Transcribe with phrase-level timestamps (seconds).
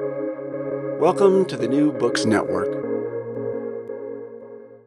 [0.00, 2.66] Welcome to the New Books Network.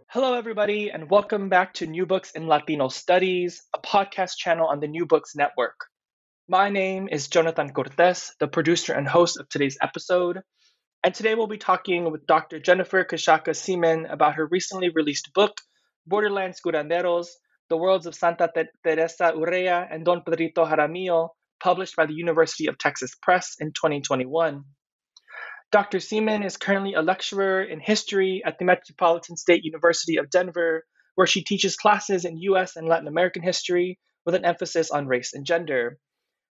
[0.10, 4.82] Hello, everybody, and welcome back to New Books in Latino Studies, a podcast channel on
[4.82, 5.80] the New Books Network.
[6.50, 10.42] My name is Jonathan Cortez, the producer and host of today's episode.
[11.06, 12.60] And today we'll be talking with Dr.
[12.60, 15.56] Jennifer Kashaka Seman about her recently released book,
[16.06, 17.28] Borderlands Curanderos
[17.70, 18.52] The Worlds of Santa
[18.84, 21.30] Teresa Urrea and Don Pedrito Jaramillo,
[21.62, 24.66] published by the University of Texas Press in 2021.
[25.70, 25.98] Dr.
[25.98, 30.86] Seman is currently a lecturer in history at the Metropolitan State University of Denver,
[31.16, 35.34] where she teaches classes in US and Latin American history with an emphasis on race
[35.34, 35.98] and gender.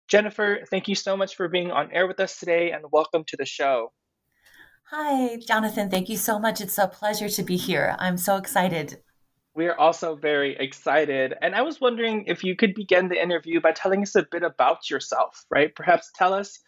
[0.08, 3.36] Jennifer, thank you so much for being on air with us today and welcome to
[3.36, 3.92] the show.
[4.90, 5.90] Hi, Jonathan.
[5.90, 6.60] Thank you so much.
[6.60, 7.94] It's a pleasure to be here.
[8.00, 9.00] I'm so excited.
[9.54, 11.34] We are also very excited.
[11.40, 14.42] And I was wondering if you could begin the interview by telling us a bit
[14.42, 15.72] about yourself, right?
[15.74, 16.58] Perhaps tell us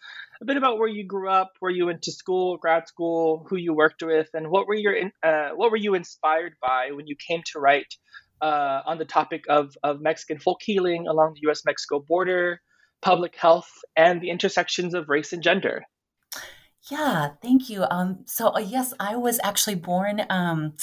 [0.41, 3.57] a bit about where you grew up, where you went to school, grad school, who
[3.57, 7.15] you worked with, and what were your uh, what were you inspired by when you
[7.15, 7.93] came to write
[8.41, 11.63] uh, on the topic of of Mexican folk healing along the U.S.
[11.65, 12.61] Mexico border,
[13.01, 15.83] public health, and the intersections of race and gender.
[16.89, 17.85] Yeah, thank you.
[17.89, 20.73] Um, so uh, yes, I was actually born um,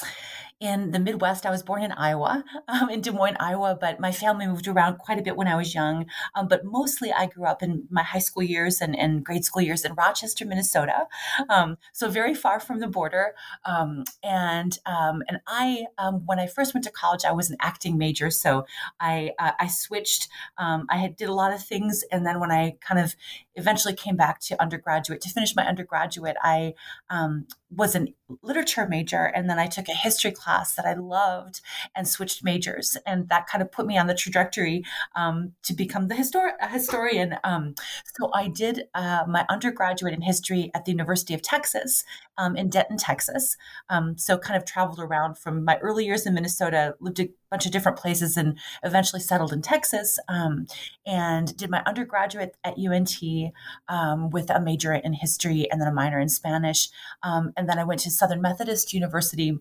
[0.64, 1.44] in the Midwest.
[1.44, 4.96] I was born in Iowa, um, in Des Moines, Iowa, but my family moved around
[4.96, 6.06] quite a bit when I was young.
[6.34, 9.60] Um, but mostly I grew up in my high school years and, and grade school
[9.60, 11.06] years in Rochester, Minnesota.
[11.50, 13.34] Um, so very far from the border.
[13.66, 17.58] Um, and um, and I, um, when I first went to college, I was an
[17.60, 18.30] acting major.
[18.30, 18.64] So
[18.98, 20.28] I, uh, I switched.
[20.56, 22.04] I had, did a lot of things.
[22.10, 23.14] And then when I kind of
[23.54, 26.74] eventually came back to undergraduate, to finish my undergraduate, I
[27.70, 28.06] was a
[28.42, 29.24] literature major.
[29.24, 31.60] And then I took a history class class that I loved
[31.94, 32.96] and switched majors.
[33.06, 34.84] And that kind of put me on the trajectory
[35.16, 37.36] um, to become the histor- historian.
[37.42, 37.74] Um,
[38.18, 42.04] so I did uh, my undergraduate in history at the University of Texas
[42.38, 43.56] um, in Denton, Texas.
[43.88, 47.66] Um, so kind of traveled around from my early years in Minnesota, lived a bunch
[47.66, 50.18] of different places, and eventually settled in Texas.
[50.28, 50.66] Um,
[51.06, 53.16] and did my undergraduate at UNT
[53.88, 56.88] um, with a major in history and then a minor in Spanish.
[57.22, 59.58] and then I went to Southern Methodist University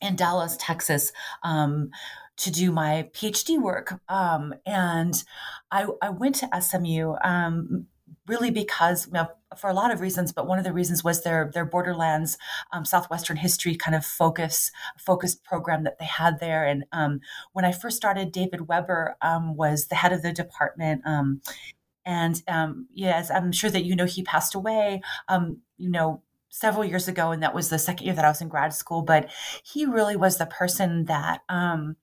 [0.00, 1.12] in Dallas, Texas,
[1.42, 1.90] um,
[2.38, 4.00] to do my PhD work.
[4.08, 5.22] Um, and
[5.70, 7.86] I, I, went to SMU um,
[8.26, 11.22] really because you know, for a lot of reasons, but one of the reasons was
[11.22, 12.36] their their Borderlands
[12.72, 16.66] um, Southwestern history kind of focus focused program that they had there.
[16.66, 17.20] And um,
[17.52, 21.02] when I first started, David Weber um, was the head of the department.
[22.04, 22.42] and
[22.92, 25.00] yes, I'm sure that you know he passed away.
[25.78, 26.22] you know,
[26.58, 29.02] several years ago, and that was the second year that I was in grad school.
[29.02, 29.28] But
[29.62, 31.96] he really was the person that um,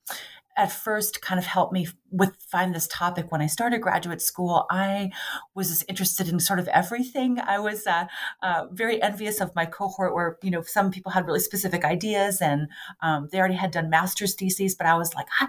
[0.56, 4.68] at first kind of helped me with find this topic when I started graduate school,
[4.69, 5.09] I
[5.56, 7.40] was interested in sort of everything.
[7.40, 8.06] I was uh,
[8.44, 12.40] uh, very envious of my cohort, where you know some people had really specific ideas
[12.40, 12.68] and
[13.02, 15.47] um, they already had done master's theses, but I was like, I,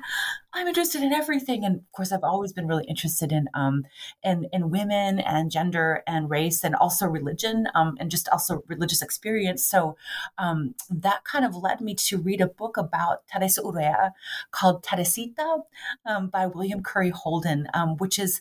[0.60, 1.64] am interested in everything.
[1.64, 3.84] And of course, I've always been really interested in um,
[4.22, 9.02] in, in women and gender and race and also religion um, and just also religious
[9.02, 9.62] experience.
[9.66, 9.96] So
[10.38, 14.12] um, that kind of led me to read a book about Teresa Urrea
[14.50, 15.58] called Teresita
[16.06, 18.40] um, by William Curry Holden, um, which is,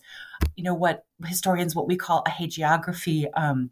[0.56, 3.28] you know, what historians what we call a hagiography.
[3.36, 3.70] Um,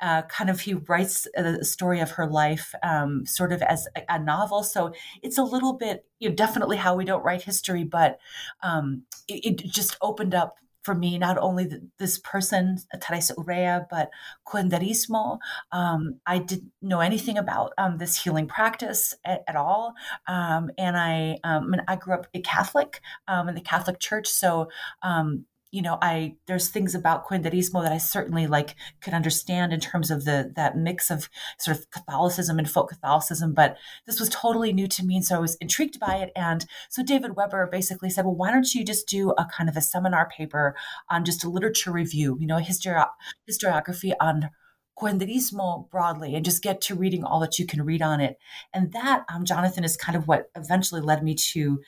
[0.00, 4.02] uh, kind of, he writes a story of her life, um, sort of as a,
[4.08, 4.62] a, novel.
[4.62, 8.18] So it's a little bit, you know, definitely how we don't write history, but
[8.62, 13.86] um, it, it just opened up for me, not only the, this person, Teresa Urrea,
[13.90, 14.10] but
[14.46, 15.38] curanderismo.
[15.72, 19.94] Um, I didn't know anything about um, this healing practice at, at all.
[20.28, 24.28] Um, and I, um, I grew up a Catholic um, in the Catholic Church.
[24.28, 24.68] So
[25.02, 29.80] um, you know, I there's things about curanderismo that I certainly like could understand in
[29.80, 33.76] terms of the that mix of sort of Catholicism and folk Catholicism, but
[34.06, 36.30] this was totally new to me, and so I was intrigued by it.
[36.36, 39.76] And so David Weber basically said, "Well, why don't you just do a kind of
[39.76, 40.76] a seminar paper
[41.10, 43.10] on just a literature review, you know, histori-
[43.50, 44.50] historiography on."
[44.96, 48.38] curanderismo broadly and just get to reading all that you can read on it
[48.72, 51.80] and that um, jonathan is kind of what eventually led me to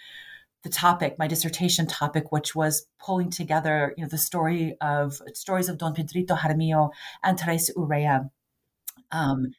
[0.67, 5.69] the topic, my dissertation topic, which was pulling together, you know, the story of stories
[5.69, 6.91] of Don Pedrito Jaramillo
[7.23, 8.31] and Teresa Urrea.
[9.13, 9.53] Um,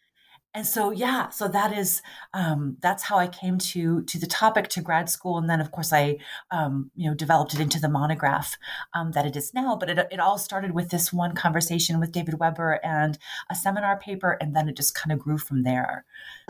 [0.58, 2.02] and so yeah so that is
[2.34, 5.38] um, that's how i came to to the topic to grad school.
[5.38, 6.18] And then of course i
[6.50, 8.58] um, you know developed it into the monograph
[8.96, 9.76] um, that it is now.
[9.76, 13.20] But it, it all started with this one conversation with david weber and
[13.52, 16.06] a seminar paper and then it just kind of grew from there.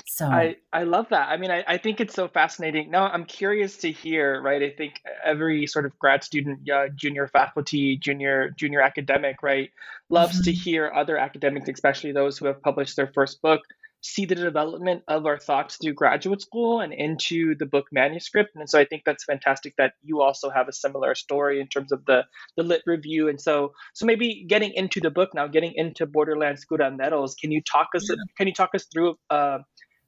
[0.05, 1.27] So i i love that.
[1.27, 2.89] I mean I, I think it's so fascinating.
[2.89, 7.27] Now i'm curious to hear right i think every sort of grad student uh, junior
[7.27, 9.71] faculty junior junior academic right
[10.09, 10.43] loves mm-hmm.
[10.43, 13.61] to hear other academics especially those who have published their first book
[14.01, 18.51] see the development of our thoughts through graduate school and into the book manuscript.
[18.55, 21.91] And so I think that's fantastic that you also have a similar story in terms
[21.91, 22.23] of the,
[22.55, 23.27] the lit review.
[23.27, 27.61] And so so maybe getting into the book now, getting into Borderlands Curanderos, can you
[27.61, 28.15] talk us yeah.
[28.37, 29.59] can you talk us through uh,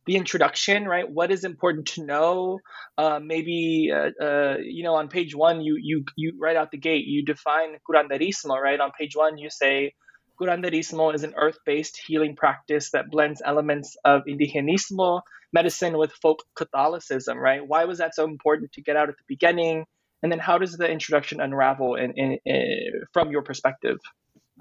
[0.05, 1.09] the introduction, right?
[1.09, 2.59] What is important to know?
[2.97, 6.77] Uh, maybe uh, uh, you know on page one you you you right out the
[6.77, 8.79] gate you define curanderismo, right?
[8.79, 9.93] On page one you say
[10.39, 15.21] Curanderismo is an earth based healing practice that blends elements of indigenismo,
[15.51, 17.61] medicine, with folk Catholicism, right?
[17.65, 19.85] Why was that so important to get out at the beginning?
[20.21, 23.97] And then how does the introduction unravel in, in, in from your perspective?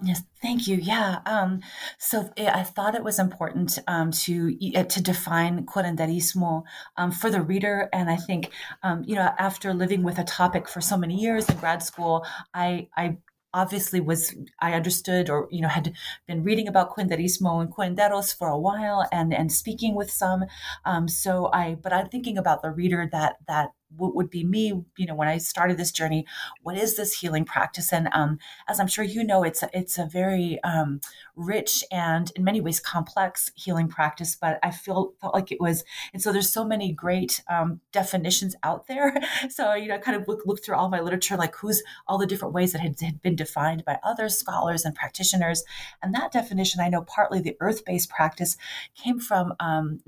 [0.00, 0.76] Yes, thank you.
[0.76, 1.18] Yeah.
[1.26, 1.60] Um,
[1.98, 6.62] so I thought it was important um, to eh, to define curanderismo
[6.96, 8.52] um, for the reader, and I think
[8.84, 12.24] um, you know after living with a topic for so many years in grad school,
[12.54, 13.16] I I
[13.54, 15.92] obviously was I understood or you know had
[16.26, 20.44] been reading about curanderismo and curanderos for a while and and speaking with some.
[20.84, 24.84] Um, so I but I'm thinking about the reader that that what would be me,
[24.96, 26.26] you know, when I started this journey,
[26.62, 27.92] what is this healing practice?
[27.92, 28.38] And um,
[28.68, 31.00] as I'm sure you know, it's a, it's a very um,
[31.36, 34.36] rich and in many ways complex healing practice.
[34.36, 38.54] But I feel felt like it was, and so there's so many great um, definitions
[38.62, 39.14] out there.
[39.50, 42.18] so you know, I kind of look look through all my literature, like who's all
[42.18, 45.64] the different ways that had, had been defined by other scholars and practitioners.
[46.02, 48.56] And that definition, I know partly the earth based practice
[48.94, 50.00] came from um,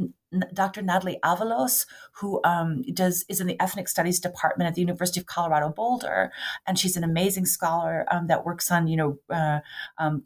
[0.53, 0.83] Dr.
[0.83, 5.27] Natalie Avalos, who um, does is in the ethnic studies department at the University of
[5.27, 6.33] Colorado Boulder,
[6.67, 9.19] and she's an amazing scholar um, that works on you know.
[9.29, 9.61] Uh,
[9.99, 10.25] um,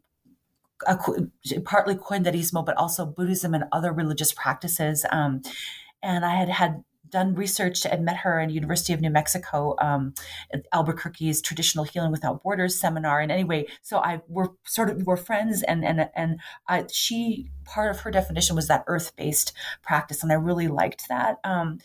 [0.87, 0.99] a,
[1.65, 5.07] partly curanderismo, but also Buddhism and other religious practices.
[5.11, 5.41] Um,
[6.03, 6.85] and I had had
[7.15, 10.15] done research and met her at University of New Mexico, um,
[10.73, 13.21] Albuquerque's Traditional Healing Without Borders seminar.
[13.21, 17.91] And anyway, so I were sort of were friends, and and and I, she part
[17.93, 19.53] of her definition was that earth based
[19.83, 21.39] practice, and I really liked that.
[21.45, 21.79] Um,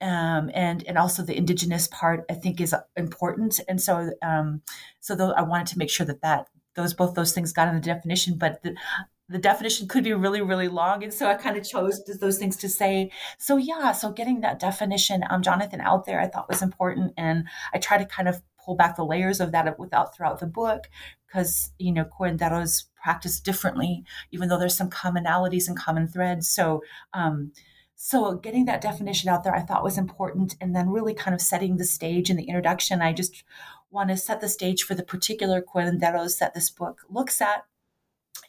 [0.00, 4.62] um, and and also the indigenous part I think is important, and so um,
[4.98, 7.76] so though I wanted to make sure that that those both those things got in
[7.76, 8.74] the definition, but the,
[9.28, 11.02] the definition could be really really long.
[11.02, 13.10] And so i kind of chose those things to say.
[13.38, 17.12] So yeah so getting that definition um, jonathan out there i thought was important.
[17.16, 20.46] And i try to kind of pull back the layers of that without throughout the
[20.46, 20.88] book
[21.26, 26.48] because you know curanderos practice differently even though there's some commonalities and common threads.
[26.48, 26.82] So
[27.12, 27.52] um,
[28.00, 30.56] so getting that definition out there i thought was important.
[30.60, 33.02] And then really kind of setting the stage in the introduction.
[33.02, 33.44] I just
[33.90, 37.64] want to set the stage for the particular curanderos that this book looks at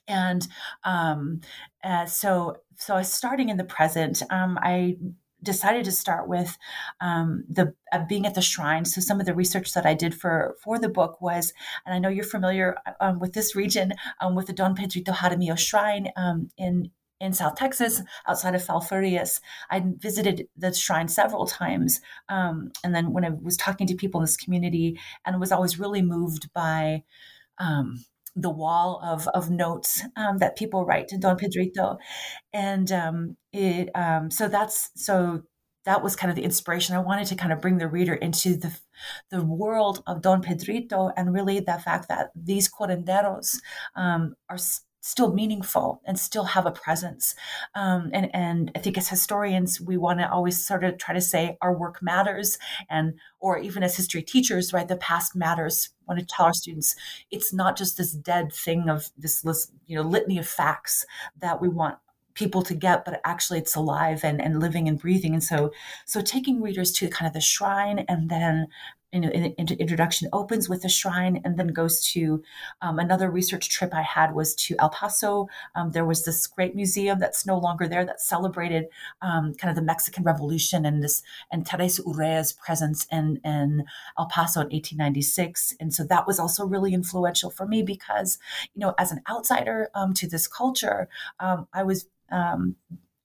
[0.09, 0.47] and
[0.83, 1.39] um,
[1.83, 4.97] uh, so so starting in the present um, i
[5.41, 6.57] decided to start with
[7.01, 8.85] um, the uh, being at the shrine.
[8.85, 11.53] So some of the research that I did for for the book was,
[11.85, 15.57] and I know you're familiar um, with this region, um, with the Don Pedrito Jaramillo
[15.57, 19.41] Shrine um, in in South Texas, outside of Falfurrias.
[19.69, 24.19] I visited the shrine several times, um, and then when I was talking to people
[24.19, 27.03] in this community, and was always really moved by.
[27.57, 31.97] Um, the wall of, of notes um, that people write to Don Pedrito,
[32.53, 35.43] and um, it um, so that's so
[35.85, 36.95] that was kind of the inspiration.
[36.95, 38.77] I wanted to kind of bring the reader into the
[39.31, 43.57] the world of Don Pedrito and really the fact that these curanderos
[43.95, 44.57] um, are
[45.01, 47.35] still meaningful and still have a presence.
[47.75, 51.21] Um, and, and I think as historians, we want to always sort of try to
[51.21, 52.57] say our work matters
[52.89, 55.89] and, or even as history teachers, right, the past matters.
[56.09, 56.95] Want to tell our students
[57.31, 61.05] it's not just this dead thing of this, this you know, litany of facts
[61.39, 61.97] that we want
[62.33, 65.33] people to get but actually it's alive and, and living and breathing.
[65.33, 65.71] And so
[66.05, 68.67] so taking readers to kind of the shrine and then
[69.11, 72.43] you know, in, in, introduction opens with a shrine and then goes to
[72.81, 75.47] um, another research trip I had was to El Paso.
[75.75, 78.85] Um, there was this great museum that's no longer there that celebrated
[79.21, 83.85] um, kind of the Mexican Revolution and this and Teresa Urrea's presence in, in
[84.17, 85.75] El Paso in 1896.
[85.79, 88.37] And so that was also really influential for me because,
[88.75, 92.75] you know, as an outsider um, to this culture, um, I was um,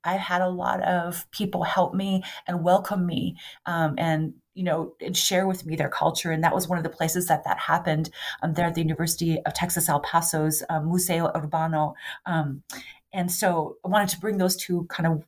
[0.04, 3.36] I had a lot of people help me and welcome me
[3.66, 6.30] um, and you know and share with me their culture.
[6.30, 8.10] And that was one of the places that that happened
[8.42, 11.94] um, there at the University of Texas El Paso's um, Museo Urbano.
[12.26, 12.62] Um,
[13.12, 15.24] and so I wanted to bring those two kind of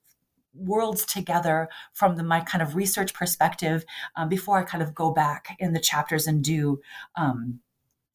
[0.54, 3.85] worlds together from the, my kind of research perspective
[4.16, 6.80] um, before I kind of go back in the chapters and do
[7.16, 7.61] um,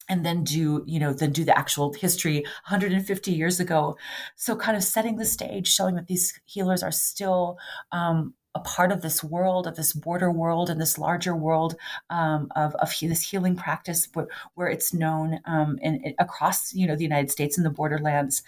[0.08, 3.96] and then do you know then do the actual history 150 years ago.
[4.36, 7.58] So kind of setting the stage showing that these healers are still
[7.92, 11.74] um, a part of this world of this border world and this larger world
[12.10, 16.86] um, of, of this healing practice where, where it's known um, in, in, across you
[16.86, 18.42] know the united states and the borderlands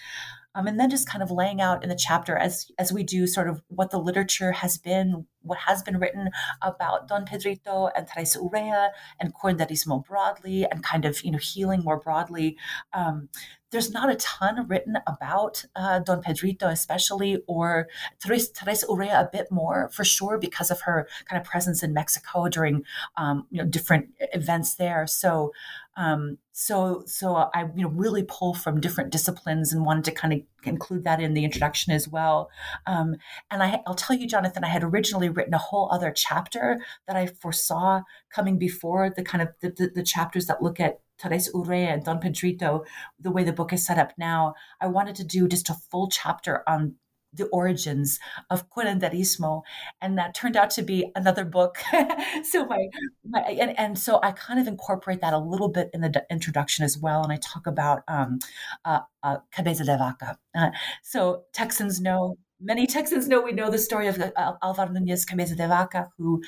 [0.55, 3.27] um, and then just kind of laying out in the chapter as as we do
[3.27, 6.31] sort of what the literature has been, what has been written
[6.63, 11.83] about Don Pedrito and Teresa Urrea and curanderismo broadly, and kind of you know healing
[11.83, 12.57] more broadly.
[12.93, 13.29] Um,
[13.75, 17.89] there's not a ton written about uh, Don Pedrito, especially, or
[18.21, 21.93] Teresa, Teresa Urrea a bit more for sure because of her kind of presence in
[21.93, 22.85] Mexico during
[23.17, 25.09] um, you know different events there.
[25.09, 25.53] So
[25.97, 30.33] um, so so I you know really pull from different disciplines and wanted to kind
[30.33, 32.51] of include that in the introduction as well.
[32.87, 33.17] Um,
[33.51, 37.17] and I, I'll tell you, Jonathan, I had originally written a whole other chapter that
[37.17, 41.53] I foresaw coming before the kind of the, the, the chapters that look at Teresa
[41.53, 42.85] Urrea and Don Pedrito,
[43.21, 44.55] the way the book is set up now.
[44.81, 46.97] I wanted to do just a full chapter on
[47.37, 48.19] the origins
[48.51, 49.63] of curanderismo
[50.01, 51.79] and that turned out to be another book.
[52.45, 52.89] So my,
[53.29, 56.85] my and, and, so i kind of incorporate that a little bit in the introduction
[56.85, 58.39] as well and i talk about um,
[58.85, 60.39] uh, uh, cabeza de vaca.
[60.55, 60.71] Uh,
[61.03, 65.55] so texans know many Texans know we know the story of uh, Alvar Nunez Cabeza
[65.55, 66.43] de Vaca, who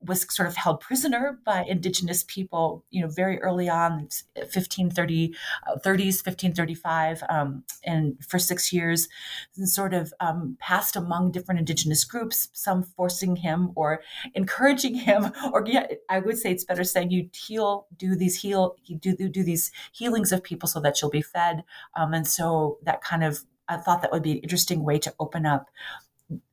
[0.00, 5.34] was sort of held prisoner by indigenous people, you know, very early on, 1530,
[5.66, 9.08] uh, 30s, 1535, um, and for six years,
[9.56, 14.00] and sort of um, passed among different indigenous groups, some forcing him or
[14.34, 18.76] encouraging him, or yeah, I would say it's better saying you heal, do these heal,
[18.98, 21.64] do, do these healings of people so that you'll be fed.
[21.96, 25.14] Um, and so that kind of I thought that would be an interesting way to
[25.18, 25.70] open up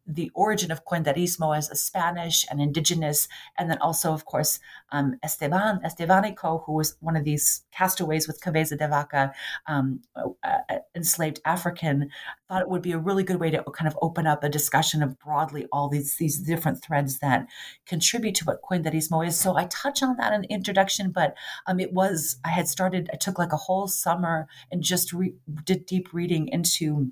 [0.06, 4.60] the origin of curanderismo as a Spanish and indigenous, and then also, of course,
[4.92, 9.34] um, Esteban Estebanico, who was one of these castaways with Cabeza de Vaca,
[9.68, 12.10] um, uh, enslaved African,
[12.48, 15.02] thought it would be a really good way to kind of open up a discussion
[15.02, 17.48] of broadly all these these different threads that
[17.86, 19.40] contribute to what curanderismo is.
[19.40, 23.10] So I touch on that in the introduction, but um, it was I had started.
[23.14, 27.12] I took like a whole summer and just re- did deep reading into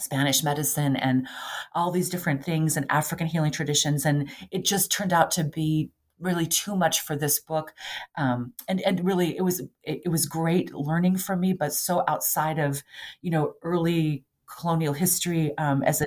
[0.00, 1.26] Spanish medicine and
[1.74, 4.04] all these different things and African healing traditions.
[4.04, 7.74] And it just turned out to be really too much for this book.
[8.16, 12.04] Um, and, and really it was, it, it was great learning for me, but so
[12.06, 12.82] outside of,
[13.22, 16.06] you know, early colonial history um, as a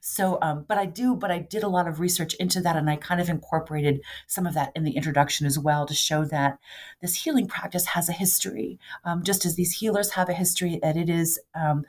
[0.00, 2.88] so um, but i do but i did a lot of research into that and
[2.90, 6.58] i kind of incorporated some of that in the introduction as well to show that
[7.00, 8.78] this healing practice has a history.
[9.04, 11.84] Um, just as these healers have a history that it is um,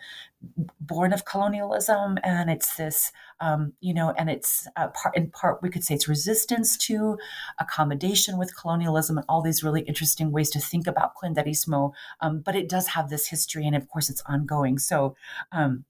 [0.80, 5.62] born of colonialism and it's this um, you know and it's uh, part in part
[5.64, 7.18] we could say it's resistance to
[7.60, 12.56] accommodation with colonialism and all these really interesting ways to think about curanderismo um, but
[12.56, 14.78] it does have this history and of course it's ongoing.
[14.78, 15.16] So
[15.52, 15.86] um,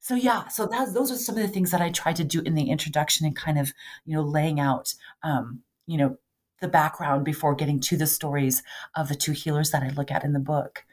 [0.00, 2.40] so yeah so that's those are some of the things that i tried to do
[2.42, 3.72] in the introduction and kind of
[4.04, 6.16] you know laying out um, you know
[6.60, 8.62] the background before getting to the stories
[8.96, 10.84] of the two healers that i look at in the book.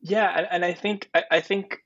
[0.00, 1.84] Yeah and, and i think I, I think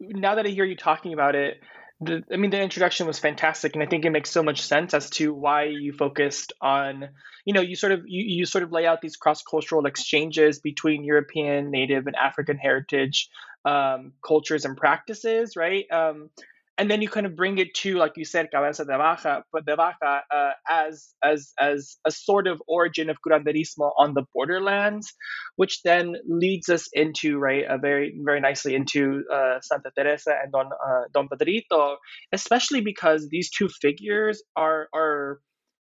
[0.00, 1.60] now that I hear you talking about it,
[2.00, 4.92] the, I mean, the introduction was fantastic, and I think it makes so much sense
[4.92, 7.08] as to why you focused on,
[7.44, 10.58] you know, you sort of you, you sort of lay out these cross cultural exchanges
[10.58, 13.30] between European, Native, and African heritage
[13.64, 15.90] um, cultures and practices, right?
[15.90, 16.30] Um,
[16.78, 19.76] and then you kind of bring it to, like you said, cabeza de vaca, de
[19.76, 25.14] vaca uh, as as as a sort of origin of curanderismo on the borderlands,
[25.56, 30.52] which then leads us into right a very very nicely into uh, Santa Teresa and
[30.52, 31.96] Don uh, Don Pedrito,
[32.32, 35.40] especially because these two figures are are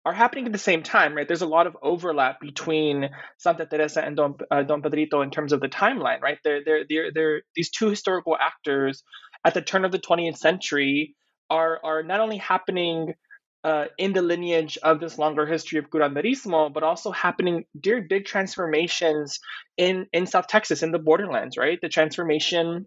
[0.04, 1.28] are happening at the same time, right?
[1.28, 3.08] There's a lot of overlap between
[3.38, 6.38] Santa Teresa and Don, uh, Don Pedrito in terms of the timeline, right?
[6.42, 9.04] They're, they're, they're, they're these two historical actors
[9.44, 11.14] at the turn of the 20th century
[11.50, 13.14] are are not only happening
[13.64, 18.24] uh, in the lineage of this longer history of curanderismo, but also happening during big
[18.24, 19.38] transformations
[19.76, 21.78] in in South Texas, in the borderlands, right?
[21.80, 22.86] The transformation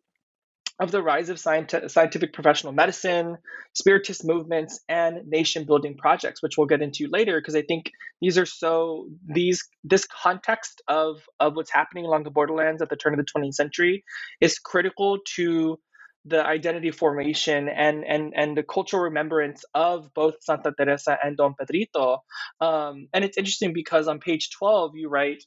[0.80, 3.38] of the rise of scientific, scientific professional medicine,
[3.74, 8.38] spiritist movements, and nation building projects, which we'll get into later, because I think these
[8.38, 13.14] are so these this context of of what's happening along the borderlands at the turn
[13.14, 14.04] of the 20th century
[14.42, 15.80] is critical to
[16.26, 21.54] the identity formation and and and the cultural remembrance of both Santa Teresa and Don
[21.60, 22.24] Pedrito.
[22.60, 25.44] Um, and it's interesting because on page twelve you write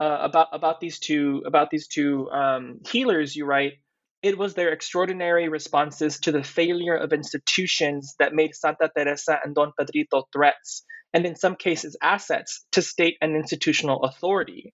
[0.00, 3.36] uh, about about these two about these two um, healers.
[3.36, 3.74] You write
[4.22, 9.54] it was their extraordinary responses to the failure of institutions that made Santa Teresa and
[9.54, 14.72] Don Pedrito threats, and in some cases assets, to state and institutional authority.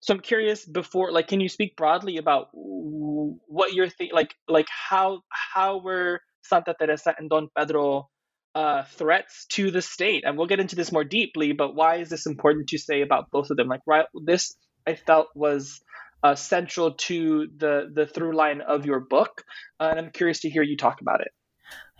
[0.00, 4.68] So I'm curious before like can you speak broadly about what you're think like like
[4.68, 8.08] how how were Santa Teresa and Don Pedro
[8.54, 10.24] uh, threats to the state?
[10.24, 13.30] And we'll get into this more deeply, but why is this important to say about
[13.30, 13.68] both of them?
[13.68, 14.54] Like right this
[14.86, 15.80] I felt was
[16.22, 19.42] uh, central to the the through line of your book,
[19.80, 21.32] uh, and I'm curious to hear you talk about it.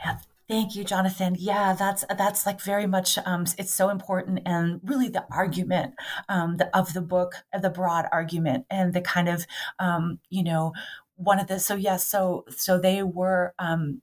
[0.05, 1.37] Yeah, Thank you, Jonathan.
[1.38, 3.19] Yeah, that's that's like very much.
[3.26, 5.95] Um, it's so important, and really the argument
[6.31, 9.47] um, the, of the book, the broad argument, and the kind of
[9.78, 10.73] um, you know
[11.17, 11.59] one of the.
[11.61, 14.00] So yes, so so they were um,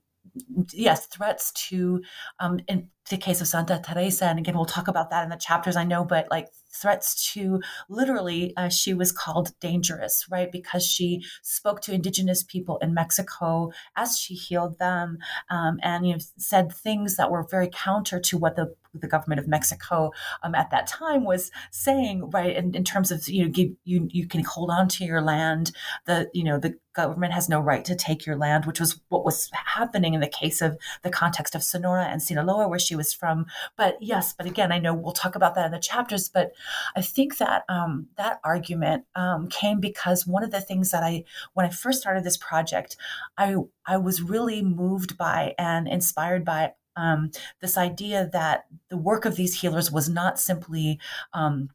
[0.72, 2.02] yes threats to
[2.38, 5.36] um, in the case of Santa Teresa, and again we'll talk about that in the
[5.36, 5.74] chapters.
[5.76, 6.46] I know, but like
[6.76, 10.50] threats to literally, uh, she was called dangerous, right?
[10.50, 15.18] Because she spoke to indigenous people in Mexico as she healed them,
[15.50, 19.40] um, and you know said things that were very counter to what the the government
[19.40, 20.12] of Mexico
[20.42, 24.08] um, at that time was saying, right, in, in terms of you know, give, you
[24.10, 25.72] you can hold on to your land.
[26.06, 29.24] The you know the government has no right to take your land, which was what
[29.24, 33.12] was happening in the case of the context of Sonora and Sinaloa, where she was
[33.12, 33.46] from.
[33.76, 36.28] But yes, but again, I know we'll talk about that in the chapters.
[36.28, 36.52] But
[36.96, 41.24] I think that um, that argument um, came because one of the things that I,
[41.52, 42.96] when I first started this project,
[43.36, 49.24] I I was really moved by and inspired by um, this idea that the work
[49.24, 50.98] of these healers was not simply
[51.32, 51.70] um,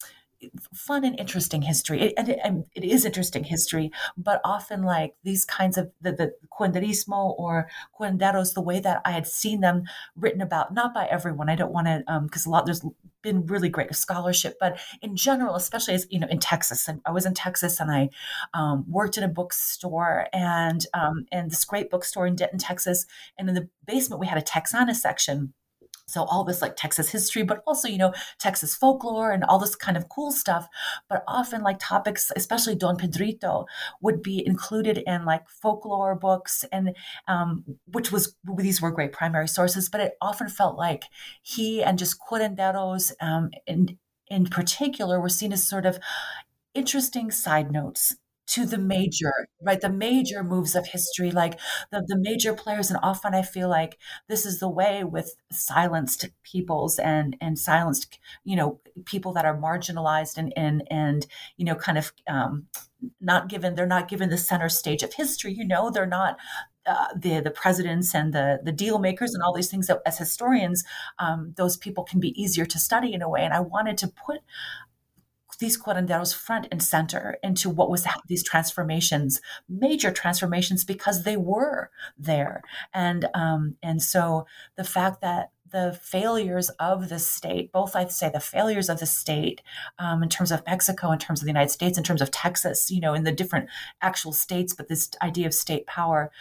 [0.73, 2.01] fun and interesting history.
[2.01, 6.11] It, and, it, and it is interesting history, but often like these kinds of the,
[6.11, 7.67] the curanderismo or
[7.99, 9.83] curanderos, the way that I had seen them
[10.15, 11.49] written about, not by everyone.
[11.49, 12.83] I don't want to, because um, a lot, there's
[13.21, 17.11] been really great scholarship, but in general, especially as, you know, in Texas, and I
[17.11, 18.09] was in Texas and I
[18.53, 23.05] um, worked in a bookstore and, um, and this great bookstore in Denton, Texas.
[23.37, 25.53] And in the basement, we had a Texana section
[26.11, 29.75] so all this like Texas history, but also, you know, Texas folklore and all this
[29.75, 30.67] kind of cool stuff.
[31.09, 33.65] But often like topics, especially Don Pedrito,
[34.01, 36.95] would be included in like folklore books and
[37.27, 41.05] um, which was these were great primary sources, but it often felt like
[41.41, 45.99] he and just curanderos um, in in particular were seen as sort of
[46.73, 48.15] interesting side notes
[48.51, 49.31] to the major,
[49.61, 49.79] right?
[49.79, 51.57] The major moves of history, like
[51.91, 52.89] the, the major players.
[52.89, 58.19] And often I feel like this is the way with silenced peoples and, and silenced,
[58.43, 62.67] you know, people that are marginalized and, and, and, you know, kind of, um,
[63.21, 66.37] not given, they're not given the center stage of history, you know, they're not,
[66.87, 70.17] uh, the the presidents and the the deal makers and all these things that as
[70.17, 70.83] historians
[71.19, 74.07] um, those people can be easier to study in a way and i wanted to
[74.07, 74.39] put
[75.61, 81.89] these curanderos front and center into what was these transformations, major transformations, because they were
[82.17, 82.63] there.
[82.93, 84.45] And um, and so
[84.75, 89.05] the fact that the failures of the state, both I'd say the failures of the
[89.05, 89.61] state
[89.99, 92.91] um, in terms of Mexico, in terms of the United States, in terms of Texas,
[92.91, 93.69] you know, in the different
[94.01, 96.31] actual states, but this idea of state power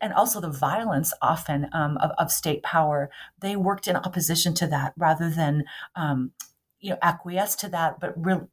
[0.00, 3.10] and also the violence often um, of, of, state power,
[3.40, 5.64] they worked in opposition to that rather than
[5.96, 6.30] um,
[6.82, 8.48] you know acquiesce to that, but real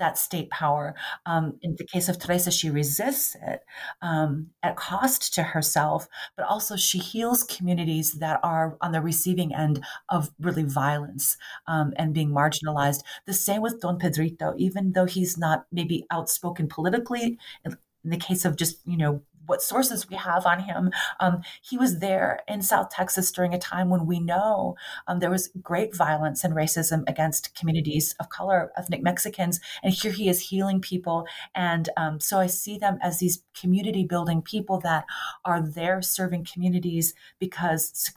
[0.00, 0.96] that state power.
[1.26, 3.60] Um, in the case of Teresa, she resists it
[4.02, 9.54] um, at cost to herself, but also she heals communities that are on the receiving
[9.54, 11.36] end of really violence
[11.68, 13.02] um, and being marginalized.
[13.26, 17.38] The same with Don Pedrito, even though he's not maybe outspoken politically.
[17.64, 20.90] In the case of just you know what sources we have on him.
[21.18, 25.30] Um, he was there in South Texas during a time when we know um, there
[25.30, 30.48] was great violence and racism against communities of color, ethnic Mexicans, and here he is
[30.48, 31.26] healing people.
[31.54, 35.04] And um, so I see them as these community building people that
[35.44, 38.12] are there serving communities because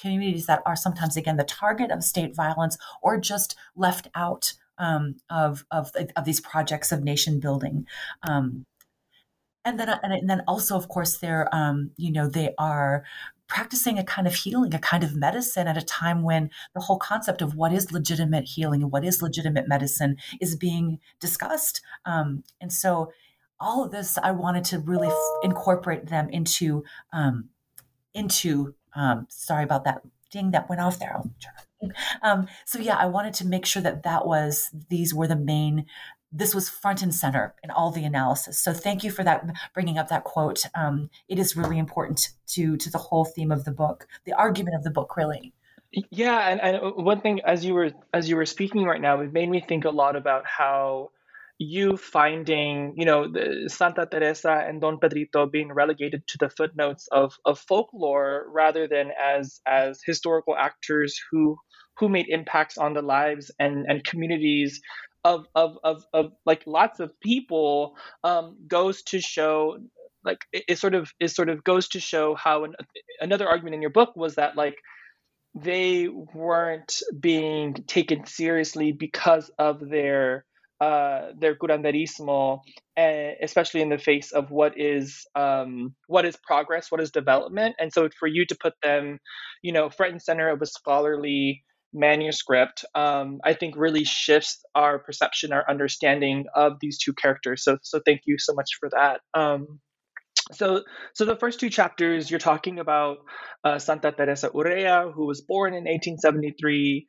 [0.00, 5.16] communities that are sometimes again the target of state violence or just left out um,
[5.30, 7.86] of, of, of these projects of nation building.
[8.22, 8.66] Um,
[9.66, 13.04] and then and then also of course they're um, you know they are
[13.48, 16.98] practicing a kind of healing a kind of medicine at a time when the whole
[16.98, 21.82] concept of what is legitimate healing and what is legitimate medicine is being discussed.
[22.04, 23.12] Um, and so
[23.58, 27.48] all of this i wanted to really f- incorporate them into um,
[28.14, 31.20] into um, sorry about that ding that went off there.
[32.22, 35.86] Um, so yeah i wanted to make sure that that was these were the main
[36.32, 38.58] this was front and center in all the analysis.
[38.58, 40.64] So thank you for that, bringing up that quote.
[40.74, 44.76] Um, it is really important to to the whole theme of the book, the argument
[44.76, 45.52] of the book, really.
[46.10, 49.32] Yeah, and, and one thing as you were as you were speaking right now, it
[49.32, 51.10] made me think a lot about how
[51.58, 53.32] you finding, you know,
[53.68, 59.10] Santa Teresa and Don Pedrito being relegated to the footnotes of, of folklore rather than
[59.22, 61.56] as as historical actors who
[61.98, 64.82] who made impacts on the lives and, and communities
[65.26, 69.78] of, of, of, of like lots of people um, goes to show
[70.24, 72.74] like it, it, sort of it sort of goes to show how an,
[73.20, 74.76] another argument in your book was that like
[75.54, 80.44] they weren't being taken seriously because of their
[80.80, 82.60] uh, their curanderismo,
[83.42, 87.92] especially in the face of what is um, what is progress, what is development, and
[87.92, 89.18] so for you to put them,
[89.62, 91.64] you know, front and center of a scholarly
[91.96, 97.64] manuscript, um, I think really shifts our perception, our understanding of these two characters.
[97.64, 99.20] So, so thank you so much for that.
[99.34, 99.80] Um,
[100.52, 103.18] so, so the first two chapters, you're talking about
[103.64, 107.06] uh, Santa Teresa Urrea, who was born in 1873,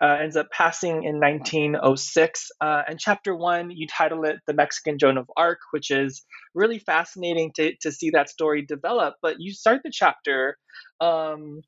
[0.00, 2.50] uh, ends up passing in 1906.
[2.60, 6.78] Uh, and chapter one, you title it The Mexican Joan of Arc, which is really
[6.78, 9.14] fascinating to, to see that story develop.
[9.22, 10.56] But you start the chapter
[11.00, 11.62] um,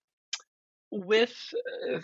[0.91, 1.35] with
[1.93, 2.01] uh,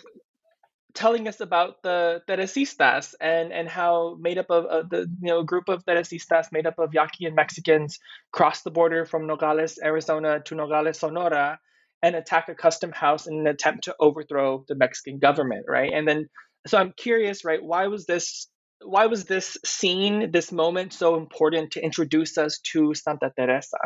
[0.94, 5.42] telling us about the Teresistas and, and how made up of uh, the you know
[5.42, 7.98] group of Teresistas made up of Yaqui and Mexicans
[8.32, 11.58] crossed the border from Nogales, Arizona to Nogales, Sonora,
[12.02, 15.92] and attack a custom house in an attempt to overthrow the Mexican government, right?
[15.92, 16.28] And then,
[16.66, 17.62] so I'm curious, right?
[17.62, 18.48] Why was this?
[18.84, 23.78] Why was this scene, this moment, so important to introduce us to Santa Teresa?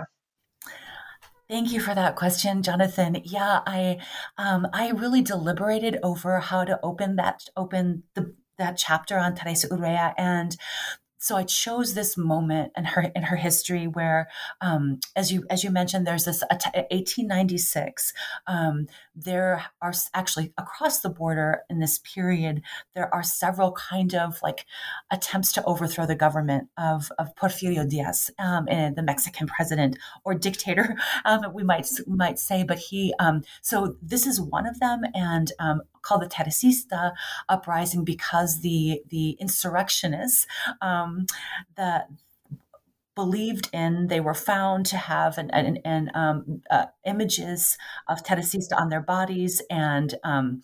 [1.49, 3.23] Thank you for that question, Jonathan.
[3.25, 3.99] Yeah, I
[4.37, 9.69] um, I really deliberated over how to open that open the that chapter on Teresa
[9.69, 10.57] Urrea and
[11.21, 14.29] so I chose this moment in her in her history where,
[14.61, 18.13] um, as you as you mentioned, there's this 1896.
[18.47, 18.87] Um,
[19.25, 22.63] there are actually across the border in this period
[22.95, 24.67] there are several kind of like
[25.11, 30.35] attempts to overthrow the government of of Porfirio Diaz, um, and the Mexican president or
[30.35, 32.63] dictator, um, we might might say.
[32.63, 37.13] But he um, so this is one of them, and um, called the Teresista
[37.49, 40.47] uprising because the the insurrectionists
[40.81, 41.27] um,
[41.77, 42.05] the
[43.19, 44.07] believed in.
[44.07, 47.77] They were found to have an, an, an um, uh, images
[48.07, 50.63] of Teresita on their bodies, and um,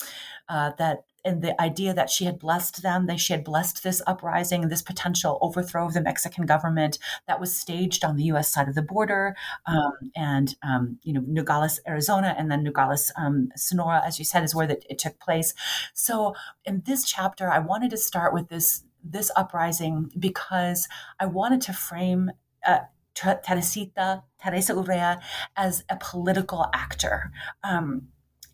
[0.49, 4.03] uh, that and the idea that she had blessed them, that she had blessed this
[4.07, 8.53] uprising, this potential overthrow of the Mexican government that was staged on the U.S.
[8.53, 9.35] side of the border,
[9.67, 14.45] um, and um, you know Nogales, Arizona, and then Nogales, um, Sonora, as you said,
[14.45, 15.55] is where that it took place.
[15.93, 20.89] So in this chapter, I wanted to start with this this uprising because
[21.21, 22.31] I wanted to frame.
[22.67, 22.81] Uh,
[23.15, 25.21] Teresita, Teresa Urrea,
[25.57, 27.31] as a political actor.
[27.63, 28.09] Um,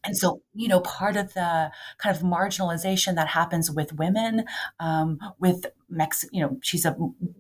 [0.05, 4.45] and so, you know, part of the kind of marginalization that happens with women,
[4.79, 6.97] um, with Mex, you know, she's a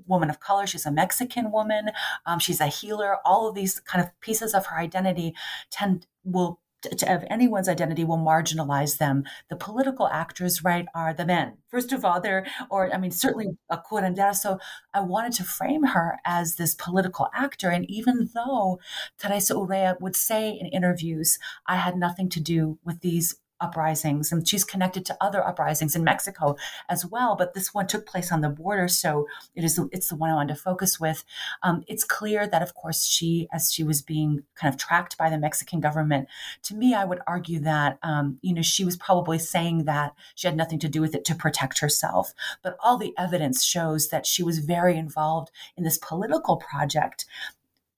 [0.06, 1.90] woman of color, she's a Mexican woman,
[2.26, 3.16] um, she's a healer.
[3.24, 5.34] All of these kind of pieces of her identity
[5.70, 6.60] tend will
[7.06, 9.24] of anyone's identity will marginalize them.
[9.48, 11.58] The political actors, right, are the men.
[11.68, 14.34] First of all, they're, or I mean, certainly a curandera.
[14.34, 14.58] So
[14.94, 17.70] I wanted to frame her as this political actor.
[17.70, 18.80] And even though
[19.18, 24.46] Teresa Urrea would say in interviews, I had nothing to do with these uprisings and
[24.46, 26.56] she's connected to other uprisings in Mexico
[26.88, 30.16] as well but this one took place on the border so it is it's the
[30.16, 31.24] one I wanted to focus with.
[31.62, 35.30] Um, it's clear that of course she as she was being kind of tracked by
[35.30, 36.28] the Mexican government
[36.64, 40.46] to me I would argue that um, you know she was probably saying that she
[40.46, 44.26] had nothing to do with it to protect herself but all the evidence shows that
[44.26, 47.26] she was very involved in this political project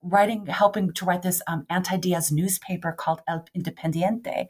[0.02, 4.48] writing helping to write this um, anti-diaz newspaper called el independiente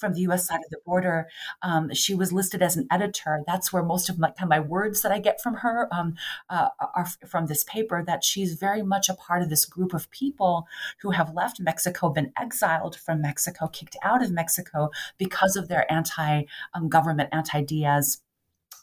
[0.00, 0.46] from the U.S.
[0.46, 1.28] side of the border.
[1.62, 3.42] Um, she was listed as an editor.
[3.46, 6.14] That's where most of my, my words that I get from her um,
[6.48, 8.02] uh, are from this paper.
[8.04, 10.66] That she's very much a part of this group of people
[11.02, 15.90] who have left Mexico, been exiled from Mexico, kicked out of Mexico because of their
[15.92, 18.22] anti-government, um, anti-Diaz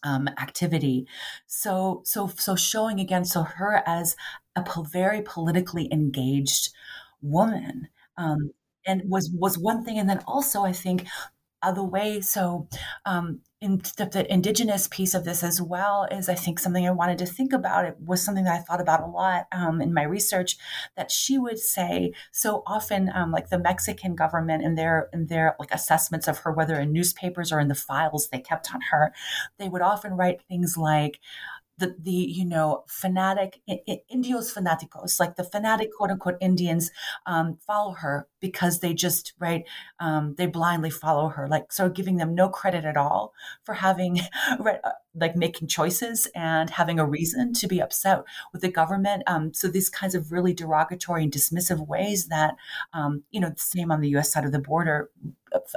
[0.04, 1.08] um, activity.
[1.48, 4.16] So, so, so showing again, so her as
[4.56, 6.70] a po- very politically engaged
[7.22, 8.52] woman um,
[8.88, 10.00] and was was one thing.
[10.00, 11.06] And then also i think
[11.64, 12.68] other way so
[13.06, 16.92] um, in the, the, indigenous piece of this as well is i think something i
[16.92, 17.86] wanted to think about.
[17.86, 20.58] It was something that i thought about a lot um, in my research
[20.96, 25.56] that she would say so often um, like the mexican government and their and their
[25.60, 29.12] like assessments of her whether in newspapers or in the files they kept on her
[29.58, 31.20] they would often write things like
[31.80, 33.62] the, the you know fanatic
[34.10, 36.92] indios fanaticos like the fanatic quote unquote indians
[37.26, 39.64] um, follow her because they just right
[40.00, 41.48] um, they blindly follow her.
[41.48, 44.20] Like so giving them no credit at all for having
[44.60, 48.24] right, uh, like making choices and having a reason to be upset
[48.54, 49.24] with the government.
[49.28, 52.56] Um, so these kinds of really derogatory and dismissive ways that
[52.94, 55.10] um, you know same on the us side of the border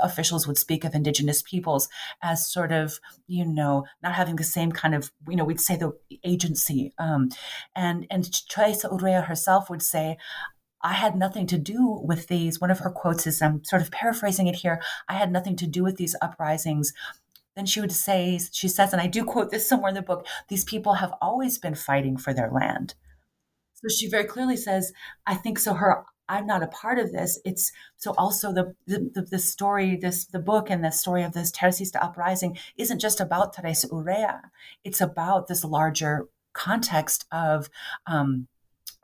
[0.03, 1.89] officials would speak of indigenous peoples
[2.23, 5.77] as sort of you know not having the same kind of you know we'd say
[5.77, 5.93] the
[6.25, 6.93] agency.
[6.99, 7.31] Um,
[7.75, 10.17] and and Teresa Urrea herself would say
[10.83, 12.61] I had nothing to do with these.
[12.61, 14.81] One of her quotes is I'm sort of paraphrasing it here.
[15.09, 16.93] I had nothing to do with these uprisings.
[17.57, 20.27] Then she would say, she says, and I do quote this somewhere in the book,
[20.49, 22.95] these people have always been fighting for their land.
[23.75, 24.93] So she very clearly says,
[25.27, 25.75] I think so.
[25.75, 27.41] Her I'm not a part of this.
[27.45, 31.51] It's so also the the, the story, this the book and the story of this
[31.51, 34.43] Teresista uprising isn't just about Teresa Urrea.
[34.85, 37.69] It's about this larger context of
[38.07, 38.47] um,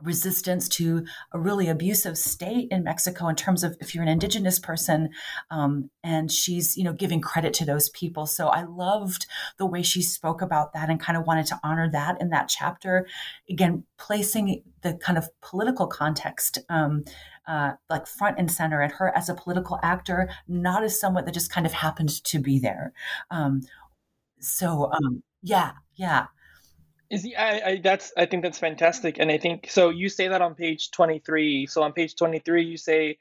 [0.02, 4.59] resistance to a really abusive state in Mexico in terms of if you're an indigenous
[4.59, 5.11] person,
[5.50, 8.26] um, and she's you know giving credit to those people.
[8.26, 9.26] So I loved
[9.59, 12.48] the way she spoke about that and kind of wanted to honor that in that
[12.48, 13.06] chapter.
[13.48, 16.59] Again, placing the kind of political context.
[16.68, 17.04] Um,
[17.48, 21.32] uh, like front and center and her as a political actor, not as someone that
[21.32, 22.92] just kind of happened to be there.
[23.30, 23.62] Um,
[24.40, 26.26] so um, yeah, yeah.
[27.11, 29.90] Is I, I that's I think that's fantastic, and I think so.
[29.90, 31.66] You say that on page twenty three.
[31.66, 33.19] So on page twenty three, you say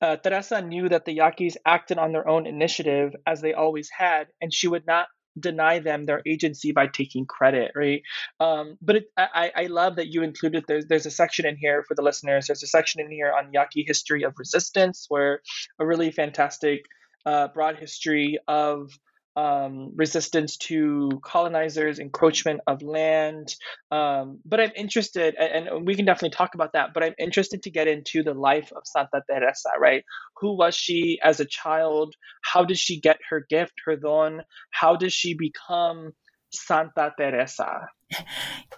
[0.00, 4.28] uh, Teresa knew that the Yaquis acted on their own initiative as they always had,
[4.40, 8.00] and she would not deny them their agency by taking credit, right?
[8.40, 11.84] Um, but it, I, I love that you included there's there's a section in here
[11.86, 12.46] for the listeners.
[12.46, 15.40] There's a section in here on Yaqui history of resistance, where
[15.78, 16.86] a really fantastic
[17.26, 18.90] uh, broad history of
[19.36, 23.54] um, resistance to colonizers, encroachment of land.
[23.90, 27.62] Um, but I'm interested, and, and we can definitely talk about that, but I'm interested
[27.64, 30.02] to get into the life of Santa Teresa, right?
[30.40, 32.14] Who was she as a child?
[32.42, 34.42] How did she get her gift, her don?
[34.70, 36.12] How does she become
[36.50, 37.88] Santa Teresa?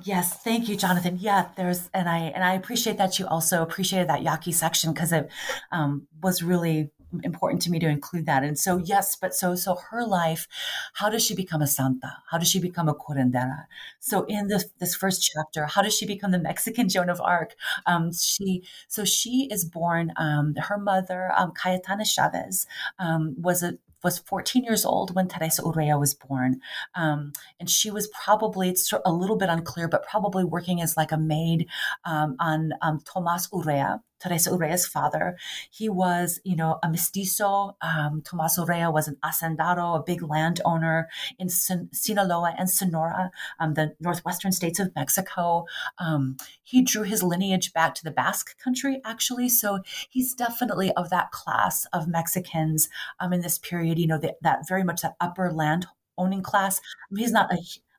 [0.03, 1.19] Yes, thank you, Jonathan.
[1.21, 5.13] Yeah, there's, and I and I appreciate that you also appreciated that Yaqui section because
[5.13, 5.29] it
[5.71, 6.91] um, was really
[7.23, 8.43] important to me to include that.
[8.43, 10.47] And so, yes, but so, so her life,
[10.95, 12.19] how does she become a santa?
[12.31, 13.67] How does she become a curandera?
[14.01, 17.55] So in this, this first chapter, how does she become the Mexican Joan of Arc?
[17.87, 22.67] Um, she, so she is born, um, her mother, um, Cayetana Chavez,
[22.99, 26.61] um, was a, was 14 years old when Teresa Urrea was born.
[26.95, 31.11] Um, and she was probably, it's a little bit unclear, but probably working as like
[31.11, 31.67] a maid
[32.05, 35.37] um, on um, Tomas Urrea, Teresa Urrea's father.
[35.71, 37.77] He was, you know, a mestizo.
[37.81, 43.75] Um, Tomas Urrea was an hacendado, a big landowner in Sin- Sinaloa and Sonora, um,
[43.75, 45.67] the northwestern states of Mexico.
[45.99, 49.49] Um, he drew his lineage back to the Basque country, actually.
[49.49, 52.89] So he's definitely of that class of Mexicans
[53.21, 56.79] um, in this period, you know, that, that very much that upper land owning class.
[56.79, 57.59] I mean, he's not a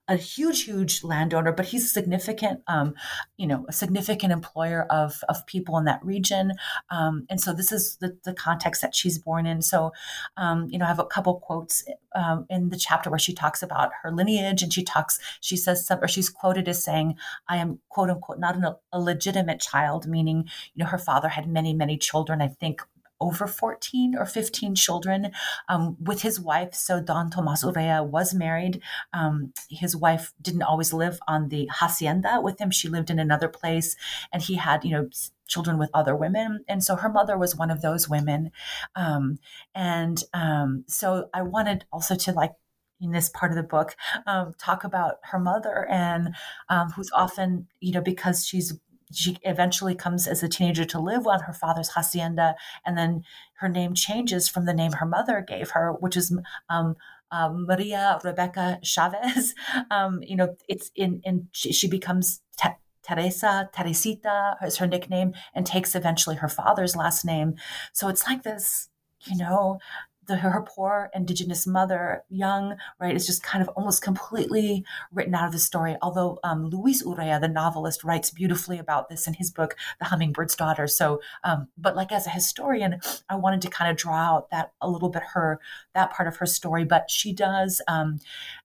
[0.09, 2.95] a huge, huge landowner, but he's significant, um,
[3.37, 6.51] you know, a significant employer of, of people in that region.
[6.89, 9.61] Um, and so this is the, the context that she's born in.
[9.61, 9.91] So,
[10.35, 13.61] um, you know, I have a couple quotes um, in the chapter where she talks
[13.61, 17.15] about her lineage and she talks, she says, some, or she's quoted as saying,
[17.47, 21.47] I am quote unquote not an, a legitimate child, meaning, you know, her father had
[21.47, 22.41] many, many children.
[22.41, 22.81] I think
[23.21, 25.31] over 14 or 15 children
[25.67, 26.73] um, with his wife.
[26.73, 28.81] So Don Tomas Urrea was married.
[29.13, 32.71] Um, his wife didn't always live on the hacienda with him.
[32.71, 33.95] She lived in another place
[34.31, 35.09] and he had, you know,
[35.47, 36.63] children with other women.
[36.67, 38.51] And so her mother was one of those women.
[38.95, 39.39] Um,
[39.75, 42.53] and um, so I wanted also to like
[43.01, 43.95] in this part of the book
[44.27, 46.35] um, talk about her mother and
[46.67, 48.77] um, who's often you know because she's
[49.13, 53.23] she eventually comes as a teenager to live on her father's hacienda, and then
[53.55, 56.35] her name changes from the name her mother gave her, which is
[56.69, 56.95] um,
[57.31, 59.55] uh, Maria Rebecca Chavez.
[59.91, 62.69] Um, you know, it's in, in she, she becomes te-
[63.03, 67.55] Teresa, Teresita is her nickname, and takes eventually her father's last name.
[67.91, 68.89] So it's like this,
[69.25, 69.79] you know,
[70.29, 75.47] the, her poor indigenous mother, young, right, is just kind of almost completely written out
[75.47, 75.97] of the story.
[76.01, 80.55] Although um, Luis Urrea, the novelist, writes beautifully about this in his book, The Hummingbird's
[80.55, 80.87] Daughter.
[80.87, 84.71] So, um, but like as a historian, I wanted to kind of draw out that
[84.79, 85.59] a little bit her
[85.93, 86.85] that part of her story.
[86.85, 88.19] But she does, um,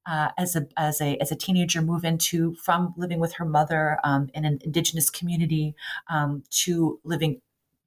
[0.07, 3.99] uh, as a as a as a teenager, move into from living with her mother
[4.05, 5.75] um, in an indigenous community
[6.09, 7.41] um, to living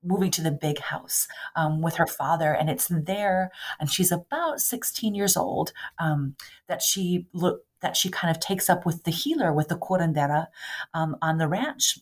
[0.03, 2.53] moving to the big house um, with her father.
[2.53, 6.36] And it's there, and she's about 16 years old, um,
[6.67, 10.47] that she look that she kind of takes up with the healer, with the curandera
[10.95, 11.99] um, on the ranch.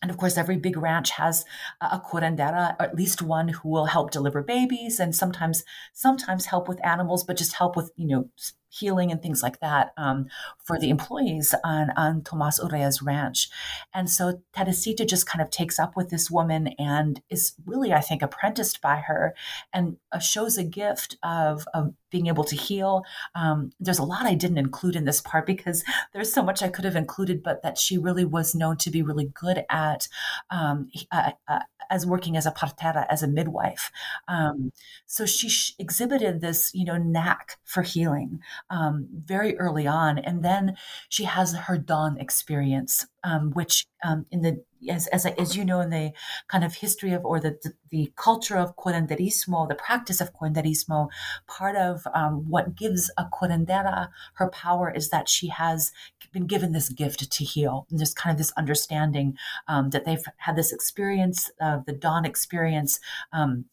[0.00, 1.44] And of course, every big ranch has
[1.80, 6.68] a curandera, or at least one who will help deliver babies and sometimes sometimes help
[6.68, 8.30] with animals, but just help with you know
[8.68, 10.26] healing and things like that um,
[10.62, 13.48] for the employees on, on Tomas Urrea's ranch.
[13.94, 18.00] And so Teresita just kind of takes up with this woman and is really, I
[18.00, 19.34] think, apprenticed by her
[19.72, 23.02] and uh, shows a gift of, of being able to heal.
[23.34, 26.68] Um, there's a lot I didn't include in this part because there's so much I
[26.68, 30.08] could have included, but that she really was known to be really good at
[30.50, 33.90] um, uh, uh, as working as a partera, as a midwife.
[34.26, 34.72] Um,
[35.06, 38.40] so she sh- exhibited this, you know, knack for healing
[38.70, 40.76] um, very early on, and then
[41.08, 45.80] she has her don experience, um, which um, in the as, as, as you know
[45.80, 46.12] in the
[46.46, 47.58] kind of history of or the
[47.90, 51.08] the, culture of curanderismo, the practice of curanderismo,
[51.46, 55.92] part of um, what gives a curandera her power is that she has
[56.32, 57.86] been given this gift to heal.
[57.90, 62.24] And there's kind of this understanding um, that they've had this experience, uh, the don
[62.24, 63.00] experience.
[63.32, 63.64] Um,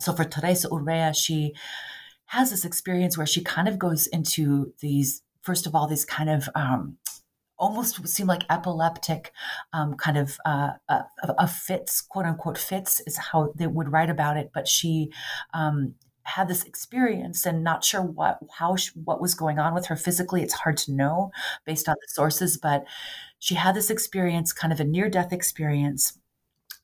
[0.00, 1.54] so for Teresa Urrea, she
[2.26, 6.30] has this experience where she kind of goes into these, first of all, these kind
[6.30, 6.96] of um,
[7.58, 9.32] almost seem like epileptic
[9.72, 11.02] um, kind of uh, uh,
[11.38, 14.50] a fits, quote unquote fits, is how they would write about it.
[14.52, 15.12] But she
[15.52, 19.86] um, had this experience and not sure what how she, what was going on with
[19.86, 20.42] her physically.
[20.42, 21.30] It's hard to know
[21.64, 22.84] based on the sources, but
[23.38, 26.18] she had this experience, kind of a near death experience.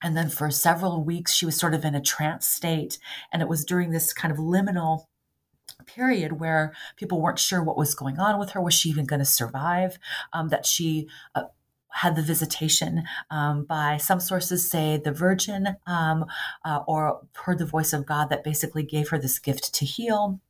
[0.03, 2.98] And then for several weeks, she was sort of in a trance state.
[3.33, 5.05] And it was during this kind of liminal
[5.94, 8.61] period where people weren't sure what was going on with her.
[8.61, 9.98] Was she even going to survive?
[10.33, 11.44] Um, that she uh,
[11.90, 16.24] had the visitation um, by some sources say the Virgin um,
[16.64, 20.40] uh, or heard the voice of God that basically gave her this gift to heal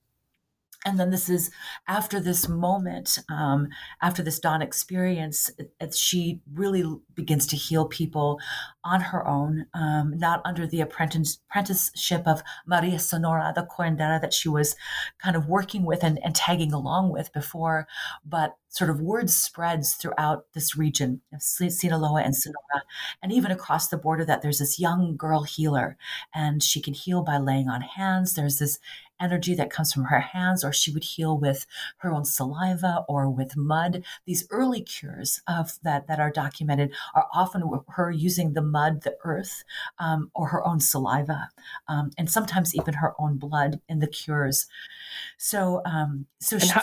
[0.84, 1.50] and then this is
[1.88, 3.68] after this moment um,
[4.02, 8.38] after this dawn experience it, it, she really begins to heal people
[8.84, 14.32] on her own um, not under the apprentice, apprenticeship of maria sonora the curandera that
[14.32, 14.76] she was
[15.18, 17.86] kind of working with and, and tagging along with before
[18.24, 22.84] but sort of word spreads throughout this region of sinaloa and sonora
[23.22, 25.96] and even across the border that there's this young girl healer.
[26.34, 28.34] And she can heal by laying on hands.
[28.34, 28.78] There's this
[29.20, 31.66] energy that comes from her hands, or she would heal with
[31.98, 34.04] her own saliva or with mud.
[34.26, 39.16] These early cures of that that are documented are often her using the mud, the
[39.24, 39.62] earth,
[39.98, 41.50] um, or her own saliva,
[41.88, 44.66] um, and sometimes even her own blood in the cures.
[45.38, 46.82] So, um, so she, how,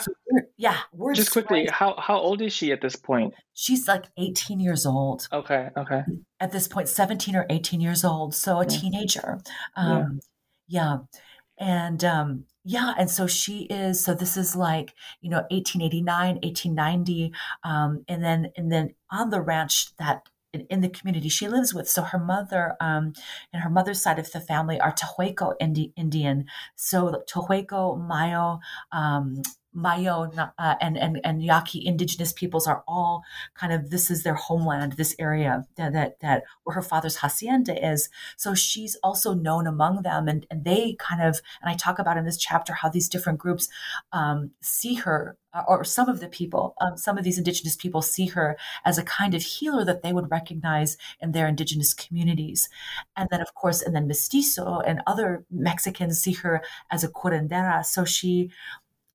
[0.56, 0.78] yeah.
[1.14, 3.34] Just quickly, how how old is she at this point?
[3.54, 5.28] She's like 18 years old.
[5.32, 6.02] Okay, okay.
[6.40, 8.68] At this point, 17 or 18 years old, so a yeah.
[8.68, 9.38] teenager.
[9.76, 10.20] Um,
[10.68, 10.98] yeah.
[10.98, 11.20] yeah
[11.58, 17.32] and um, yeah and so she is so this is like you know 1889 1890
[17.64, 21.88] um, and then and then on the ranch that in, the community she lives with.
[21.88, 23.12] So her mother um,
[23.52, 26.46] and her mother's side of the family are Tehueco Indi- Indian.
[26.76, 28.60] So Tehueco Mayo
[28.92, 29.42] um,
[29.74, 33.22] Mayo uh, and, and, and Yaqui indigenous peoples are all
[33.54, 37.74] kind of, this is their homeland, this area that, that, that where her father's hacienda
[37.86, 38.08] is.
[38.36, 42.16] So she's also known among them and, and they kind of, and I talk about
[42.16, 43.68] in this chapter how these different groups
[44.12, 48.02] um, see her uh, or some of the people, um, some of these indigenous people
[48.02, 52.68] see her as a kind of healer that they would recognize in their indigenous communities.
[53.16, 57.84] And then, of course, and then mestizo and other Mexicans see her as a curandera.
[57.84, 58.50] So she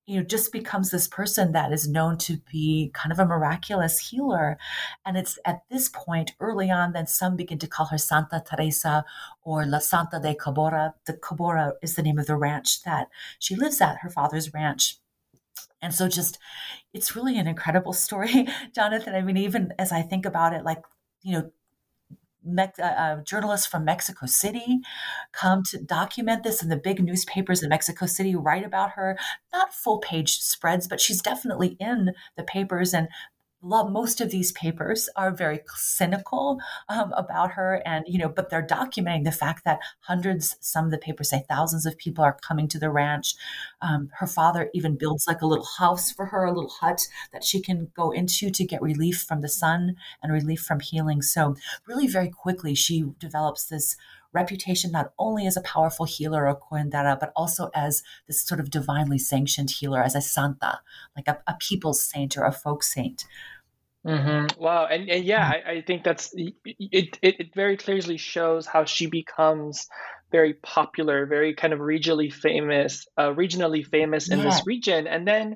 [0.05, 3.99] you know just becomes this person that is known to be kind of a miraculous
[3.99, 4.57] healer.
[5.05, 9.05] And it's at this point early on that some begin to call her santa teresa
[9.43, 10.93] or la santa de cabora.
[11.05, 13.07] The cabora is the name of the ranch that
[13.39, 14.97] she lives at her father's ranch.
[15.81, 16.39] And so just
[16.93, 19.15] it's really an incredible story jonathan.
[19.15, 20.83] I mean even as i think about it like
[21.21, 21.51] you know
[22.45, 24.79] Me- uh, uh, journalists from Mexico City
[25.31, 29.17] come to document this, and the big newspapers in Mexico City write about her.
[29.51, 33.07] Not full page spreads, but she's definitely in the papers, and
[33.63, 38.65] most of these papers are very cynical um, about her and you know but they're
[38.65, 42.67] documenting the fact that hundreds some of the papers say thousands of people are coming
[42.67, 43.35] to the ranch
[43.81, 47.43] um, her father even builds like a little house for her a little hut that
[47.43, 51.55] she can go into to get relief from the sun and relief from healing so
[51.87, 53.95] really very quickly she develops this
[54.33, 58.71] reputation not only as a powerful healer or curandera, but also as this sort of
[58.71, 60.81] divinely sanctioned healer, as a santa,
[61.15, 63.25] like a, a people's saint or a folk saint.
[64.05, 64.61] Mm-hmm.
[64.61, 67.17] Wow, and, and yeah, I, I think that's it, it.
[67.21, 69.87] It very clearly shows how she becomes
[70.29, 74.43] very popular, very kind of regionally famous, uh, regionally famous in Yeah.
[74.43, 75.07] this region.
[75.07, 75.55] And then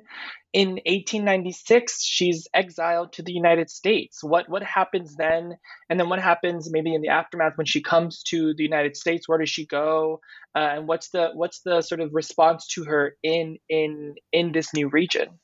[0.54, 4.24] in 1896, she's exiled to the United States.
[4.24, 5.52] What what happens then?
[5.90, 9.28] And then what happens maybe in the aftermath when she comes to the United States?
[9.28, 10.20] Where does she go?
[10.54, 14.72] Uh, and what's the what's the sort of response to her in in in this
[14.72, 15.38] new region?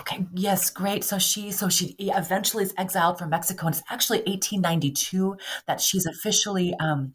[0.00, 1.02] Okay, yes, great.
[1.04, 6.06] So she so she eventually is exiled from Mexico, and it's actually 1892 that she's
[6.06, 7.12] officially um,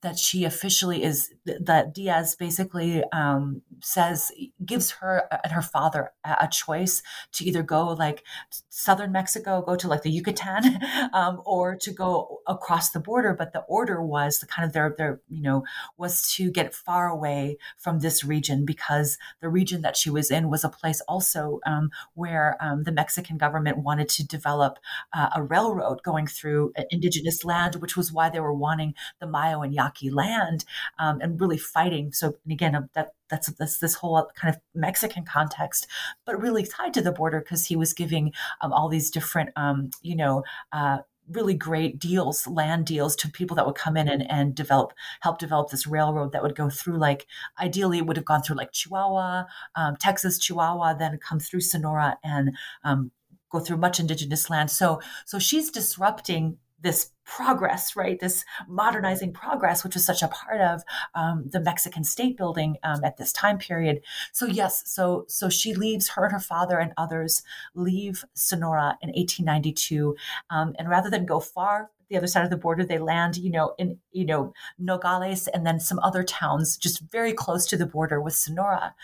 [0.00, 4.32] that she officially is that Diaz basically um, says
[4.64, 7.02] gives her and her father a, a choice
[7.32, 8.24] to either go like
[8.70, 10.80] southern Mexico, go to like the Yucatan,
[11.12, 13.34] um, or to go across the border.
[13.34, 15.64] But the order was the kind of their their you know
[15.96, 20.48] was to get far away from this region because the region that she was in
[20.50, 24.78] was a place also um, where um, the Mexican government wanted to develop
[25.14, 29.62] uh, a railroad going through indigenous land, which was why they were wanting the Mayo
[29.62, 30.64] and Yaqui land
[30.98, 32.12] um, and really fighting.
[32.12, 35.86] So again, uh, that that's, that's this whole kind of Mexican context,
[36.24, 39.90] but really tied to the border because he was giving um, all these different, um,
[40.02, 40.98] you know, uh,
[41.30, 45.38] really great deals, land deals to people that would come in and, and develop, help
[45.38, 47.26] develop this railroad that would go through like,
[47.60, 52.18] ideally it would have gone through like Chihuahua, um, Texas, Chihuahua, then come through Sonora
[52.24, 53.10] and um,
[53.50, 54.70] go through much indigenous land.
[54.70, 58.18] So, so she's disrupting this progress, right?
[58.20, 60.82] This modernizing progress, which was such a part of
[61.14, 64.00] um, the Mexican state building um, at this time period.
[64.32, 66.08] So yes, so so she leaves.
[66.08, 67.42] Her and her father and others
[67.74, 70.16] leave Sonora in 1892,
[70.50, 73.50] um, and rather than go far the other side of the border, they land, you
[73.50, 77.86] know, in you know Nogales and then some other towns just very close to the
[77.86, 78.94] border with Sonora,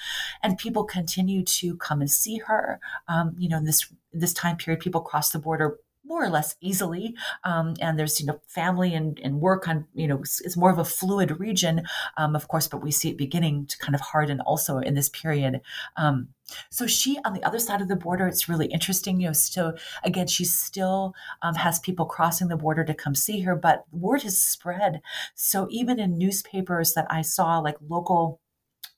[0.43, 2.81] and people continue to come and see her.
[3.09, 6.57] Um, you know, in this this time period, people cross the border more or less
[6.61, 7.14] easily.
[7.44, 10.78] Um, and there's, you know, family and, and work on, you know, it's, more of
[10.78, 11.82] a fluid region,
[12.16, 15.09] um, of course, but we see it beginning to kind of harden also in this
[15.09, 15.61] period.
[15.96, 16.28] Um,
[16.70, 19.20] so she, on the other side of the border, it's really interesting.
[19.20, 19.74] You know, so
[20.05, 24.22] again, she still um, has people crossing the border to come see her, but word
[24.22, 25.00] has spread.
[25.34, 28.40] So even in newspapers that I saw, like local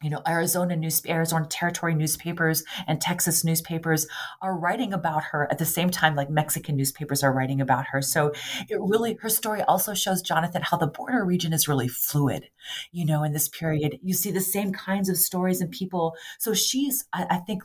[0.03, 4.07] you know, Arizona news, Arizona territory newspapers and Texas newspapers
[4.43, 8.03] are writing about her at the same time, like Mexican newspapers are writing about her.
[8.03, 8.33] So
[8.69, 12.51] it really, her story also shows Jonathan how the border region is really fluid.
[12.93, 16.15] You know, in this period, you see the same kinds of stories and people.
[16.39, 17.63] So she's, I, I think,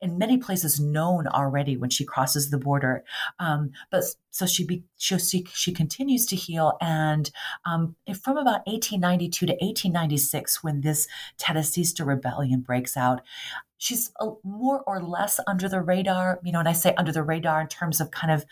[0.00, 3.04] in many places known already when she crosses the border.
[3.38, 6.76] Um, but so she, be, she, she, continues to heal.
[6.80, 7.30] And
[7.64, 11.06] um, from about 1892 to 1896, when this
[11.38, 13.20] Teresista rebellion breaks out,
[13.78, 14.12] she's
[14.42, 17.68] more or less under the radar, you know, and I say under the radar in
[17.68, 18.44] terms of kind of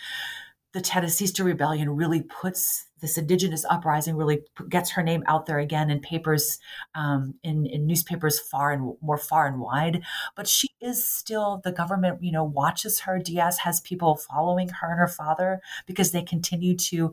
[0.72, 5.90] the Teresista rebellion really puts this indigenous uprising really gets her name out there again
[5.90, 6.58] in papers,
[6.94, 10.02] um, in, in newspapers far and more far and wide.
[10.36, 12.22] But she is still the government.
[12.22, 13.18] You know, watches her.
[13.18, 17.12] Diaz has people following her and her father because they continue to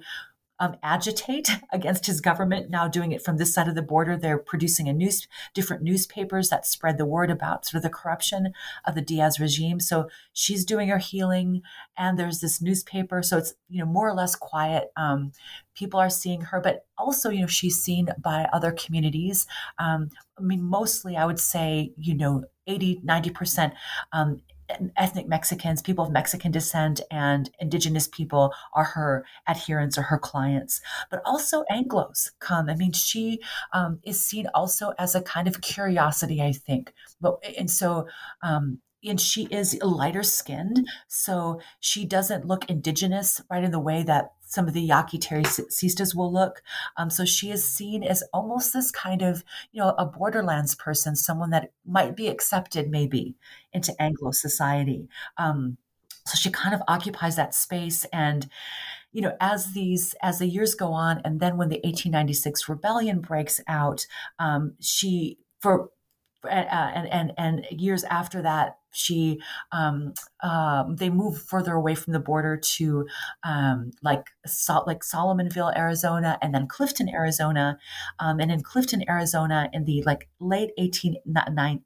[0.60, 2.70] um, agitate against his government.
[2.70, 6.50] Now doing it from this side of the border, they're producing a news, different newspapers
[6.50, 8.54] that spread the word about sort of the corruption
[8.86, 9.80] of the Diaz regime.
[9.80, 11.62] So she's doing her healing,
[11.98, 13.22] and there's this newspaper.
[13.24, 14.92] So it's you know more or less quiet.
[14.96, 15.32] Um,
[15.76, 19.48] people are seeing her, but also you know she's seen by other communities.
[19.78, 23.74] Um, I mean, mostly I would say you know 80, 90 percent
[24.12, 24.42] um,
[24.98, 30.82] ethnic Mexicans, people of Mexican descent, and indigenous people are her adherents or her clients.
[31.10, 32.70] But also Anglos come.
[32.70, 33.40] I mean, she
[33.74, 36.94] um, is seen also as a kind of curiosity, I think.
[37.22, 38.08] But and so.
[38.42, 44.04] Um, and she is lighter skinned, so she doesn't look indigenous, right, in the way
[44.04, 46.62] that some of the Yaqui Teresitas will look.
[46.98, 51.16] Um, so she is seen as almost this kind of, you know, a borderlands person,
[51.16, 53.36] someone that might be accepted maybe
[53.72, 55.08] into Anglo society.
[55.38, 55.78] Um,
[56.26, 58.50] so she kind of occupies that space and
[59.12, 63.20] you know as these as the years go on and then when the 1896 rebellion
[63.20, 64.06] breaks out
[64.38, 65.90] um, she for
[66.44, 69.40] uh, and and and years after that she
[69.72, 73.08] um, um, they move further away from the border to
[73.44, 77.78] um, like Salt like Solomonville, Arizona, and then Clifton, Arizona,
[78.20, 81.82] um, and in Clifton, Arizona, in the like late 1890s,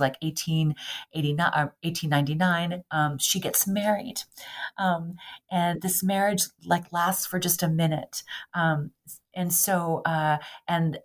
[0.00, 4.22] like 1889 or 1899, um, she gets married,
[4.78, 5.16] um,
[5.50, 8.22] and this marriage like lasts for just a minute,
[8.54, 8.92] Um,
[9.34, 10.98] and so uh, and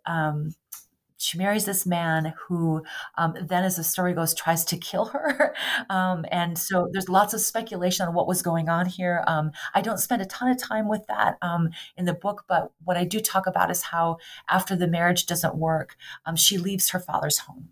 [1.18, 2.84] she marries this man who
[3.18, 5.56] um, then, as the story goes, tries to kill her.
[5.90, 9.24] um, and so there's lots of speculation on what was going on here.
[9.28, 12.72] Um, I don't spend a ton of time with that um, in the book, but
[12.84, 14.18] what I do talk about is how
[14.50, 15.96] after the marriage doesn't work,
[16.26, 17.70] um, she leaves her father's home.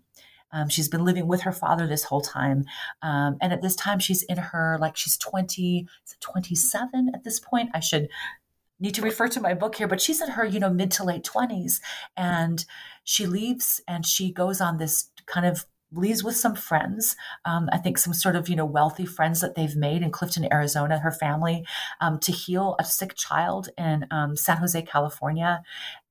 [0.52, 2.64] Um, she's been living with her father this whole time.
[3.02, 5.86] Um, and at this time, she's in her, like, she's 20,
[6.20, 7.70] 27 at this point.
[7.74, 8.08] I should
[8.78, 11.04] need to refer to my book here, but she's in her, you know, mid to
[11.04, 11.80] late 20s.
[12.16, 12.64] And
[13.04, 17.16] she leaves and she goes on this kind of leaves with some friends.
[17.44, 20.52] Um, I think some sort of you know wealthy friends that they've made in Clifton,
[20.52, 20.98] Arizona.
[20.98, 21.64] Her family
[22.00, 25.62] um, to heal a sick child in um, San Jose, California,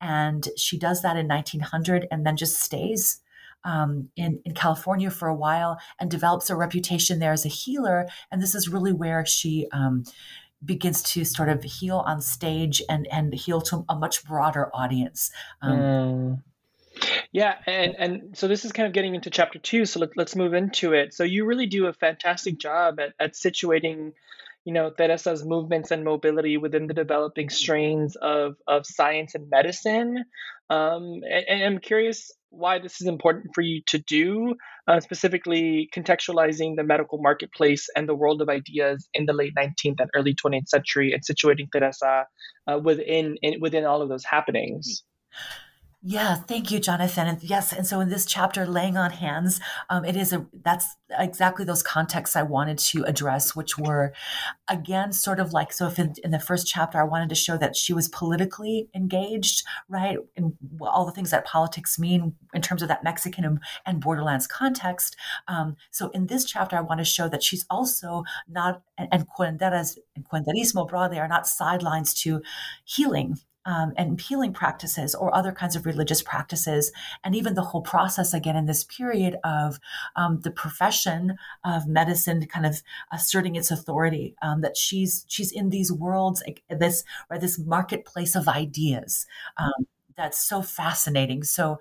[0.01, 3.21] and she does that in 1900, and then just stays.
[3.63, 8.05] Um, in, in California for a while and develops a reputation there as a healer.
[8.31, 10.03] And this is really where she um,
[10.65, 15.31] begins to sort of heal on stage and and heal to a much broader audience.
[15.61, 16.41] Um, mm.
[17.31, 19.85] Yeah, and and so this is kind of getting into chapter two.
[19.85, 21.13] So let, let's move into it.
[21.13, 24.13] So you really do a fantastic job at, at situating,
[24.63, 30.25] you know, Teresa's movements and mobility within the developing strains of of science and medicine.
[30.69, 34.55] Um, and, and I'm curious why this is important for you to do,
[34.87, 39.99] uh, specifically contextualizing the medical marketplace and the world of ideas in the late 19th
[39.99, 42.25] and early 20th century, and situating Teresa
[42.67, 45.03] uh, within in, within all of those happenings.
[46.07, 47.25] Yeah, thank you, Jonathan.
[47.25, 50.95] And yes, and so in this chapter, laying on hands, um, it is a that's
[51.09, 54.13] exactly those contexts I wanted to address, which were
[54.69, 55.87] again sort of like so.
[55.87, 59.63] If in, in the first chapter, I wanted to show that she was politically engaged,
[59.89, 63.99] right, and all the things that politics mean in terms of that Mexican and, and
[63.99, 65.15] borderlands context.
[65.47, 69.25] Um, so in this chapter, I want to show that she's also not and, and
[69.27, 72.43] curanderas and curanderismo broadly are not sidelines to
[72.83, 76.91] healing um, and healing practices or other kinds of religious practices,
[77.23, 79.79] and even the whole process again in this period of
[80.15, 84.35] um, the profession of medicine kind of asserting its authority.
[84.41, 89.25] Um, that she's she's in these worlds, this right, this marketplace of ideas.
[89.57, 89.87] Um,
[90.17, 91.43] that's so fascinating.
[91.43, 91.79] So,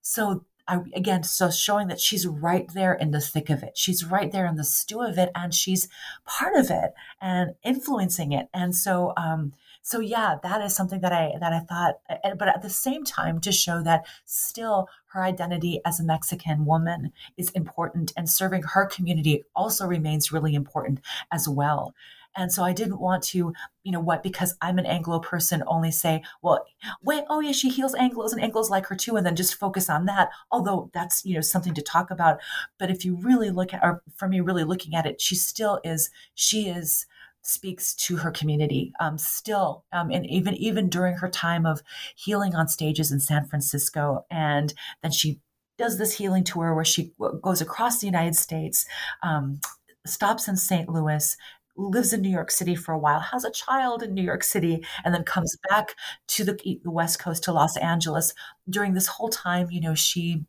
[0.00, 3.76] so I, again, so showing that she's right there in the thick of it.
[3.76, 5.88] She's right there in the stew of it, and she's
[6.24, 8.48] part of it and influencing it.
[8.54, 9.52] And so, um,
[9.86, 12.00] so yeah, that is something that I that I thought,
[12.38, 17.12] but at the same time, to show that still her identity as a Mexican woman
[17.36, 21.94] is important, and serving her community also remains really important as well.
[22.34, 25.90] And so I didn't want to, you know, what, because I'm an Anglo person, only
[25.90, 26.66] say, well,
[27.02, 29.90] wait, oh yeah, she heals Anglos and Anglos like her too, and then just focus
[29.90, 30.30] on that.
[30.50, 32.40] Although that's, you know, something to talk about.
[32.78, 35.78] But if you really look at, or for me, really looking at it, she still
[35.84, 37.06] is, she is
[37.46, 41.82] speaks to her community um, still um, and even even during her time of
[42.16, 45.40] healing on stages in san francisco and then she
[45.76, 48.86] does this healing tour where she goes across the united states
[49.22, 49.60] um,
[50.06, 51.36] stops in st louis
[51.76, 54.84] lives in New York City for a while, has a child in New York City,
[55.04, 55.96] and then comes back
[56.28, 58.32] to the, the West Coast to Los Angeles.
[58.68, 60.44] During this whole time, you know, she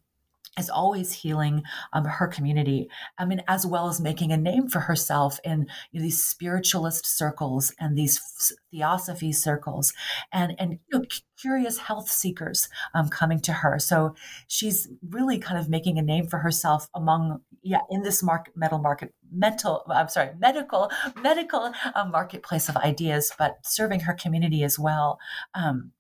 [0.58, 2.90] is always healing um, her community.
[3.18, 7.06] I mean, as well as making a name for herself in you know, these spiritualist
[7.06, 8.20] circles and these
[8.72, 9.94] theosophy circles,
[10.32, 11.06] and and you know,
[11.40, 13.80] curious health seekers um, coming to her.
[13.80, 14.16] So
[14.48, 18.80] she's really kind of making a name for herself among yeah in this market metal
[18.80, 20.90] market mental I'm sorry medical
[21.22, 25.20] medical uh, marketplace of ideas, but serving her community as well.
[25.54, 25.92] Um,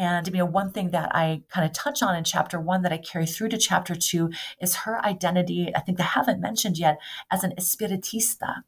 [0.00, 2.92] and you know, one thing that I kind of touch on in chapter one that
[2.92, 5.70] I carry through to chapter two is her identity.
[5.76, 6.98] I think I haven't mentioned yet
[7.30, 8.62] as an espiritista.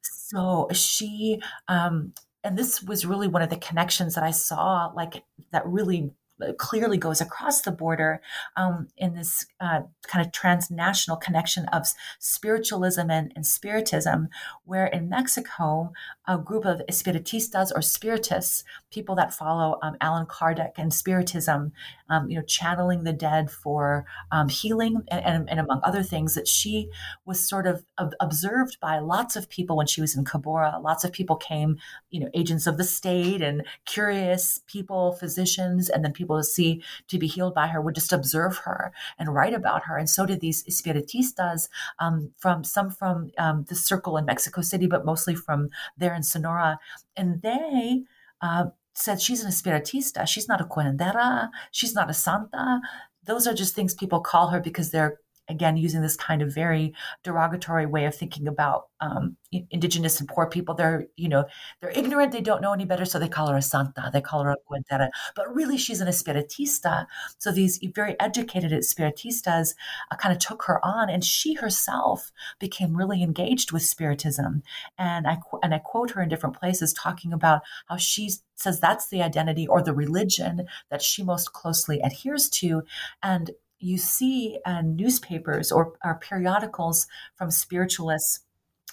[0.00, 5.24] So she, um, and this was really one of the connections that I saw, like
[5.50, 6.12] that really
[6.58, 8.20] clearly goes across the border
[8.56, 11.86] um, in this uh, kind of transnational connection of
[12.18, 14.28] spiritualism and, and, spiritism,
[14.64, 15.92] where in Mexico,
[16.26, 21.72] a group of espiritistas or spiritists, people that follow um, Allan Kardec and spiritism,
[22.08, 26.34] um, you know, channeling the dead for um, healing and, and, and, among other things,
[26.34, 26.90] that she
[27.24, 27.84] was sort of
[28.20, 30.82] observed by lots of people when she was in Cabora.
[30.82, 31.78] Lots of people came,
[32.10, 36.82] you know, agents of the state and curious people, physicians, and then people to see
[37.08, 39.96] to be healed by her would just observe her and write about her.
[39.96, 41.68] And so did these Espiritistas
[41.98, 45.70] um, from some from um, the circle in Mexico City, but mostly from
[46.12, 46.78] there in Sonora.
[47.16, 48.02] And they
[48.40, 50.26] uh, said she's an Espiritista.
[50.26, 51.50] She's not a curandera.
[51.70, 52.80] She's not a santa.
[53.24, 55.18] Those are just things people call her because they're
[55.52, 56.92] again using this kind of very
[57.22, 59.36] derogatory way of thinking about um,
[59.70, 60.74] indigenous and poor people.
[60.74, 61.44] They're you know
[61.80, 62.32] they're ignorant.
[62.32, 64.10] They don't know any better, so they call her a santa.
[64.12, 67.06] They call her a cuentera, but really she's an espiritista.
[67.38, 69.74] So these very educated espiritistas
[70.10, 74.62] uh, kind of took her on, and she herself became really engaged with spiritism.
[74.98, 79.08] And I and I quote her in different places talking about how she says that's
[79.08, 82.82] the identity or the religion that she most closely adheres to,
[83.22, 83.50] and
[83.82, 88.40] you see uh, newspapers or, or periodicals from spiritualists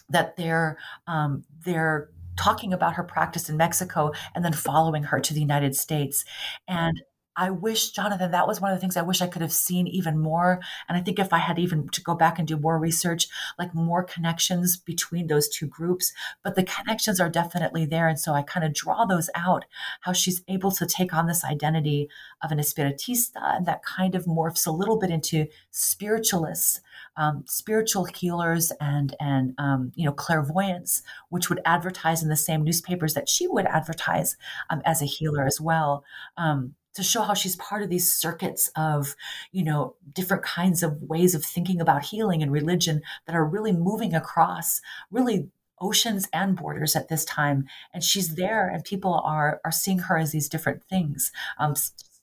[0.09, 0.77] that they're
[1.07, 5.75] um, they're talking about her practice in Mexico and then following her to the United
[5.75, 6.23] States.
[6.67, 7.01] And
[7.39, 9.87] I wish, Jonathan, that was one of the things I wish I could have seen
[9.87, 10.59] even more.
[10.89, 13.73] And I think if I had even to go back and do more research, like
[13.73, 16.11] more connections between those two groups,
[16.43, 18.09] but the connections are definitely there.
[18.09, 19.63] And so I kind of draw those out
[20.01, 22.09] how she's able to take on this identity
[22.43, 26.81] of an espiritista and that kind of morphs a little bit into spiritualists.
[27.15, 32.63] Um, spiritual healers and and um, you know clairvoyants, which would advertise in the same
[32.63, 34.37] newspapers that she would advertise
[34.69, 36.03] um, as a healer as well.
[36.37, 39.16] Um, to show how she's part of these circuits of,
[39.52, 43.72] you know, different kinds of ways of thinking about healing and religion that are really
[43.72, 47.66] moving across really oceans and borders at this time.
[47.93, 51.32] And she's there, and people are are seeing her as these different things.
[51.58, 51.74] Um,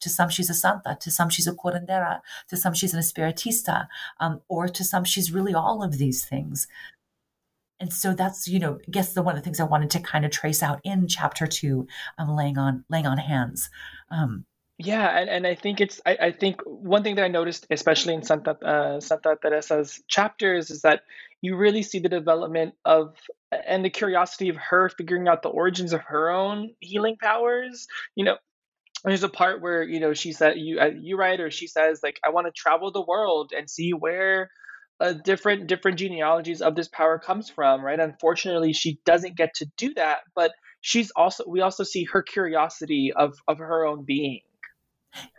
[0.00, 0.98] to some, she's a santa.
[1.00, 2.20] To some, she's a curandera.
[2.50, 3.86] To some, she's an espiritista.
[4.20, 6.68] Um, or to some, she's really all of these things.
[7.80, 10.00] And so that's, you know, I guess the one of the things I wanted to
[10.00, 11.86] kind of trace out in chapter two,
[12.18, 13.70] um, laying on laying on hands.
[14.10, 14.44] Um,
[14.78, 18.14] yeah, and, and I think it's I, I think one thing that I noticed, especially
[18.14, 21.00] in Santa uh, Santa Teresa's chapters, is that
[21.40, 23.16] you really see the development of
[23.66, 27.86] and the curiosity of her figuring out the origins of her own healing powers.
[28.16, 28.36] You know,
[29.04, 32.00] there's a part where you know she said you uh, you write or she says
[32.02, 34.50] like I want to travel the world and see where
[35.00, 37.82] uh, different different genealogies of this power comes from.
[37.82, 37.98] Right.
[37.98, 40.52] Unfortunately, she doesn't get to do that, but
[40.82, 44.40] she's also we also see her curiosity of of her own being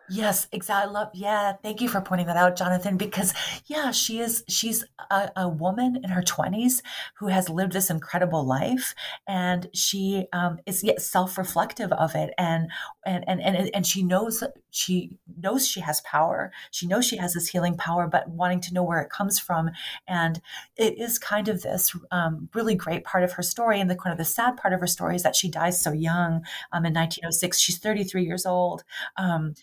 [0.09, 0.93] Yes, exactly.
[0.93, 1.53] Love, yeah.
[1.61, 2.95] Thank you for pointing that out, Jonathan.
[2.95, 3.33] Because
[3.65, 4.45] yeah, she is.
[4.47, 6.81] She's a, a woman in her twenties
[7.19, 8.95] who has lived this incredible life,
[9.27, 12.69] and she um, is yet self-reflective of it, and
[13.05, 16.53] and and and and she knows she knows she has power.
[16.71, 19.71] She knows she has this healing power, but wanting to know where it comes from,
[20.07, 20.39] and
[20.77, 23.81] it is kind of this um, really great part of her story.
[23.81, 25.91] And the kind of the sad part of her story is that she dies so
[25.91, 26.45] young.
[26.71, 28.85] Um, in 1906, she's 33 years old.
[29.17, 29.53] Um,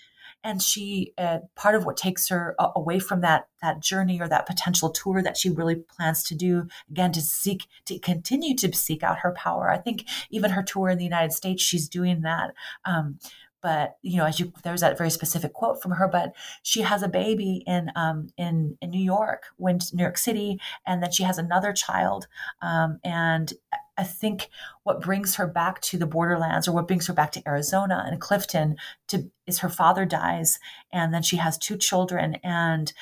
[0.44, 4.28] and she uh, part of what takes her uh, away from that that journey or
[4.28, 8.72] that potential tour that she really plans to do again to seek to continue to
[8.72, 12.20] seek out her power i think even her tour in the united states she's doing
[12.20, 13.18] that um,
[13.64, 16.06] but you know, as you there's that very specific quote from her.
[16.06, 20.18] But she has a baby in um, in in New York, went to New York
[20.18, 22.26] City, and then she has another child.
[22.60, 23.54] Um, and
[23.96, 24.50] I think
[24.82, 28.20] what brings her back to the borderlands or what brings her back to Arizona and
[28.20, 28.76] Clifton
[29.08, 30.58] to is her father dies
[30.92, 32.36] and then she has two children.
[32.42, 32.92] And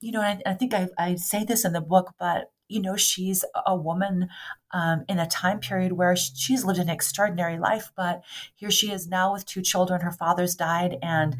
[0.00, 2.96] you know I, I think I, I say this in the book but you know
[2.96, 4.28] she's a woman
[4.72, 8.22] um, in a time period where she's lived an extraordinary life but
[8.54, 10.00] here she is now with two children.
[10.00, 11.36] Her father's died and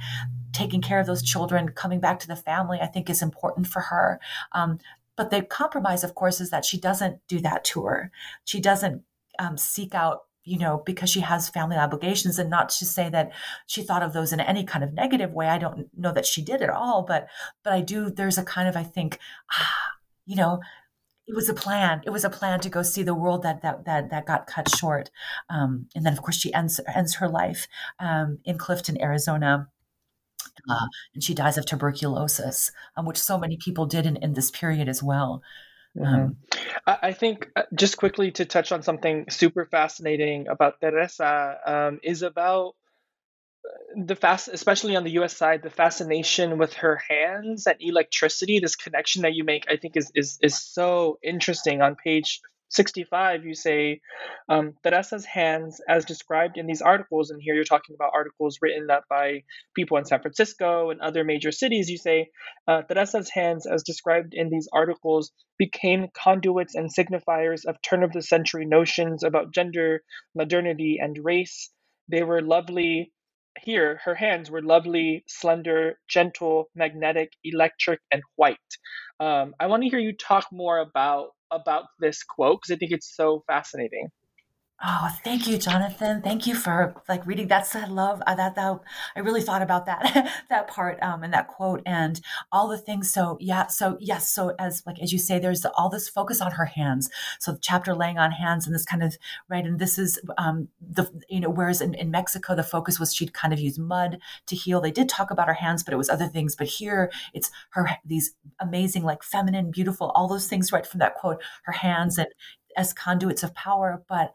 [0.52, 3.80] taking care of those children coming back to the family i think is important for
[3.80, 4.20] her.
[4.52, 4.78] Um,
[5.16, 8.10] but the compromise, of course, is that she doesn't do that tour.
[8.44, 9.02] She doesn't
[9.38, 13.30] um, seek out you know, because she has family obligations and not to say that
[13.66, 15.48] she thought of those in any kind of negative way.
[15.48, 17.28] I don't know that she did at all, but,
[17.62, 19.18] but I do, there's a kind of, I think,
[19.52, 19.92] ah,
[20.26, 20.60] you know,
[21.26, 22.00] it was a plan.
[22.04, 24.68] It was a plan to go see the world that, that, that, that got cut
[24.74, 25.10] short.
[25.48, 29.68] Um, and then of course she ends, ends her life, um, in Clifton, Arizona.
[30.68, 34.50] Uh, and she dies of tuberculosis, um, which so many people did in, in this
[34.50, 35.42] period as well.
[35.96, 36.14] Mm-hmm.
[36.14, 36.36] Um,
[36.86, 42.22] I think uh, just quickly to touch on something super fascinating about Teresa um, is
[42.22, 42.74] about
[43.64, 45.36] uh, the fast, especially on the U.S.
[45.36, 48.60] side, the fascination with her hands and electricity.
[48.60, 51.82] This connection that you make, I think, is is is so interesting.
[51.82, 54.00] On page 65, you say
[54.48, 58.88] um, Teresa's hands, as described in these articles, and here you're talking about articles written
[58.90, 59.42] up by
[59.74, 61.90] people in San Francisco and other major cities.
[61.90, 62.30] You say
[62.68, 68.12] uh, Teresa's hands, as described in these articles, became conduits and signifiers of turn of
[68.12, 70.02] the century notions about gender,
[70.34, 71.70] modernity, and race.
[72.08, 73.12] They were lovely.
[73.60, 78.56] Here, her hands were lovely, slender, gentle, magnetic, electric, and white.
[79.18, 82.92] Um, I want to hear you talk more about about this quote because I think
[82.92, 84.08] it's so fascinating.
[84.82, 86.22] Oh, thank you, Jonathan.
[86.22, 87.48] Thank you for like reading.
[87.48, 88.54] That's I love uh, that.
[88.54, 88.80] That
[89.14, 92.18] I really thought about that that part um, and that quote and
[92.50, 93.10] all the things.
[93.10, 96.52] So yeah, so yes, so as like as you say, there's all this focus on
[96.52, 97.10] her hands.
[97.40, 99.18] So the chapter laying on hands and this kind of
[99.50, 103.14] right, and this is um, the you know whereas in, in Mexico the focus was
[103.14, 104.80] she'd kind of use mud to heal.
[104.80, 106.56] They did talk about her hands, but it was other things.
[106.56, 111.16] But here it's her these amazing like feminine, beautiful, all those things right from that
[111.16, 111.42] quote.
[111.64, 112.28] Her hands and
[112.76, 114.32] as conduits of power, but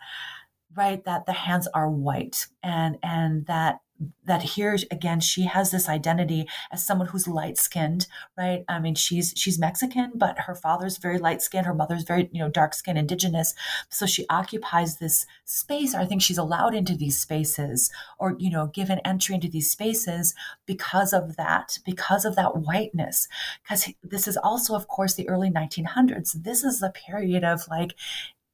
[0.76, 3.80] right that the hands are white and and that
[4.26, 8.66] that here again she has this identity as someone who's light skinned right?
[8.68, 12.40] I mean she's she's mexican but her father's very light skinned her mother's very you
[12.40, 13.54] know dark skinned indigenous.
[13.90, 18.50] So she occupies this space or i think she's allowed into these spaces or you
[18.50, 20.34] know given entry into these spaces
[20.66, 23.28] because of that because of that whiteness.
[23.64, 27.94] Because this is also of course the early 1900s this is the period of like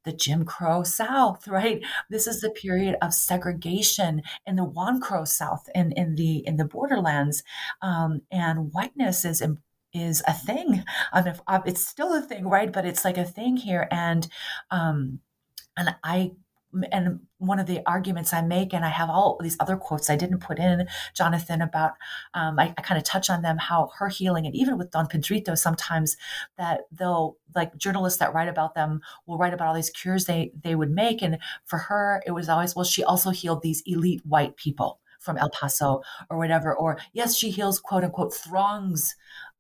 [0.04, 1.84] the Jim Crow South, right?
[2.10, 6.58] This is the period of segregation in the Juan Crow South in, in the in
[6.58, 7.44] the borderlands,
[7.82, 9.44] um, and whiteness is
[9.94, 10.84] is a thing.
[11.14, 11.36] I mean,
[11.66, 12.72] it's still a thing, right?
[12.72, 14.28] But it's like a thing here, and
[14.70, 15.20] um,
[15.78, 16.32] and I
[16.92, 20.16] and one of the arguments I make, and I have all these other quotes I
[20.16, 21.94] didn't put in, Jonathan, about
[22.34, 25.08] um, I, I kind of touch on them how her healing, and even with Don
[25.08, 26.18] Pedrito, sometimes
[26.58, 30.52] that they'll like journalists that write about them will write about all these cures they
[30.64, 34.22] they would make, and for her it was always well she also healed these elite
[34.26, 39.16] white people from El Paso or whatever, or yes she heals quote unquote throngs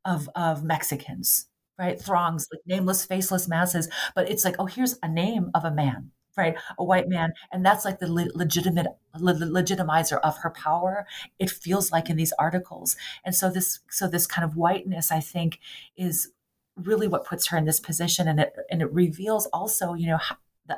[0.06, 1.48] of of Mexicans,
[1.78, 2.00] right?
[2.02, 6.12] Throngs like nameless, faceless masses, but it's like oh here's a name of a man
[6.38, 8.88] right a white man and that's like the le- legitimate
[9.20, 11.06] le- legitimizer of her power
[11.40, 12.96] it feels like in these articles.
[13.26, 15.60] And so this so this kind of whiteness i think
[15.98, 16.32] is
[16.76, 20.20] really what puts her in this position and it and it reveals also you know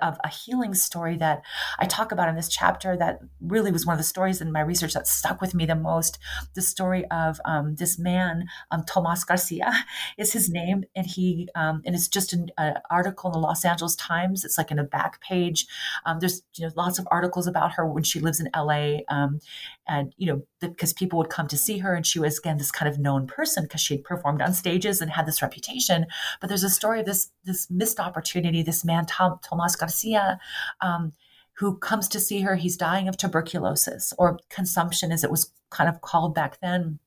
[0.01, 1.41] of a healing story that
[1.79, 4.61] I talk about in this chapter that really was one of the stories in my
[4.61, 6.19] research that stuck with me the most.
[6.53, 9.71] The story of um, this man, um, Tomas Garcia
[10.17, 12.49] is his name, and he um, and it's just an
[12.89, 14.43] article in the Los Angeles Times.
[14.43, 15.67] It's like in a back page.
[16.05, 19.05] Um, there's you know lots of articles about her when she lives in L.A.
[19.87, 22.71] And you know because people would come to see her, and she was again this
[22.71, 26.05] kind of known person because she had performed on stages and had this reputation.
[26.39, 28.63] But there's a story of this this missed opportunity.
[28.63, 30.39] This man, Tom, Tomas Garcia,
[30.81, 31.11] um,
[31.57, 32.55] who comes to see her.
[32.55, 36.99] He's dying of tuberculosis or consumption, as it was kind of called back then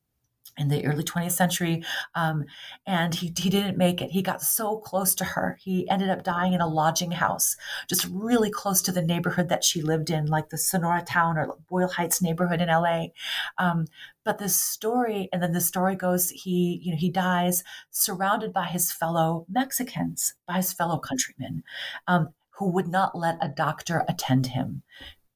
[0.57, 1.85] in the early 20th century
[2.15, 2.45] um,
[2.87, 4.11] and he, he didn't make it.
[4.11, 5.59] He got so close to her.
[5.61, 7.57] He ended up dying in a lodging house
[7.89, 11.57] just really close to the neighborhood that she lived in like the sonora town or
[11.69, 13.07] boyle heights neighborhood in la
[13.59, 13.87] um,
[14.25, 18.65] but the story and then the story goes he you know he dies surrounded by
[18.65, 21.63] his fellow mexicans by his fellow countrymen
[22.07, 22.29] um,
[22.59, 24.83] who would not let a doctor attend him.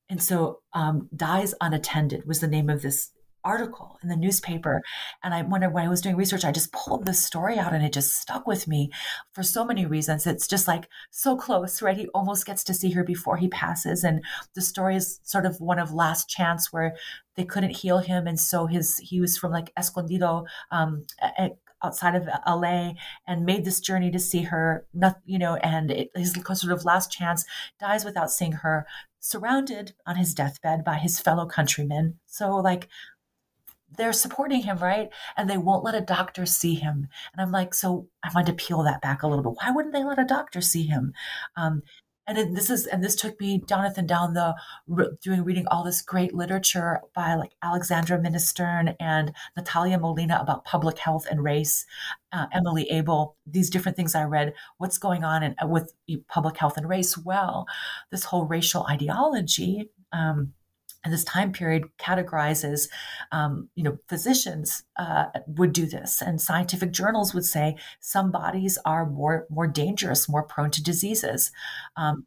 [0.09, 3.11] And so um, dies unattended was the name of this
[3.45, 4.83] article in the newspaper.
[5.25, 7.85] And I I, when I was doing research, I just pulled this story out and
[7.85, 8.91] it just stuck with me
[9.33, 10.27] for so many reasons.
[10.27, 11.97] It's just like so close, right?
[11.97, 14.05] He almost gets to see her before he passes.
[14.05, 14.23] And
[14.55, 16.95] the story is sort of one of last chance where
[17.37, 18.27] they couldn't heal him.
[18.27, 21.07] And so his he was from like Escondido, um,
[21.83, 22.93] outside of LA
[23.27, 24.87] and made this journey to see her,
[25.25, 27.47] you know, and it, his sort of last chance
[27.79, 28.87] dies without seeing her,
[29.19, 32.19] surrounded on his deathbed by his fellow countrymen.
[32.27, 32.89] So, like,
[33.97, 35.11] they're supporting him, right?
[35.37, 37.09] And they won't let a doctor see him.
[37.33, 39.59] And I'm like, so I wanted to peel that back a little bit.
[39.63, 41.13] Why wouldn't they let a doctor see him?
[41.57, 41.83] Um,
[42.27, 44.55] and this is and this took me jonathan down the
[45.23, 50.65] doing reading all this great literature by like alexandra minna stern and natalia molina about
[50.65, 51.87] public health and race
[52.33, 55.93] uh, emily abel these different things i read what's going on in, with
[56.29, 57.67] public health and race well
[58.11, 60.53] this whole racial ideology um,
[61.05, 62.89] and this time period categorizes
[63.33, 66.21] um, you know physicians uh, would do this.
[66.23, 71.51] And scientific journals would say some bodies are more more dangerous more prone to diseases.
[71.97, 72.27] Um,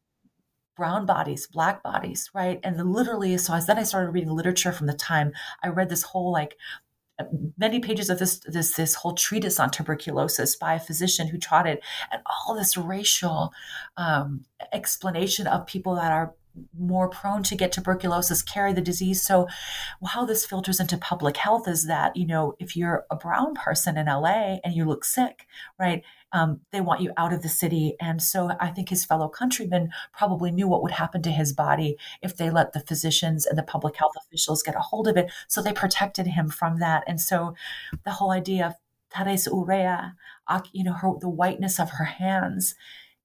[0.75, 2.59] brown bodies black bodies right?
[2.63, 6.01] And literally so as then i started reading literature from the time i read this
[6.01, 6.57] whole like
[7.57, 11.67] many pages of this this this whole treatise on tuberculosis by a physician who taught
[11.67, 11.83] it.
[12.11, 13.53] And all this racial
[13.97, 16.33] um, explanation of people that are
[16.77, 19.21] more prone to get tuberculosis, carry the disease.
[19.21, 19.47] So,
[20.05, 23.97] how this filters into public health is that, you know, if you're a brown person
[23.97, 25.47] in LA and you look sick,
[25.79, 27.95] right, um, they want you out of the city.
[27.99, 31.97] And so, I think his fellow countrymen probably knew what would happen to his body
[32.21, 35.31] if they let the physicians and the public health officials get a hold of it.
[35.47, 37.03] So, they protected him from that.
[37.07, 37.55] And so,
[38.05, 38.73] the whole idea of
[39.15, 40.13] Teresa Urrea,
[40.71, 42.75] you know, her, the whiteness of her hands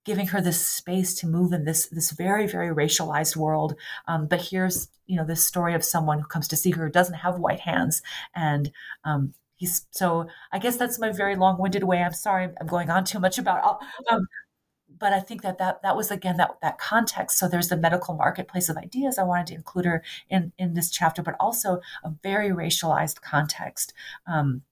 [0.09, 3.77] giving her this space to move in this this very very racialized world.
[4.09, 6.91] Um, but here's you know this story of someone who comes to see her who
[6.91, 8.03] doesn't have white hands,
[8.35, 8.73] and
[9.05, 10.27] um, he's so.
[10.51, 12.03] I guess that's my very long-winded way.
[12.03, 13.81] I'm sorry, I'm going on too much about.
[14.11, 14.27] Um,
[14.99, 17.39] but I think that, that that was again that that context.
[17.39, 19.19] So there's the medical marketplace of ideas.
[19.19, 23.93] I wanted to include her in in this chapter, but also a very racialized context.
[24.27, 24.63] Um,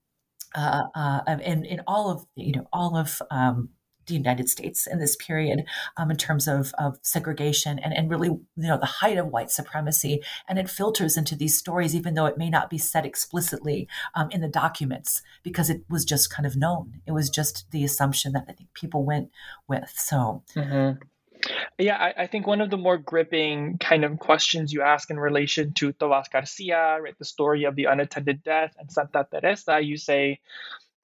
[0.54, 3.68] uh, uh, in in all of you know all of um,
[4.06, 5.64] the United States in this period
[5.96, 9.50] um, in terms of, of segregation and, and really you know the height of white
[9.50, 10.22] supremacy.
[10.48, 14.30] And it filters into these stories even though it may not be said explicitly um,
[14.30, 17.00] in the documents because it was just kind of known.
[17.06, 19.30] It was just the assumption that I think people went
[19.68, 20.42] with so.
[20.54, 21.02] Mm-hmm.
[21.78, 25.18] Yeah, I, I, think one of the more gripping kind of questions you ask in
[25.18, 29.96] relation to Tomas Garcia, right, the story of the unattended death, and Santa Teresa, you
[29.96, 30.40] say,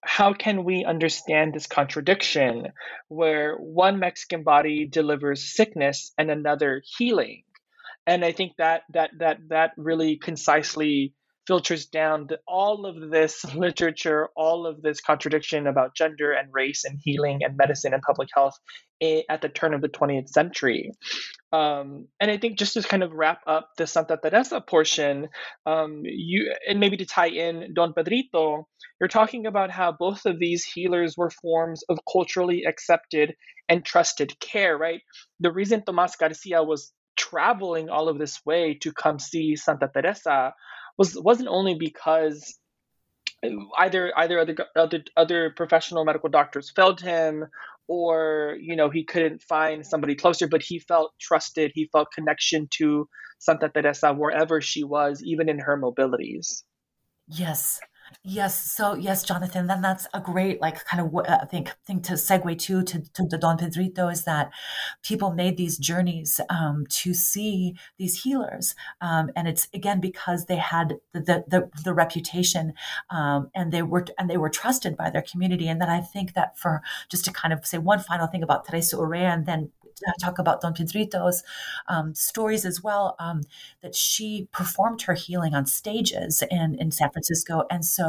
[0.02, 2.72] how can we understand this contradiction
[3.08, 7.44] where one Mexican body delivers sickness and another healing?
[8.06, 11.14] And I think that that that that really concisely
[11.46, 16.84] filters down to all of this literature, all of this contradiction about gender and race
[16.84, 18.58] and healing and medicine and public health
[19.00, 20.92] eh, at the turn of the 20th century.
[21.52, 25.28] Um, and I think just to kind of wrap up the Santa Teresa portion,
[25.66, 28.66] um, you and maybe to tie in Don Pedrito,
[28.98, 33.34] you're talking about how both of these healers were forms of culturally accepted
[33.68, 35.02] and trusted care, right?
[35.40, 40.54] The reason Tomas Garcia was traveling all of this way to come see Santa Teresa
[40.96, 42.58] was wasn't only because
[43.78, 47.46] either either other other other professional medical doctors failed him
[47.92, 51.72] or you know he couldn't find somebody closer but he felt trusted.
[51.74, 56.62] He felt connection to santa teresa wherever she was even in her mobilities.
[57.28, 57.80] Yes
[58.24, 58.58] Yes.
[58.72, 62.58] So yes, Jonathan, then that's a great like kind of I think thing to segue
[62.58, 64.50] to to, to the Don Pedrito is that
[65.02, 70.56] people made these journeys um, to see these healers, um, and it's again because they
[70.56, 72.74] had the the, the, the reputation
[73.10, 75.68] um, and they were and they were trusted by their community.
[75.68, 78.66] And then I think that for just to kind of say one final thing about
[78.66, 79.70] Teresa Urrea and then
[80.20, 81.42] talk about Don Pedrito's
[81.88, 83.42] um, stories as well, um,
[83.82, 87.64] that she performed her healing on stages in, in San Francisco.
[87.70, 88.01] And so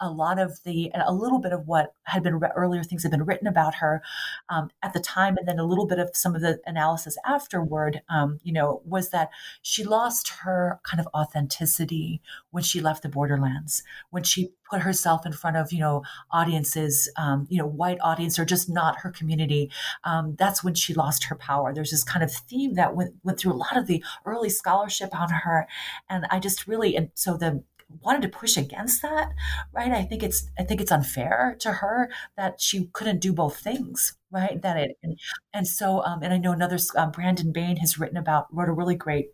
[0.00, 3.12] a lot of the, a little bit of what had been re- earlier things had
[3.12, 4.02] been written about her
[4.48, 8.02] um, at the time, and then a little bit of some of the analysis afterward,
[8.08, 9.30] um, you know, was that
[9.62, 12.20] she lost her kind of authenticity
[12.50, 17.08] when she left the borderlands, when she put herself in front of you know audiences
[17.16, 19.70] um, you know white audience or just not her community
[20.04, 21.72] um, that's when she lost her power.
[21.72, 25.14] There's this kind of theme that went, went through a lot of the early scholarship
[25.18, 25.66] on her
[26.08, 27.62] and i just really and so the
[28.02, 29.30] wanted to push against that
[29.72, 33.58] right i think it's i think it's unfair to her that she couldn't do both
[33.58, 35.18] things right that it and,
[35.52, 38.72] and so um, and i know another um, brandon bayne has written about wrote a
[38.72, 39.28] really great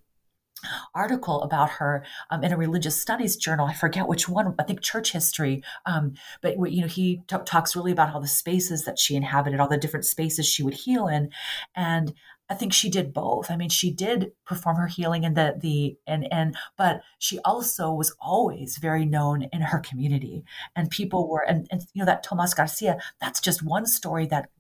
[0.95, 3.67] article about her um, in a religious studies journal.
[3.67, 4.55] I forget which one.
[4.59, 5.63] I think church history.
[5.87, 9.61] Um, but you know, he t- talks really about all the spaces that she inhabited,
[9.61, 11.31] all the different spaces she would heal in,
[11.75, 12.15] and
[12.53, 13.51] I think she did both.
[13.51, 17.91] I mean, she did perform her healing in the the and and but she also
[17.91, 20.45] was always very known in her community,
[20.77, 22.99] and people were and, and you know that Tomas Garcia.
[23.23, 24.51] That's just one story that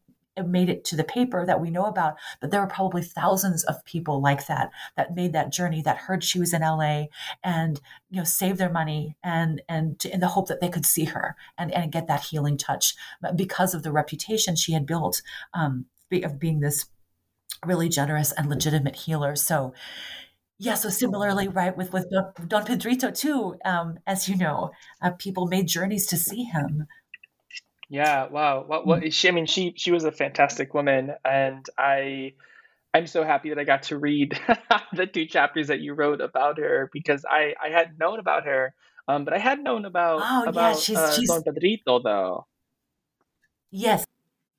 [0.46, 3.84] made it to the paper that we know about, but there were probably thousands of
[3.84, 7.04] people like that that made that journey that heard she was in LA
[7.44, 7.78] and
[8.10, 11.04] you know saved their money and and to, in the hope that they could see
[11.04, 12.94] her and and get that healing touch
[13.36, 15.20] because of the reputation she had built
[15.52, 15.84] um,
[16.24, 16.86] of being this
[17.64, 19.36] really generous and legitimate healer.
[19.36, 19.74] So.
[20.58, 22.06] Yeah, so similarly, right, with with
[22.46, 26.86] Don Pedrito too, um, as you know, uh, people made journeys to see him.
[27.92, 28.64] Yeah, wow.
[28.66, 29.12] What, what mm.
[29.12, 32.32] she, I mean, she she was a fantastic woman, and I
[32.94, 34.38] I'm so happy that I got to read
[34.94, 38.74] the two chapters that you wrote about her because I I had known about her,
[39.08, 41.28] um, but I had known about oh, about yeah, she's, uh, she's...
[41.28, 42.46] Don Pedrito though.
[43.70, 44.06] Yes.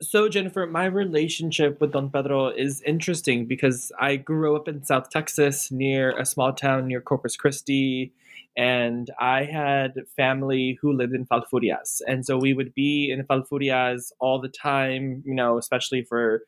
[0.04, 5.10] So Jennifer, my relationship with Don Pedro is interesting because I grew up in South
[5.10, 8.12] Texas near a small town near Corpus Christi
[8.58, 12.02] and I had family who lived in Falfurrias.
[12.06, 16.44] And so we would be in Falfurrias all the time, you know, especially for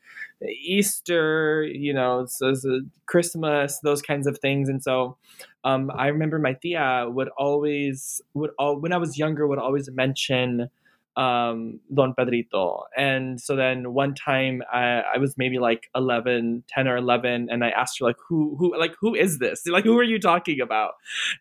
[0.47, 4.67] Easter, you know, so, so Christmas, those kinds of things.
[4.69, 5.17] And so
[5.63, 9.89] um, I remember my tia would always, would all, when I was younger, would always
[9.89, 10.69] mention
[11.17, 12.83] um, Don Pedrito.
[12.97, 17.63] And so then one time I, I, was maybe like 11, 10 or 11, and
[17.63, 19.65] I asked her like, who, who, like, who is this?
[19.65, 20.93] Like, who are you talking about?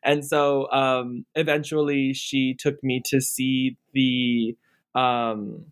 [0.04, 4.56] And so um, eventually she took me to see the,
[4.94, 5.66] um,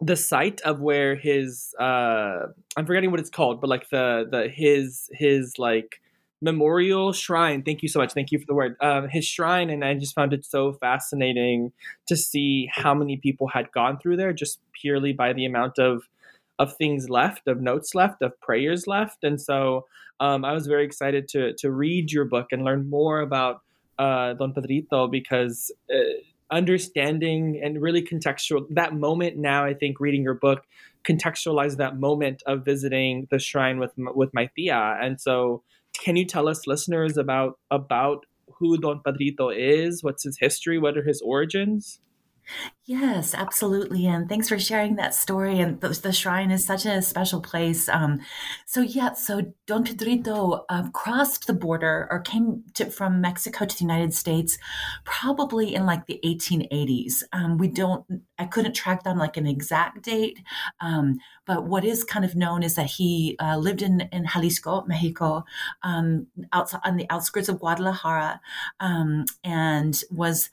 [0.00, 2.46] the site of where his uh
[2.76, 6.02] I'm forgetting what it's called, but like the the his his like
[6.40, 7.62] memorial shrine.
[7.62, 8.12] Thank you so much.
[8.12, 8.76] Thank you for the word.
[8.80, 11.72] Um, his shrine, and I just found it so fascinating
[12.08, 16.02] to see how many people had gone through there just purely by the amount of
[16.58, 19.86] of things left, of notes left, of prayers left, and so
[20.20, 23.62] um, I was very excited to to read your book and learn more about
[23.98, 25.70] uh, Don Pedrito because.
[25.92, 26.20] Uh,
[26.52, 30.62] understanding and really contextual that moment now i think reading your book
[31.02, 35.64] contextualize that moment of visiting the shrine with with my tia and so
[36.02, 38.26] can you tell us listeners about about
[38.58, 40.02] who don pedrito is?
[40.02, 40.78] What's his history?
[40.78, 42.00] What are his origins
[42.88, 44.06] Yes, absolutely.
[44.06, 45.58] And thanks for sharing that story.
[45.58, 47.88] And the, the shrine is such a special place.
[47.88, 48.20] Um,
[48.64, 53.76] so, yeah, so Don Pedrito uh, crossed the border or came to, from Mexico to
[53.76, 54.56] the United States
[55.04, 57.24] probably in like the 1880s.
[57.32, 58.04] Um, we don't,
[58.38, 60.38] I couldn't track down like an exact date.
[60.80, 64.84] Um, but what is kind of known is that he uh, lived in, in Jalisco,
[64.86, 65.44] Mexico,
[65.82, 68.40] um, outside on the outskirts of Guadalajara,
[68.80, 70.50] um, and was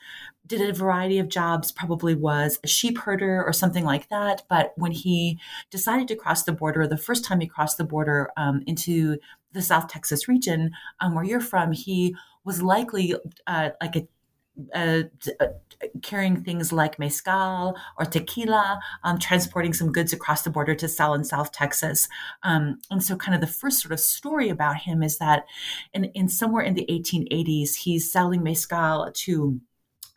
[0.58, 4.43] did a variety of jobs, probably was a sheep herder or something like that.
[4.49, 5.39] But when he
[5.70, 9.18] decided to cross the border, the first time he crossed the border um, into
[9.54, 13.16] the South Texas region, um, where you're from, he was likely
[13.47, 14.08] uh, like a
[16.01, 21.14] carrying things like mezcal or tequila, um, transporting some goods across the border to sell
[21.14, 22.08] in South Texas.
[22.43, 25.45] Um, and so, kind of the first sort of story about him is that
[25.93, 29.60] in, in somewhere in the 1880s, he's selling mezcal to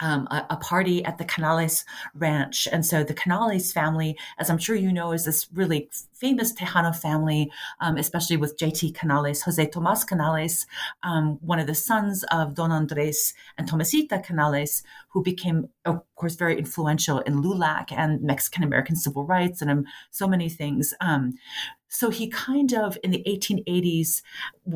[0.01, 1.85] um, a, a, party at the Canales
[2.15, 2.69] Ranch.
[2.71, 6.95] And so the Canales family, as I'm sure you know, is this really famous Tejano
[6.95, 10.67] family, um, especially with JT Canales, Jose Tomas Canales,
[11.03, 16.35] um, one of the sons of Don Andres and Tomasita Canales, who became, of course,
[16.35, 20.93] very influential in LULAC and Mexican American civil rights and um, so many things.
[21.01, 21.35] Um,
[21.89, 24.23] so he kind of, in the 1880s,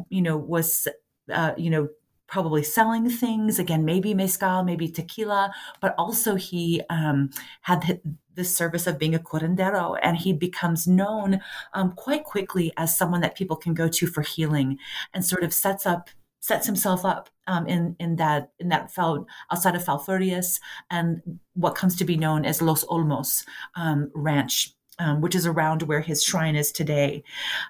[0.08, 0.88] you know, was
[1.32, 1.88] uh, you know,
[2.30, 7.28] probably selling things again maybe mezcal maybe tequila but also he um,
[7.62, 8.00] had
[8.36, 11.40] the service of being a curandero and he becomes known
[11.74, 14.78] um, quite quickly as someone that people can go to for healing
[15.12, 16.08] and sort of sets up
[16.40, 20.60] sets himself up um, in in that in that felt outside of Falfurrias
[20.90, 21.20] and
[21.54, 26.00] what comes to be known as Los Olmos um, Ranch, um, which is around where
[26.00, 27.22] his shrine is today.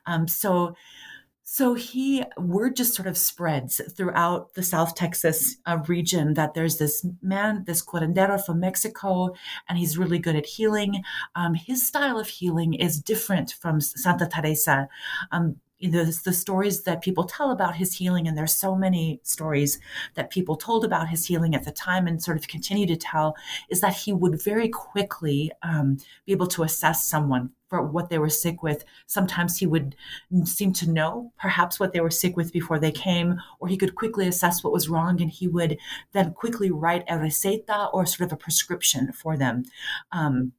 [0.07, 0.77] Um, so
[1.53, 6.79] so he word just sort of spreads throughout the South Texas uh, region that there's
[6.79, 9.35] this man, this curandero from Mexico,
[9.69, 11.03] and he's really good at healing.
[11.35, 14.89] Um, his style of healing is different from Santa Teresa.
[15.33, 19.79] Um, the, the stories that people tell about his healing, and there's so many stories
[20.15, 23.35] that people told about his healing at the time and sort of continue to tell,
[23.71, 28.19] is that he would very quickly um, be able to assess someone for what they
[28.19, 28.85] were sick with.
[29.07, 29.95] Sometimes he would
[30.45, 33.95] seem to know perhaps what they were sick with before they came, or he could
[33.95, 35.79] quickly assess what was wrong and he would
[36.13, 39.65] then quickly write a receta or sort of a prescription for them.
[40.11, 40.53] Um,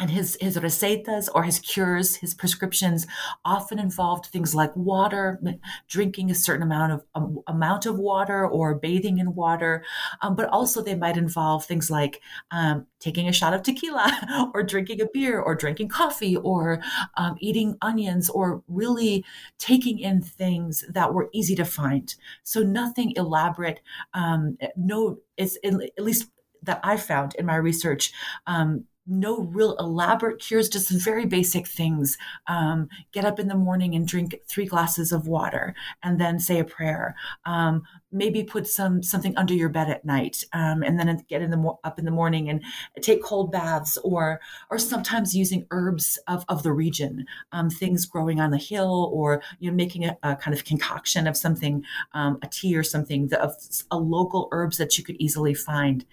[0.00, 3.06] and his his recetas or his cures, his prescriptions
[3.44, 5.40] often involved things like water,
[5.88, 9.84] drinking a certain amount of um, amount of water or bathing in water,
[10.22, 14.62] um, but also they might involve things like um, taking a shot of tequila or
[14.62, 16.82] drinking a beer or drinking coffee or
[17.18, 19.22] um, eating onions or really
[19.58, 22.14] taking in things that were easy to find.
[22.42, 23.80] So nothing elaborate.
[24.14, 26.30] Um, no, it's at least
[26.62, 28.12] that I found in my research,
[28.46, 32.16] um, no real elaborate cures, just very basic things.
[32.46, 36.58] Um, get up in the morning and drink three glasses of water, and then say
[36.58, 37.14] a prayer.
[37.44, 37.82] Um,
[38.12, 41.72] maybe put some something under your bed at night, um, and then get in the
[41.84, 42.62] up in the morning and
[43.00, 44.40] take cold baths, or
[44.70, 49.42] or sometimes using herbs of, of the region, um, things growing on the hill, or
[49.58, 51.84] you know making a, a kind of concoction of something,
[52.14, 53.54] um, a tea or something the, of
[53.90, 56.04] a local herbs that you could easily find.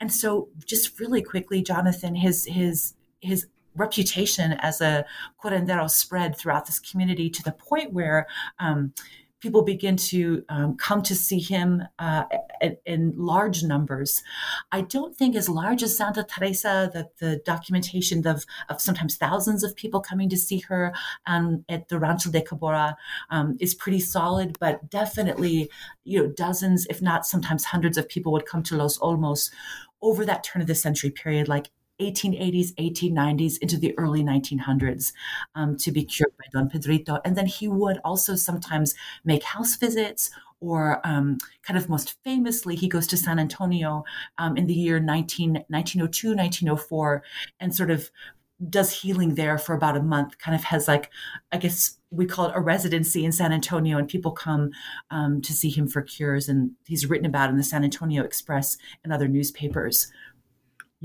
[0.00, 5.04] And so, just really quickly, Jonathan his his his reputation as a
[5.42, 8.26] curandero spread throughout this community to the point where
[8.58, 8.92] um,
[9.40, 12.24] people begin to um, come to see him uh,
[12.84, 14.22] in, large numbers.
[14.72, 19.62] I don't think as large as Santa Teresa, that the documentation of, of sometimes thousands
[19.62, 20.94] of people coming to see her
[21.26, 22.96] um, at the Rancho de Cabora
[23.30, 25.70] um, is pretty solid, but definitely,
[26.04, 29.50] you know, dozens, if not sometimes hundreds of people would come to Los Olmos
[30.02, 31.70] over that turn of the century period, like
[32.00, 35.12] 1880s, 1890s into the early 1900s
[35.54, 37.18] um, to be cured by Don Pedrito.
[37.24, 38.94] And then he would also sometimes
[39.24, 40.30] make house visits
[40.60, 44.04] or um, kind of most famously, he goes to San Antonio
[44.38, 47.22] um, in the year 19, 1902, 1904,
[47.60, 48.10] and sort of
[48.70, 51.10] does healing there for about a month, kind of has like,
[51.52, 54.70] I guess we call it a residency in San Antonio, and people come
[55.10, 56.48] um, to see him for cures.
[56.48, 60.10] And he's written about in the San Antonio Express and other newspapers.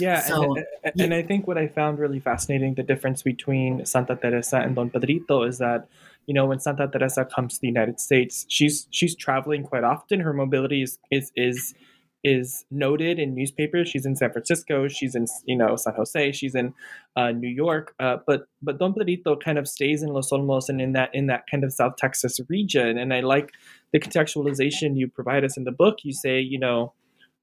[0.01, 1.03] Yeah, so, and, and, yeah.
[1.05, 4.89] and I think what I found really fascinating, the difference between Santa Teresa and Don
[4.89, 5.87] Pedrito is that
[6.27, 10.19] you know when Santa Teresa comes to the United States, she's she's traveling quite often.
[10.19, 11.73] Her mobility is is is
[12.23, 13.89] is noted in newspapers.
[13.89, 14.87] She's in San Francisco.
[14.87, 16.31] She's in you know San Jose.
[16.33, 16.73] She's in
[17.15, 17.95] uh, New York.
[17.99, 21.27] Uh, but but Don Pedrito kind of stays in Los Olmos and in that in
[21.27, 22.97] that kind of South Texas region.
[22.97, 23.51] And I like
[23.91, 25.99] the contextualization you provide us in the book.
[26.03, 26.93] You say you know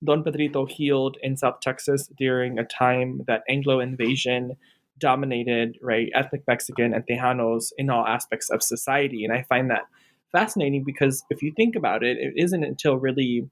[0.05, 4.57] Don Pedrito healed in South Texas during a time that Anglo invasion
[4.99, 9.25] dominated right ethnic Mexican and Tejanos in all aspects of society.
[9.25, 9.87] And I find that
[10.33, 13.49] fascinating because if you think about it, it isn't until really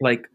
[0.00, 0.28] like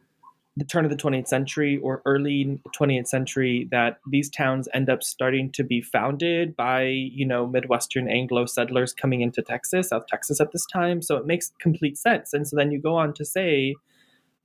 [0.56, 5.02] the turn of the 20th century or early 20th century that these towns end up
[5.02, 10.40] starting to be founded by you know midwestern anglo settlers coming into texas south texas
[10.40, 13.26] at this time so it makes complete sense and so then you go on to
[13.26, 13.76] say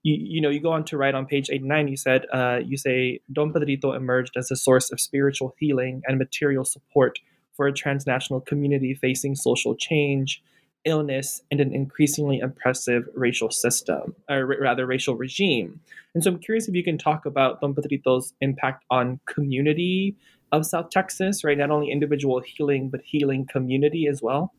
[0.09, 2.77] you, you know you go on to write on page 89 you said uh, you
[2.77, 7.19] say don pedrito emerged as a source of spiritual healing and material support
[7.57, 10.43] for a transnational community facing social change
[10.85, 15.81] illness, and an increasingly oppressive racial system, or rather, racial regime.
[16.15, 20.17] And so I'm curious if you can talk about Don Pedrito's impact on community
[20.51, 21.59] of South Texas, right?
[21.59, 24.55] Not only individual healing, but healing community as well.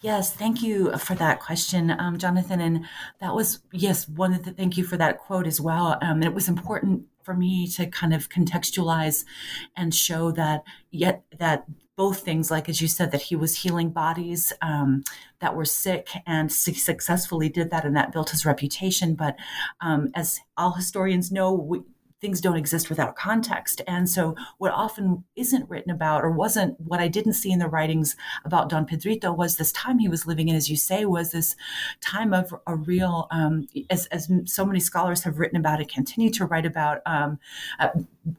[0.00, 2.60] Yes, thank you for that question, um, Jonathan.
[2.60, 2.86] And
[3.20, 5.98] that was, yes, one of the, thank you for that quote as well.
[6.00, 9.24] Um, it was important for me to kind of contextualize
[9.76, 11.64] and show that yet that
[11.96, 15.02] both things, like as you said, that he was healing bodies um,
[15.40, 19.16] that were sick and su- successfully did that, and that built his reputation.
[19.16, 19.34] But
[19.80, 21.80] um, as all historians know, we,
[22.20, 23.80] things don't exist without context.
[23.86, 27.68] And so, what often isn't written about, or wasn't what I didn't see in the
[27.68, 31.32] writings about Don Pedrito, was this time he was living in, as you say, was
[31.32, 31.56] this
[32.00, 36.30] time of a real, um, as, as so many scholars have written about and continue
[36.30, 37.00] to write about.
[37.06, 37.38] Um,
[37.78, 37.88] uh,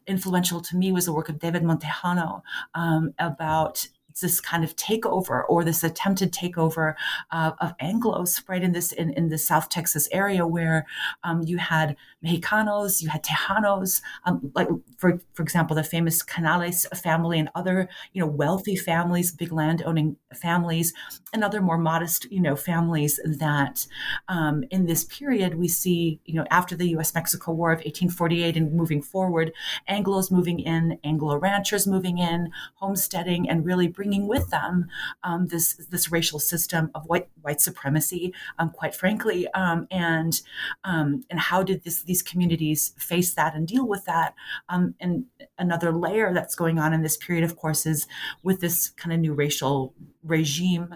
[0.07, 2.43] influential to me was the work of David Montejano
[2.75, 3.87] um, about
[4.19, 6.95] this kind of takeover or this attempted takeover
[7.31, 10.85] uh, of Anglos right in this in, in the South Texas area where
[11.23, 11.95] um, you had
[12.25, 14.67] Mexicanos, you had Tejanos, um, like
[14.97, 19.81] for for example the famous Canales family and other you know wealthy families, big land
[19.85, 20.93] owning families,
[21.33, 23.85] and other more modest you know families that
[24.27, 27.13] um, in this period we see you know after the U.S.
[27.13, 29.53] Mexico War of 1848 and moving forward,
[29.89, 34.87] Anglos moving in, Anglo ranchers moving in, homesteading, and really bringing bringing with them
[35.23, 40.41] um, this this racial system of white white supremacy, um, quite frankly, um, and
[40.83, 44.33] um, and how did this these communities face that and deal with that?
[44.67, 45.25] Um, and
[45.57, 48.07] another layer that's going on in this period, of course, is
[48.41, 49.93] with this kind of new racial
[50.23, 50.95] regime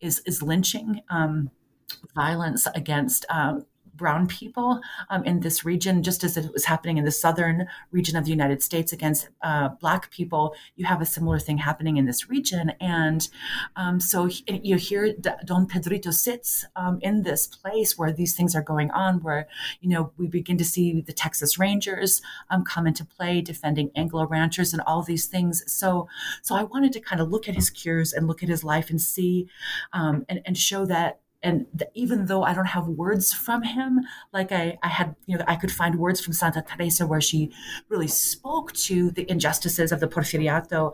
[0.00, 1.00] is is lynching
[2.14, 3.64] violence against um,
[3.96, 4.80] brown people
[5.10, 8.30] um, in this region, just as it was happening in the southern region of the
[8.30, 12.72] United States against uh, black people, you have a similar thing happening in this region.
[12.80, 13.28] And
[13.76, 15.12] um, so you hear
[15.44, 19.48] Don Pedrito sits um, in this place where these things are going on, where,
[19.80, 24.26] you know, we begin to see the Texas Rangers um, come into play, defending Anglo
[24.26, 25.64] ranchers and all these things.
[25.66, 26.08] So,
[26.42, 28.90] so I wanted to kind of look at his cures and look at his life
[28.90, 29.48] and see
[29.92, 34.00] um, and, and show that and the, even though I don't have words from him,
[34.32, 37.52] like I, I had, you know, I could find words from Santa Teresa where she
[37.88, 40.90] really spoke to the injustices of the Porfiriato,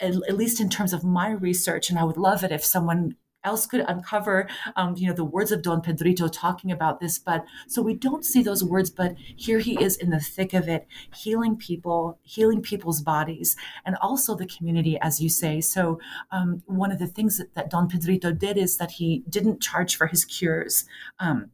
[0.00, 1.90] at, at least in terms of my research.
[1.90, 5.52] And I would love it if someone else could uncover, um, you know, the words
[5.52, 7.18] of Don Pedrito talking about this.
[7.18, 10.68] But so we don't see those words, but here he is in the thick of
[10.68, 15.60] it, healing people, healing people's bodies, and also the community, as you say.
[15.60, 19.62] So um, one of the things that, that, Don Pedrito did is that he didn't
[19.62, 20.84] charge for his cures.
[21.18, 21.50] Um,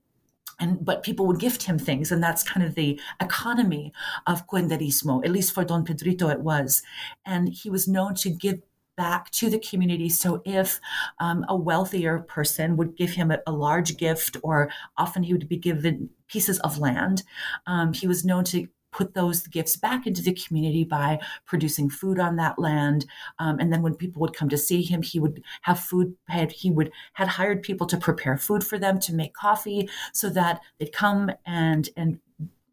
[0.59, 3.93] and but people would gift him things and that's kind of the economy
[4.27, 6.83] of curanderismo at least for don pedrito it was
[7.25, 8.61] and he was known to give
[8.99, 10.09] back to the community.
[10.09, 10.81] So if
[11.21, 15.49] um, a wealthier person would give him a, a, large gift, or often he would
[15.49, 17.23] be given pieces of land,
[17.67, 22.19] um, he was known to put those gifts back into the community by producing food
[22.19, 23.05] on that land
[23.39, 26.51] um, and then when people would come to see him he would have food had
[26.51, 30.61] he would had hired people to prepare food for them to make coffee so that
[30.79, 32.19] they'd come and and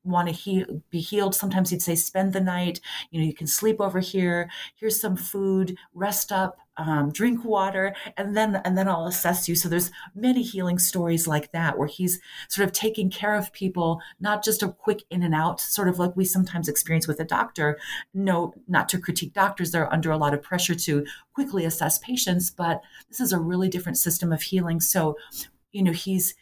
[0.06, 1.36] want to heal, be healed.
[1.36, 2.80] Sometimes he'd say, spend the night.
[3.12, 4.50] You know, you can sleep over here.
[4.76, 5.78] Here's some food.
[5.94, 6.58] Rest up.
[6.78, 9.56] um, drink water, and then and then I'll assess you.
[9.56, 14.02] So there's many healing stories like that where he's sort of taking care of people,
[14.20, 17.26] not just a quick in and out, sort of like we sometimes experience with a
[17.26, 17.80] doctor.
[18.14, 22.52] No, not to critique doctors; they're under a lot of pressure to quickly assess patients,
[22.52, 24.82] but this is a really different system of healing.
[24.82, 25.18] So,
[25.72, 26.36] you know, he's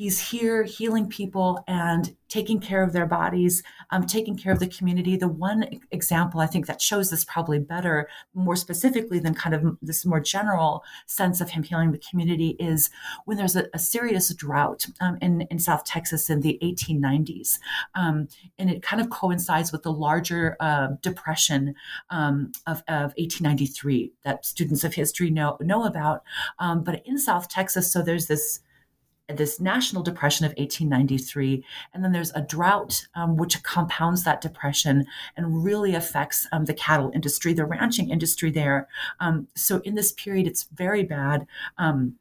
[0.00, 4.66] he's here healing people and taking care of their bodies, um, taking care of the
[4.66, 5.14] community.
[5.14, 9.76] The one example I think that shows this probably better, more specifically than kind of
[9.82, 12.88] this more general sense of him healing the community, is
[13.26, 17.58] when there's a, a serious drought um, in, in South Texas in the 1890s.
[17.94, 18.28] Um,
[18.58, 21.74] and it kind of coincides with the larger uh, depression
[22.08, 26.22] um, of, of 1893 that students of history know, know about.
[26.58, 28.60] Um, but in South Texas, so there's this
[29.36, 35.06] this national depression of 1893 and then there's a drought um, which compounds that depression
[35.36, 38.88] and really affects um, the cattle industry the ranching industry there.
[39.20, 41.46] Um, so in this period it's very bad.
[41.78, 42.16] Um,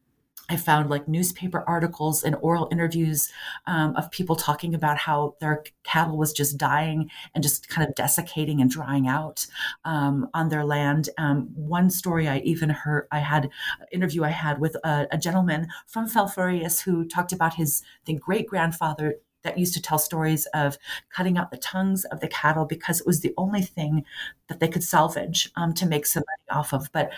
[0.50, 3.32] I found like newspaper articles and oral interviews
[3.68, 7.96] um, of people talking about how their cattle was just dying and just kind of
[7.96, 9.46] desiccating and drying out
[9.86, 11.10] um, on their land.
[11.18, 13.52] Um, one story I even heard, I had an
[13.92, 17.84] interview I had with a, a gentleman from Falfurrias who talked about his,
[18.20, 20.78] great grandfather that used to tell stories of
[21.10, 24.04] cutting out the tongues of the cattle because it was the only thing
[24.48, 26.92] that they could salvage um, to make some money off of.
[26.92, 27.12] But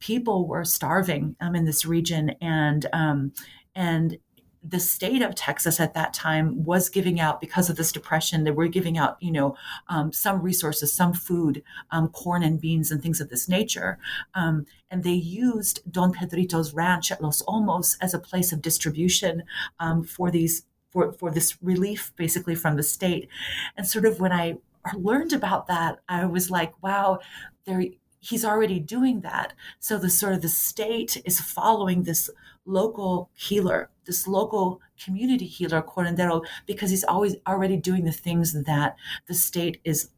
[0.00, 3.32] people were starving um, in this region, and um,
[3.74, 4.18] and
[4.66, 8.44] the state of Texas at that time was giving out because of this depression.
[8.44, 9.56] They were giving out, you know,
[9.88, 13.98] um, some resources, some food, um, corn and beans and things of this nature.
[14.34, 19.42] Um, and they used Don Pedrito's ranch at Los Olmos as a place of distribution
[19.80, 20.64] um, for these
[20.94, 23.28] for, for this relief basically from the state.
[23.76, 24.56] And sort of when I
[24.96, 27.18] learned about that, I was like, wow,
[27.66, 27.82] there
[28.20, 29.52] he's already doing that.
[29.80, 32.30] So the sort of the state is following this
[32.64, 38.96] local healer, this local community healer, curandero, because he's always already doing the things that
[39.26, 40.08] the state is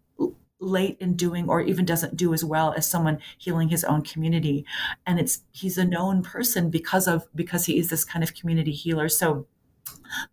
[0.61, 4.65] late in doing or even doesn't do as well as someone healing his own community
[5.07, 8.73] and it's he's a known person because of because he is this kind of community
[8.73, 9.47] healer so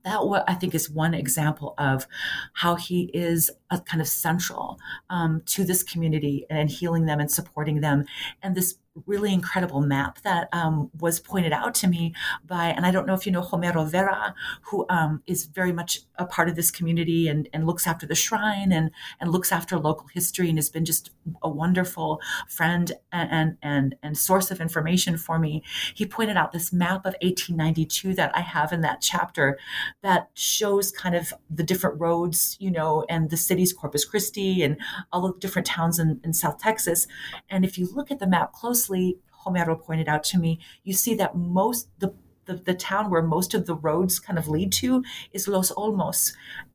[0.04, 2.08] that I think is one example of
[2.54, 7.32] how he is a kind of central um, to this community and healing them and
[7.32, 8.06] supporting them.
[8.42, 8.76] And this
[9.06, 12.14] really incredible map that um, was pointed out to me
[12.46, 16.02] by, and I don't know if you know Homero Vera, who um, is very much
[16.18, 19.78] a part of this community and, and looks after the shrine and, and looks after
[19.80, 21.10] local history and has been just
[21.42, 25.64] a wonderful friend and, and, and, source of information for me.
[25.96, 29.58] He pointed out this map of 1892 that I have in that chapter
[30.04, 34.78] that shows kind of the different roads, you know, and the cities, Corpus Christi and
[35.12, 37.08] all the different towns in, in South Texas.
[37.50, 40.94] And if you look at the map closely, closely, Homero pointed out to me, you
[40.94, 42.14] see that most the
[42.46, 45.02] the, the town where most of the roads kind of lead to
[45.32, 46.34] is Los Olmos.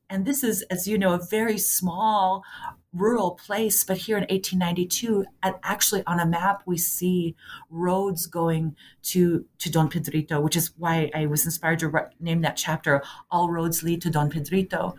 [0.09, 2.43] And this is, as you know, a very small
[2.91, 3.83] rural place.
[3.83, 7.35] But here in 1892, at, actually on a map, we see
[7.69, 12.41] roads going to, to Don Pedrito, which is why I was inspired to re- name
[12.41, 14.95] that chapter, All Roads Lead to Don Pedrito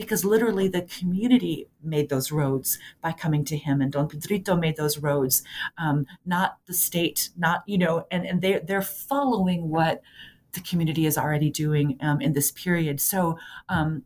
[0.00, 4.76] because literally the community made those roads by coming to him and don pedrito made
[4.76, 5.42] those roads.
[5.78, 10.02] Um, not the state not you know and, and they, they're following what
[10.52, 13.00] the community is already doing um, in this period.
[13.00, 14.04] So um,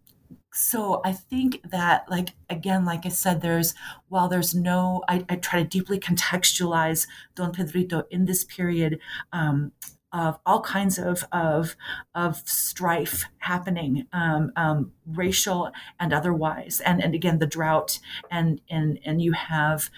[0.56, 3.74] so i think that like again like i said there's
[4.08, 9.00] while there's no i, I try to deeply contextualize don pedrito in this period
[9.32, 9.72] um,
[10.14, 11.76] of all kinds of of,
[12.14, 17.98] of strife happening, um, um, racial and otherwise, and and again the drought,
[18.30, 19.90] and and and you have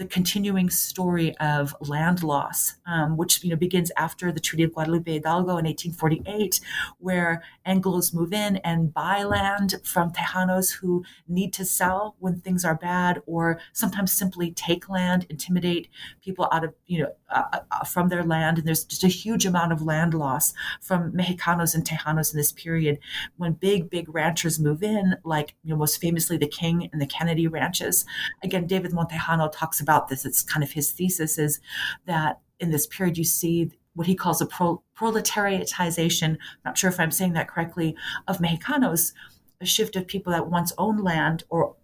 [0.00, 4.72] the continuing story of land loss, um, which you know begins after the Treaty of
[4.72, 6.58] Guadalupe Hidalgo in 1848,
[6.96, 12.64] where Anglos move in and buy land from Tejanos who need to sell when things
[12.64, 15.88] are bad, or sometimes simply take land, intimidate
[16.24, 19.08] people out of you know uh, uh, uh from their land, and there's just a
[19.08, 22.98] huge amount of land loss from Mexicanos and Tejanos in this period
[23.36, 27.06] when big big ranchers move in, like you know most famously the King and the
[27.06, 28.06] Kennedy ranches.
[28.42, 30.24] Again, David Montejano talks about about this.
[30.24, 31.60] It's kind of his thesis is
[32.06, 36.30] that in this period you see what he calls a pro- proletariatization.
[36.30, 37.96] I'm not sure if I'm saying that correctly
[38.28, 39.12] of Mexicanos,
[39.60, 41.74] a shift of people that once owned land or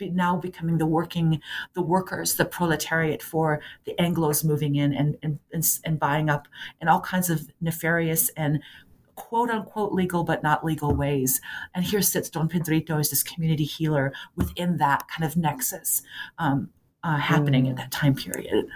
[0.00, 1.40] now becoming the working,
[1.74, 6.46] the workers, the proletariat for the Anglos moving in and, and, and, and buying up
[6.80, 8.60] in all kinds of nefarious and
[9.14, 11.40] quote unquote legal but not legal ways.
[11.74, 16.02] And here sits Don Pedrito as this community healer within that kind of nexus.
[16.38, 16.70] Um,
[17.04, 17.70] uh, happening mm.
[17.70, 18.66] at that time period.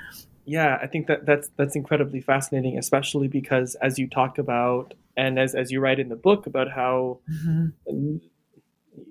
[0.45, 5.39] Yeah, I think that that's that's incredibly fascinating, especially because as you talk about and
[5.39, 8.19] as as you write in the book about how mm-hmm.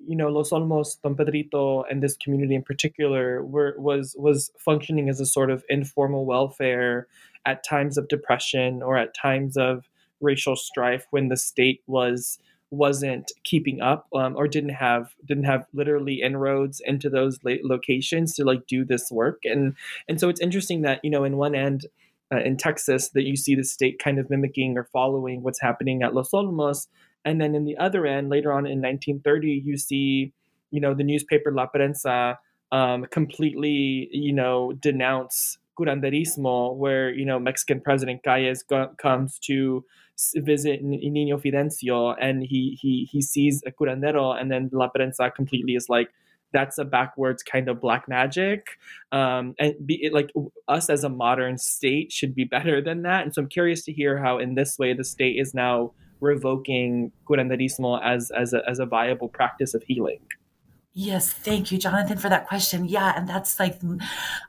[0.07, 5.09] you know Los Olmos, Don Pedrito, and this community in particular were was was functioning
[5.09, 7.07] as a sort of informal welfare
[7.45, 9.89] at times of depression or at times of
[10.21, 12.39] racial strife when the state was
[12.75, 18.43] wasn't keeping up um, or didn't have didn't have literally inroads into those locations to
[18.43, 19.41] like do this work.
[19.43, 19.75] And
[20.07, 21.85] and so it's interesting that you know in one end
[22.33, 26.03] uh, in Texas that you see the state kind of mimicking or following what's happening
[26.03, 26.87] at Los Olmos.
[27.23, 30.33] And then in the other end later on in 1930 you see
[30.71, 32.37] you know the newspaper La Prensa
[32.71, 39.83] um, completely you know denounce curanderismo where you know Mexican President Calles go- comes to
[40.35, 45.75] visit Niño Fidencio and he he he sees a curandero and then La Prensa completely
[45.75, 46.09] is like
[46.53, 48.77] that's a backwards kind of black magic.
[49.11, 50.31] Um, and be it, like
[50.69, 53.23] us as a modern state should be better than that.
[53.23, 57.11] And so i'm curious to hear how in this way the state is now revoking
[57.29, 60.21] curanderismo as as a, as a viable practice of healing
[60.97, 62.85] Yes, thank you, Jonathan, for that question.
[62.85, 63.81] Yeah, and that's like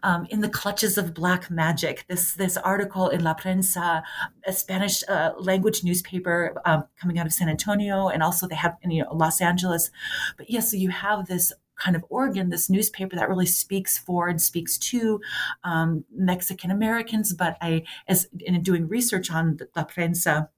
[0.05, 2.05] um, in the clutches of black magic.
[2.09, 4.05] This this article in La Prensa,
[4.47, 8.77] a Spanish uh, language newspaper um, coming out of San Antonio, and also they have
[8.83, 9.91] in you know, Los Angeles.
[10.37, 13.99] But yes, yeah, so you have this kind of organ, this newspaper that really speaks
[13.99, 15.21] for and speaks to
[15.65, 17.35] um, Mexican Americans.
[17.35, 20.49] But I, as in doing research on La Prensa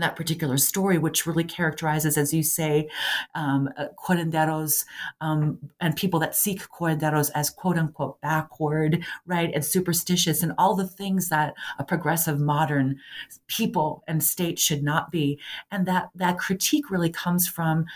[0.00, 2.88] that particular story, which really characterizes, as you say,
[3.34, 4.84] um, uh, curanderos
[5.20, 10.74] um, and people that seek curanderos as quote unquote backward, right, and superstitious, and all
[10.74, 12.98] the things that a progressive modern
[13.46, 15.38] people and state should not be.
[15.70, 17.86] And that that critique really comes from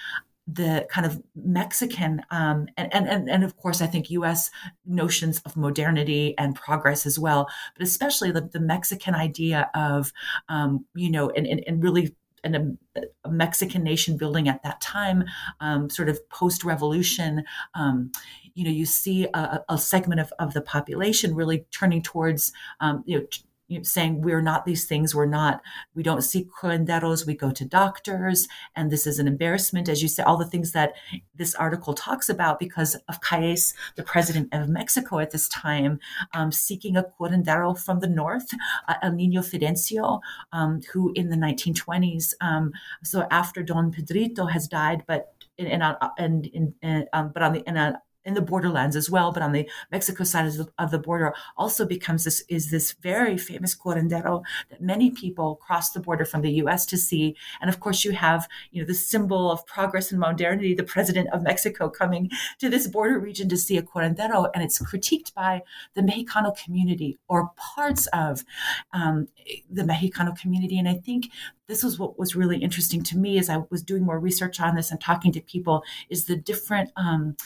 [0.46, 4.50] the kind of Mexican um, and, and and of course I think U.S.
[4.84, 10.12] notions of modernity and progress as well, but especially the, the Mexican idea of
[10.48, 14.80] um, you know and, and, and really and a, a, Mexican nation building at that
[14.80, 15.24] time,
[15.60, 17.44] um, sort of post revolution.
[17.74, 18.12] Um,
[18.54, 23.02] you know, you see a, a, segment of, of the population really turning towards, um,
[23.06, 23.26] you know,
[23.70, 25.62] you know, saying we're not these things, we're not,
[25.94, 30.08] we don't seek curanderos, we go to doctors, and this is an embarrassment, as you
[30.08, 30.94] say, all the things that
[31.36, 36.00] this article talks about because of Calles, the president of Mexico at this time,
[36.34, 38.52] um, seeking a curandero from the north,
[38.88, 40.20] uh, El Niño Fidencio,
[40.52, 42.72] um, who in the 1920s, um,
[43.04, 47.68] so after Don Pedrito has died, but in, in, in, in, um, but on the
[47.68, 50.90] in a in the borderlands as well, but on the Mexico side of the, of
[50.90, 56.00] the, border also becomes this is this very famous curandero that many people cross the
[56.00, 56.84] border from the U.S.
[56.86, 57.34] to see.
[57.60, 61.30] And of course, you have you know the symbol of progress and modernity, the president
[61.32, 65.62] of Mexico coming to this border region to see a curandero, and it's critiqued by
[65.94, 68.44] the Mexicano community or parts of
[68.92, 69.28] um,
[69.70, 70.78] the Mexicano community.
[70.78, 71.30] And I think
[71.68, 74.74] this was what was really interesting to me as I was doing more research on
[74.74, 76.90] this and talking to people is the different.
[76.96, 77.36] Um,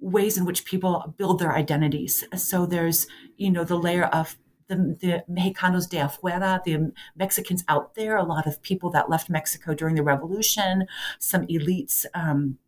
[0.00, 2.24] ways in which people build their identities.
[2.36, 3.06] So there's,
[3.36, 4.36] you know, the layer of
[4.70, 9.28] the, the Mexicanos de afuera, the Mexicans out there, a lot of people that left
[9.28, 10.86] Mexico during the revolution,
[11.18, 12.06] some elites.
[12.14, 12.58] Um,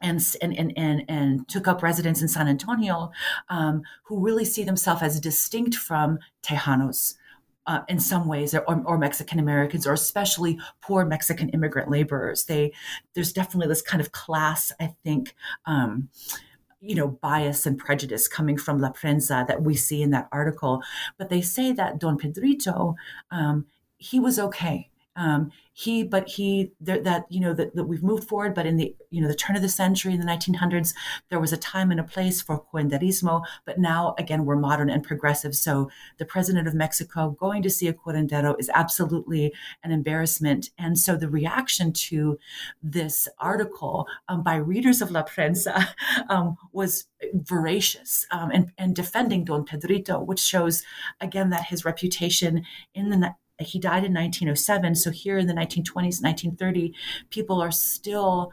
[0.00, 3.12] and, and, and, and, took up residence in San Antonio,
[3.48, 7.14] um, who really see themselves as distinct from Tejanos.
[7.64, 12.46] Uh, in some ways, or, or, Mexican Americans, or especially poor Mexican immigrant laborers.
[12.46, 12.72] They
[13.14, 16.08] there's definitely this kind of class, I think, um,
[16.82, 20.82] you know, bias and prejudice coming from La Prensa that we see in that article.
[21.16, 22.96] But they say that Don Pedrito,
[23.30, 23.66] um,
[23.98, 24.90] he was okay.
[25.14, 28.94] Um, he but he that you know that, that we've moved forward but in the
[29.10, 30.94] you know the turn of the century in the 1900s
[31.30, 35.02] there was a time and a place for curanderismo but now again we're modern and
[35.02, 35.54] progressive.
[35.54, 40.70] So the president of mexico going to see a curandero is absolutely an embarrassment.
[40.78, 42.38] And so the reaction to
[42.82, 45.88] this article um, by readers of la prensa
[46.28, 50.82] um, was voracious um, and, and defending don pedrito which shows
[51.20, 53.34] again that his reputation in the
[53.66, 54.94] he died in 1907.
[54.94, 56.94] So here in the 1920s, 1930,
[57.30, 58.52] people are still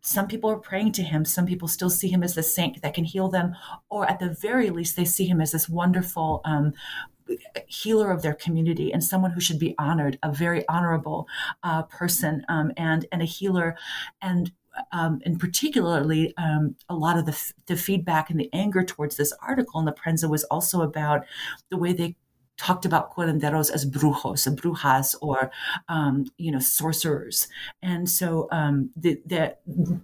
[0.00, 1.24] some people are praying to him.
[1.24, 3.54] Some people still see him as the saint that can heal them,
[3.90, 6.72] or at the very least, they see him as this wonderful um,
[7.66, 11.28] healer of their community and someone who should be honored, a very honorable
[11.62, 13.76] uh, person, um, and and a healer,
[14.22, 14.52] and.
[14.92, 19.16] Um, and particularly, um, a lot of the, f- the feedback and the anger towards
[19.16, 21.24] this article in the Prensa was also about
[21.68, 22.14] the way they
[22.58, 25.50] talked about curanderos as brujos, brujas, or
[25.88, 27.48] um, you know sorcerers.
[27.82, 29.56] And so um, the, the,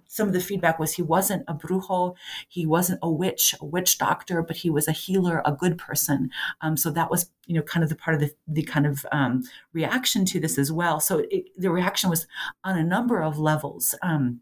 [0.06, 2.14] some of the feedback was he wasn't a brujo,
[2.48, 6.30] he wasn't a witch, a witch doctor, but he was a healer, a good person.
[6.60, 9.04] Um, so that was you know kind of the part of the, the kind of
[9.12, 11.00] um, reaction to this as well.
[11.00, 12.26] So it, the reaction was
[12.62, 13.94] on a number of levels.
[14.02, 14.40] Um,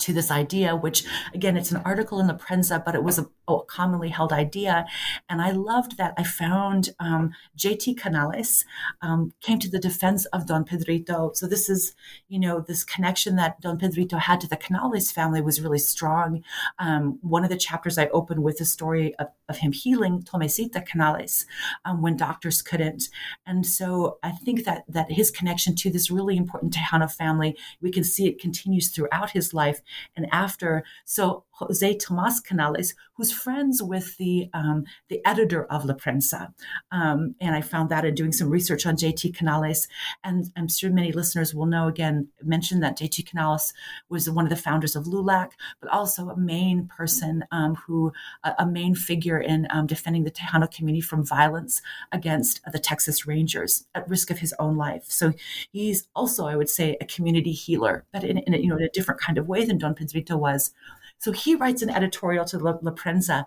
[0.00, 1.04] to this idea, which
[1.34, 4.86] again, it's an article in the Prensa, but it was a, a commonly held idea.
[5.28, 8.64] And I loved that I found um, JT Canales
[9.02, 11.32] um, came to the defense of Don Pedrito.
[11.34, 11.94] So this is,
[12.28, 16.42] you know, this connection that Don Pedrito had to the Canales family was really strong.
[16.78, 20.84] Um, one of the chapters I opened with the story of, of him healing Tomesita
[20.84, 21.46] Canales
[21.84, 23.08] um, when doctors couldn't.
[23.46, 27.90] And so I think that that his connection to this really important Tejano family, we
[27.90, 29.80] can see it continues throughout his life
[30.16, 30.84] and after.
[31.04, 36.52] So Jose Tomas Canales, who's friends with the um, the editor of La Prensa,
[36.90, 39.86] um, and I found that in doing some research on JT Canales.
[40.24, 41.86] And I'm sure many listeners will know.
[41.86, 43.72] Again, mentioned that JT Canales
[44.08, 45.50] was one of the founders of LULAC,
[45.80, 48.12] but also a main person um, who
[48.44, 51.82] a, a, main figure in um, defending the Tejano community from violence
[52.12, 55.04] against the Texas Rangers at risk of his own life.
[55.08, 55.32] So
[55.72, 58.84] he's also, I would say, a community healer, but in, in a, you know in
[58.84, 60.72] a different kind of way than Don Pedrito was.
[61.20, 63.44] So he writes an editorial to La, La Prensa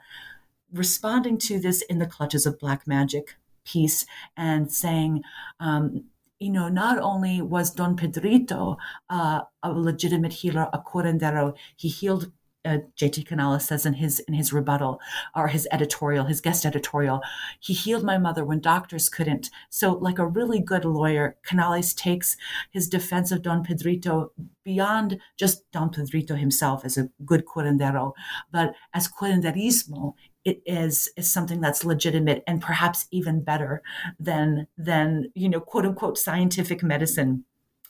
[0.71, 3.35] responding to this in the clutches of black magic
[3.65, 4.05] piece
[4.37, 5.23] and saying,
[5.59, 6.05] um,
[6.39, 8.77] you know, not only was Don Pedrito
[9.09, 12.31] uh, a legitimate healer, a curandero, he healed
[12.65, 14.99] uh, JT Canales says in his in his rebuttal
[15.35, 17.21] or his editorial, his guest editorial,
[17.59, 19.49] he healed my mother when doctors couldn't.
[19.69, 22.37] So, like a really good lawyer, Canales takes
[22.71, 24.31] his defense of Don Pedrito
[24.63, 28.13] beyond just Don Pedrito himself as a good curandero,
[28.51, 30.13] but as curanderismo
[30.45, 33.81] it is is something that's legitimate and perhaps even better
[34.19, 37.45] than than you know quote unquote scientific medicine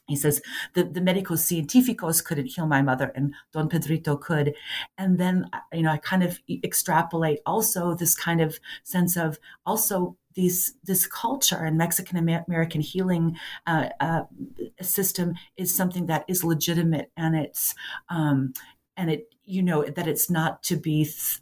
[0.07, 0.41] he says
[0.73, 4.53] the, the medicos científicos couldn't heal my mother and don pedrito could.
[4.97, 10.17] And then you know i kind of extrapolate also this kind of sense of also
[10.35, 14.23] these this culture and Mexican American healing uh, uh,
[14.81, 17.75] system is something that is legitimate and it's
[18.09, 18.53] um,
[18.97, 21.39] and it you know that it's not to be th-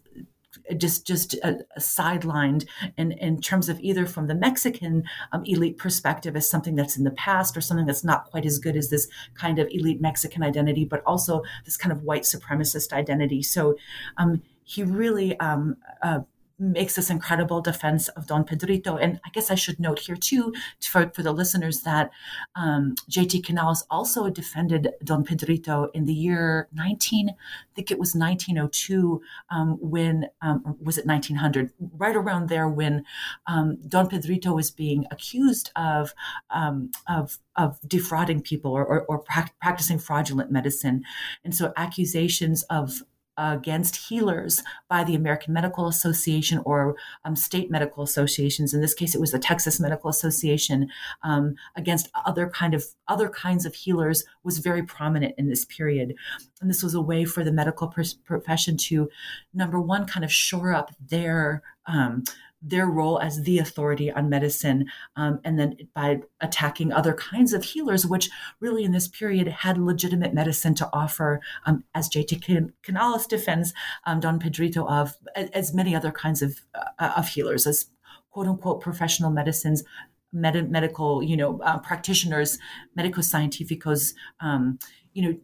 [0.77, 2.65] just just uh, sidelined
[2.97, 7.03] in in terms of either from the Mexican um, elite perspective as something that's in
[7.03, 10.43] the past or something that's not quite as good as this kind of elite Mexican
[10.43, 13.41] identity, but also this kind of white supremacist identity.
[13.41, 13.75] So
[14.17, 16.19] um, he really um, uh,
[16.61, 18.95] makes this incredible defense of Don Pedrito.
[18.95, 22.11] And I guess I should note here too, for, for the listeners, that
[22.55, 27.33] um, JT Canales also defended Don Pedrito in the year 19, I
[27.75, 31.71] think it was 1902, um, when, um, was it 1900?
[31.97, 33.05] Right around there when
[33.47, 36.13] um, Don Pedrito was being accused of,
[36.51, 39.19] um, of, of defrauding people or, or, or
[39.59, 41.03] practicing fraudulent medicine.
[41.43, 43.03] And so accusations of
[43.41, 46.95] against healers by the American Medical Association or
[47.25, 48.73] um, state medical associations.
[48.73, 50.89] In this case, it was the Texas Medical Association
[51.23, 56.13] um, against other kind of other kinds of healers was very prominent in this period.
[56.61, 57.87] And this was a way for the medical
[58.23, 59.09] profession to,
[59.53, 62.23] number one, kind of shore up their um,
[62.61, 64.85] their role as the authority on medicine,
[65.15, 68.29] um, and then by attacking other kinds of healers, which
[68.59, 72.41] really in this period had legitimate medicine to offer, um, as J.T.
[72.83, 73.73] Canales defends
[74.05, 76.61] um, Don Pedrito of, as many other kinds of
[76.99, 77.87] uh, of healers, as
[78.29, 79.83] quote unquote professional medicines,
[80.31, 82.59] med- medical you know uh, practitioners,
[82.95, 84.13] medicos científicos.
[84.39, 84.77] Um,
[85.13, 85.37] you know,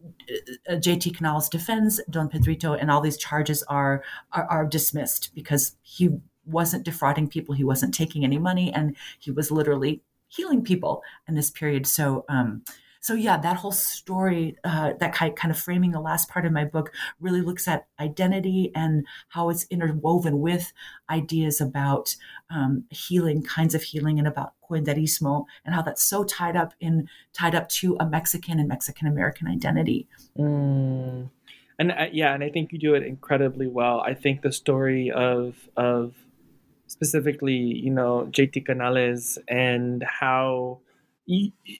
[0.70, 5.76] uh, JT Canales defends Don Pedrito, and all these charges are, are, are dismissed because
[5.82, 6.08] he
[6.48, 11.34] wasn't defrauding people, he wasn't taking any money, and he was literally healing people in
[11.34, 11.86] this period.
[11.86, 12.62] So, um,
[13.00, 16.64] so yeah, that whole story, uh, that kind of framing the last part of my
[16.64, 20.72] book, really looks at identity and how it's interwoven with
[21.08, 22.16] ideas about
[22.50, 27.08] um, healing, kinds of healing, and about curanderismo, and how that's so tied up in
[27.32, 30.08] tied up to a Mexican and Mexican American identity.
[30.36, 31.30] Mm.
[31.78, 34.00] And uh, yeah, and I think you do it incredibly well.
[34.00, 36.14] I think the story of of
[36.88, 40.80] specifically, you know, JT Canales and how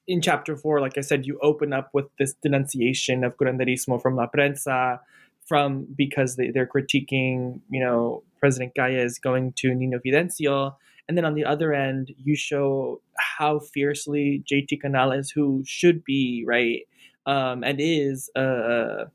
[0.06, 4.16] in chapter four, like I said, you open up with this denunciation of curanderismo from
[4.16, 5.01] La Prensa,
[5.47, 10.74] from because they, they're critiquing, you know, President Calles going to Niño Fidencio.
[11.09, 16.44] And then on the other end, you show how fiercely JT Canales, who should be,
[16.47, 16.82] right,
[17.24, 19.06] um, and is a,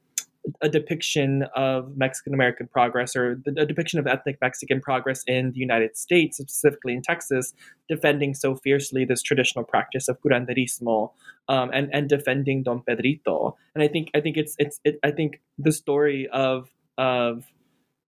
[0.62, 5.60] a depiction of Mexican American progress or a depiction of ethnic Mexican progress in the
[5.60, 7.54] United States, specifically in Texas,
[7.88, 11.12] defending so fiercely this traditional practice of curanderismo
[11.48, 13.56] um, and and defending Don Pedrito.
[13.76, 17.46] And I think I think it's it's it, I think the story of of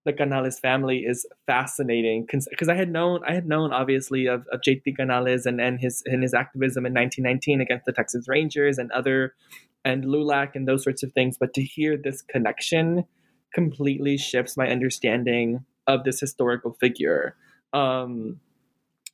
[0.05, 4.61] the Canales family is fascinating because I had known I had known obviously of, of
[4.61, 8.91] JT Canales and, and his and his activism in 1919 against the Texas Rangers and
[8.91, 9.33] other
[9.85, 13.05] and LULAC and those sorts of things, but to hear this connection
[13.53, 17.35] completely shifts my understanding of this historical figure.
[17.71, 18.39] Um,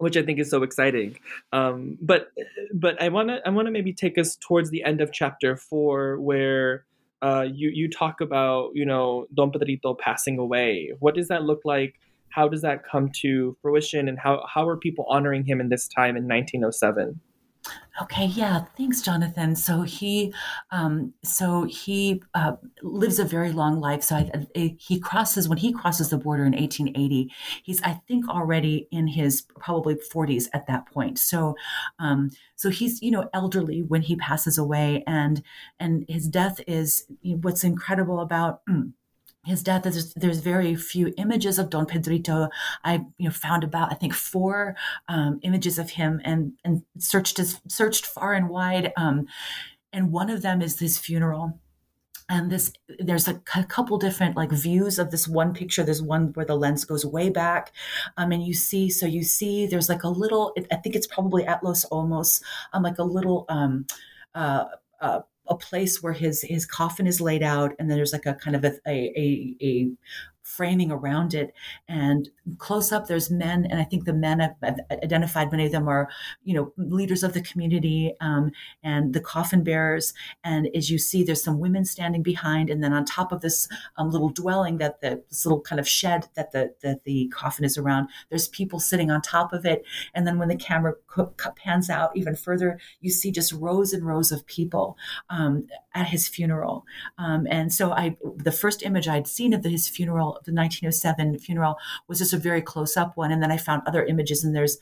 [0.02, 1.18] which I think is so exciting.
[1.54, 2.32] Um, but
[2.74, 5.56] but I want to I want to maybe take us towards the end of chapter
[5.56, 6.86] four, where
[7.22, 10.92] uh, you you talk about you know Don Pedrito passing away.
[11.00, 12.00] What does that look like?
[12.30, 15.88] How does that come to fruition, and how how are people honoring him in this
[15.88, 17.20] time in 1907?
[18.02, 19.56] Okay, yeah, thanks, Jonathan.
[19.56, 20.34] So he,
[20.72, 24.02] um, so he uh, lives a very long life.
[24.02, 27.32] So I, I, he crosses when he crosses the border in 1880.
[27.64, 31.20] He's, I think, already in his probably 40s at that point.
[31.20, 31.56] So,
[32.00, 35.44] um, so he's you know elderly when he passes away, and
[35.80, 38.62] and his death is what's incredible about.
[38.70, 38.94] Mm,
[39.44, 42.50] his death is there's very few images of Don Pedrito.
[42.84, 44.76] I you know found about I think four
[45.08, 48.94] um, images of him and and searched as searched far and wide.
[48.98, 49.28] Um,
[49.94, 51.60] and one of them is this funeral.
[52.30, 55.84] And this, there's a, a couple different like views of this one picture.
[55.84, 57.74] There's one where the lens goes way back,
[58.16, 58.90] um, and you see.
[58.90, 60.56] So you see, there's like a little.
[60.72, 62.42] I think it's probably at Los Olmos,
[62.72, 63.86] um, like a little um,
[64.34, 64.64] uh,
[65.02, 65.22] uh,
[65.52, 68.56] a place where his his coffin is laid out, and then there's like a kind
[68.56, 69.90] of a a, a,
[70.44, 71.54] framing around it.
[71.88, 75.72] And close up, there's men, and I think the men have, have identified many of
[75.72, 76.10] them are,
[76.44, 78.52] you know, leaders of the community um,
[78.84, 80.14] and the coffin bearers.
[80.44, 83.68] And as you see, there's some women standing behind, and then on top of this
[83.98, 87.66] um, little dwelling that the this little kind of shed that the that the coffin
[87.66, 89.84] is around, there's people sitting on top of it.
[90.14, 90.94] And then when the camera
[91.56, 94.98] pans out even further, you see just rows and rows of people
[95.30, 96.86] um, at his funeral.
[97.18, 101.40] Um, and so I, the first image I'd seen of the, his funeral the 1907
[101.40, 101.78] funeral
[102.08, 103.32] was just a very close up one.
[103.32, 104.78] And then I found other images, and there's,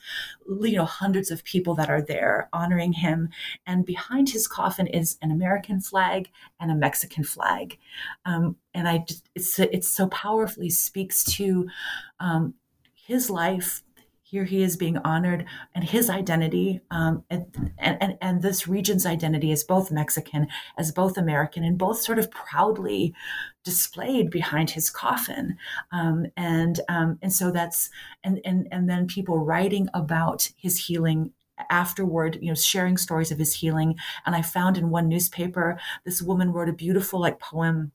[0.46, 3.28] you know, hundreds of people that are there honoring him.
[3.66, 7.78] And behind his coffin is an American flag and a Mexican flag.
[8.24, 11.68] Um, and I just, it's, it so powerfully speaks to
[12.18, 12.54] um,
[12.94, 13.82] his life,
[14.30, 15.44] here he is being honored
[15.74, 20.46] and his identity um, and, and, and this region's identity as both mexican
[20.78, 23.14] as both american and both sort of proudly
[23.64, 25.56] displayed behind his coffin.
[25.92, 27.90] Um, and um, and so that's
[28.24, 31.32] and, and and then people writing about his healing
[31.68, 33.96] afterward you know sharing stories of his healing.
[34.24, 37.92] And i found in one newspaper this woman wrote a beautiful like poem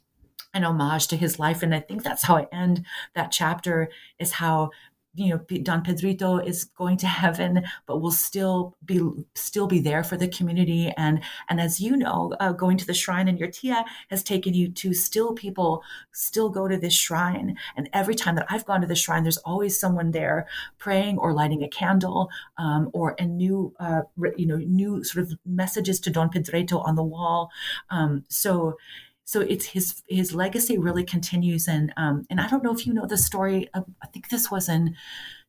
[0.53, 1.63] an homage to his life.
[1.63, 2.85] And i think that's how i end
[3.15, 3.89] that chapter
[4.19, 4.69] is how
[5.15, 9.01] you know don pedrito is going to heaven but will still be
[9.33, 10.91] still be there for the community.
[10.97, 14.53] And and as you know uh, going to the shrine in your tia has taken
[14.53, 17.55] you to still people still go to this shrine.
[17.77, 20.47] And every time that i've gone to the shrine there's always someone there
[20.77, 24.01] praying or lighting a candle um, or a new uh,
[24.35, 27.49] you know new sort of messages to don pedrito on the wall.
[27.89, 28.77] Um, so
[29.25, 32.93] so it's his his legacy really continues and um, and I don't know if you
[32.93, 34.95] know the story of, I think this was in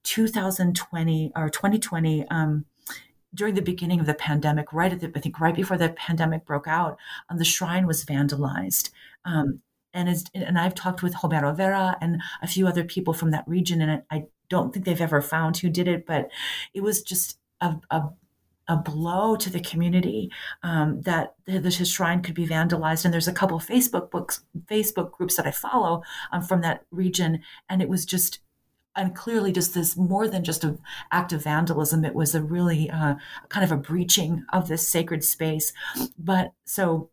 [0.05, 2.65] 2020 or 2020 um,
[3.35, 6.47] during the beginning of the pandemic right at the I think right before the pandemic
[6.47, 6.99] broke out
[7.29, 8.91] um, the shrine was vandalized.
[9.25, 9.61] Um,
[9.93, 13.47] and as, and I've talked with Homero Vera and a few other people from that
[13.47, 16.31] region and I don't think they've ever found who did it but
[16.73, 18.09] it was just a, a
[18.69, 20.31] a blow to the community
[20.63, 23.05] um, that the, shrine could be vandalized.
[23.05, 26.03] And there's a couple Facebook books, Facebook groups that I follow
[26.33, 28.41] um, from that region, and it was just
[28.97, 30.79] and clearly just this more than just an
[31.13, 33.15] act of vandalism it was a really uh,
[33.51, 35.73] kind of a breaching of this sacred space.
[36.19, 37.11] But so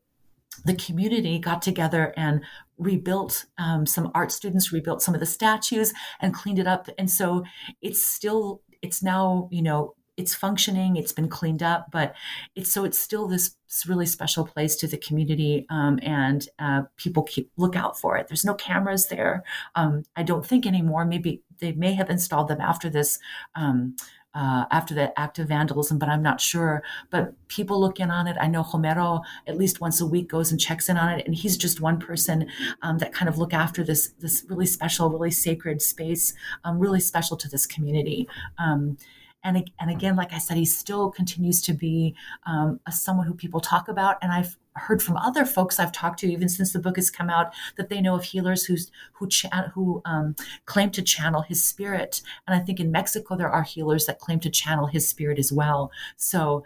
[0.65, 2.41] the community got together and
[2.77, 6.89] rebuilt um, some art students rebuilt some of the statues and cleaned it up.
[6.97, 7.43] And so
[7.81, 12.13] it's still it's now you know it's functioning it's been cleaned up but
[12.55, 13.55] it's so it's still this
[13.87, 18.27] really special place to the community um, and uh, people keep look out for it
[18.27, 19.43] there's no cameras there
[19.75, 23.19] um, i don't think anymore maybe they may have installed them after this
[23.55, 23.95] um,
[24.35, 26.83] uh, after the act of vandalism, but I'm not sure.
[27.11, 28.35] But people look in on it.
[28.39, 31.35] I know Homero at least once a week goes and checks in on it, and
[31.35, 32.47] he's just one person
[32.81, 36.33] um, that kind of look after this this really special, really sacred space,
[36.63, 38.27] um, really special to this community.
[38.57, 38.97] Um,
[39.43, 42.15] and and again, like I said, he still continues to be
[42.45, 44.17] um, a, someone who people talk about.
[44.21, 47.29] And I've heard from other folks I've talked to, even since the book has come
[47.29, 51.67] out, that they know of healers who's who cha- who um, claim to channel his
[51.67, 52.21] spirit.
[52.47, 55.51] And I think in Mexico there are healers that claim to channel his spirit as
[55.51, 55.91] well.
[56.15, 56.63] So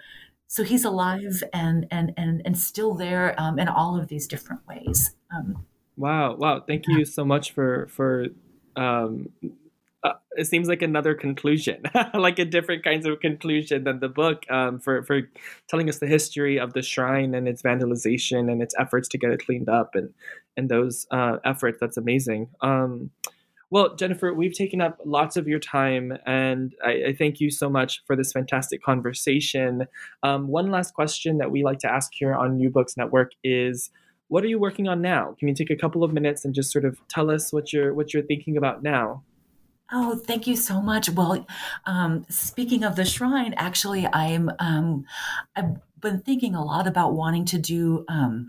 [0.47, 4.65] so he's alive and and and and still there um, in all of these different
[4.67, 5.15] ways.
[5.35, 5.65] Um,
[5.97, 6.35] wow!
[6.35, 6.63] Wow!
[6.65, 8.27] Thank you so much for for.
[10.03, 11.81] Uh, it seems like another conclusion,
[12.13, 14.43] like a different kinds of conclusion than the book.
[14.49, 15.21] Um, for for
[15.67, 19.31] telling us the history of the shrine and its vandalization and its efforts to get
[19.31, 20.13] it cleaned up and
[20.55, 21.79] and those uh, efforts.
[21.79, 22.49] That's amazing.
[22.61, 23.11] Um,
[23.69, 27.69] well, Jennifer, we've taken up lots of your time, and I, I thank you so
[27.69, 29.87] much for this fantastic conversation.
[30.23, 33.89] Um, one last question that we like to ask here on New Books Network is,
[34.29, 35.35] what are you working on now?
[35.37, 37.93] Can you take a couple of minutes and just sort of tell us what you're
[37.93, 39.23] what you're thinking about now?
[39.91, 41.09] Oh, thank you so much.
[41.09, 41.45] Well,
[41.85, 45.05] um, speaking of the shrine, actually, I'm um,
[45.55, 48.47] I've been thinking a lot about wanting to do um,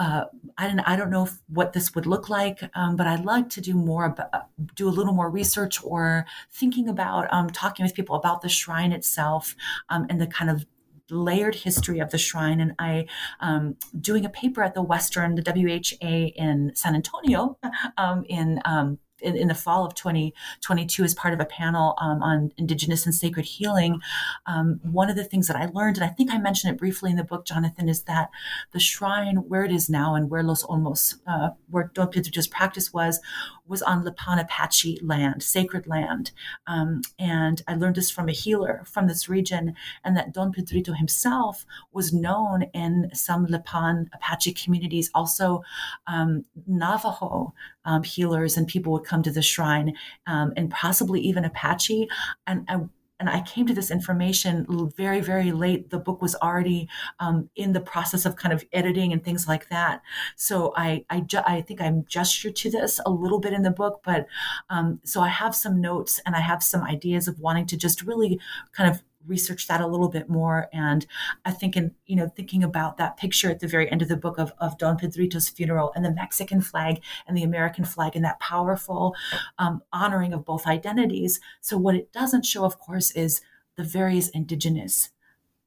[0.00, 0.24] uh,
[0.56, 3.50] I don't, I don't know if, what this would look like, um, but I'd like
[3.50, 7.94] to do more, about, do a little more research or thinking about um, talking with
[7.94, 9.54] people about the shrine itself
[9.90, 10.64] um, and the kind of
[11.10, 12.60] layered history of the shrine.
[12.60, 13.06] And I
[13.40, 17.58] um, doing a paper at the Western, the WHA in San Antonio,
[17.98, 22.22] um, in um, in, in, the fall of 2022 as part of a panel um,
[22.22, 24.00] on indigenous and sacred healing.
[24.46, 27.10] Um, one of the things that i learned and i think i mentioned it briefly
[27.10, 28.30] in the book jonathan is that
[28.72, 32.92] the shrine where it is now and where los olmos uh, where don pedro's practice
[32.92, 33.20] was
[33.66, 36.32] was on lipan apache land sacred land.
[36.66, 39.74] Um, and i learned this from a healer from this region
[40.04, 45.10] and that don pedrito himself was known in some lipan apache communities.
[45.14, 45.62] Also
[46.06, 49.94] um, navajo um, healers and people would come to the shrine,
[50.26, 52.08] um, and possibly even Apache.
[52.46, 52.80] And I,
[53.20, 54.66] and I came to this information
[54.96, 55.90] very, very late.
[55.90, 56.88] The book was already
[57.18, 60.00] um, in the process of kind of editing and things like that.
[60.36, 63.70] So I, I, ju- I think I'm gestured to this a little bit in the
[63.70, 64.26] book, but
[64.70, 68.02] um, so I have some notes and I have some ideas of wanting to just
[68.02, 68.40] really
[68.72, 70.68] kind of research that a little bit more.
[70.72, 71.06] And
[71.44, 74.16] I think in, you know, thinking about that picture at the very end of the
[74.16, 78.24] book of, of Don Pedrito's funeral and the Mexican flag and the American flag and
[78.24, 79.14] that powerful
[79.58, 81.40] um, honoring of both identities.
[81.60, 83.40] So what it doesn't show, of course, is
[83.76, 85.10] the various indigenous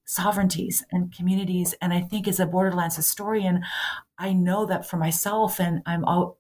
[0.06, 1.74] sovereignties and communities.
[1.82, 3.64] And I think as a borderlands historian,
[4.18, 6.38] I know that for myself, and I'm all,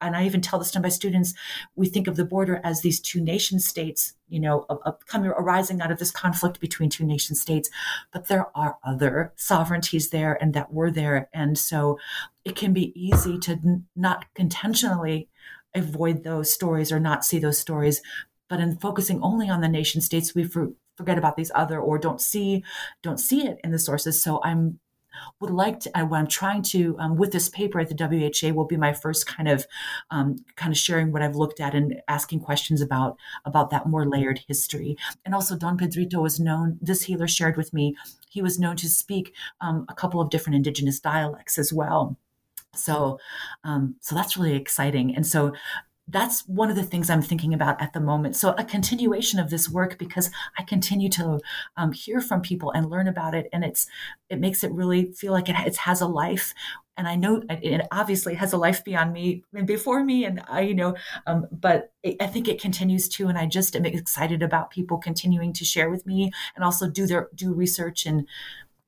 [0.00, 1.34] and I even tell this to my students,
[1.74, 5.30] we think of the border as these two nation states, you know, of, of coming
[5.30, 7.68] arising out of this conflict between two nation states.
[8.12, 11.28] But there are other sovereignties there and that were there.
[11.32, 11.98] And so
[12.44, 15.28] it can be easy to n- not intentionally
[15.74, 18.02] avoid those stories or not see those stories.
[18.48, 21.98] But in focusing only on the nation states, we for, forget about these other or
[21.98, 22.64] don't see
[23.02, 24.22] don't see it in the sources.
[24.22, 24.78] So I'm
[25.40, 28.66] would like to, what I'm trying to, um, with this paper at the WHA will
[28.66, 29.66] be my first kind of,
[30.10, 34.08] um, kind of sharing what I've looked at and asking questions about, about that more
[34.08, 34.96] layered history.
[35.24, 37.96] And also Don Pedrito was known, this healer shared with me,
[38.28, 42.16] he was known to speak um, a couple of different indigenous dialects as well.
[42.74, 43.18] So,
[43.64, 45.14] um, so that's really exciting.
[45.16, 45.52] And so
[46.08, 48.36] that's one of the things I'm thinking about at the moment.
[48.36, 51.40] So a continuation of this work because I continue to
[51.76, 53.86] um, hear from people and learn about it, and it's
[54.28, 56.54] it makes it really feel like it, it has a life.
[56.98, 60.60] And I know it obviously has a life beyond me and before me, and I,
[60.60, 60.94] you know,
[61.26, 63.26] um, but it, I think it continues to.
[63.26, 67.06] And I just am excited about people continuing to share with me and also do
[67.06, 68.26] their do research and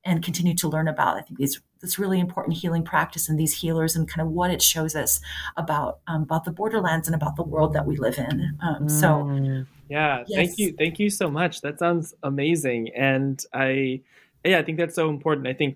[0.03, 1.17] and continue to learn about.
[1.17, 4.51] I think these this really important healing practice and these healers and kind of what
[4.51, 5.21] it shows us
[5.57, 8.57] about um, about the borderlands and about the world that we live in.
[8.61, 9.67] Um, so, mm.
[9.89, 10.35] yeah, yes.
[10.35, 11.61] thank you, thank you so much.
[11.61, 14.01] That sounds amazing, and I.
[14.45, 15.47] Yeah, I think that's so important.
[15.47, 15.75] I think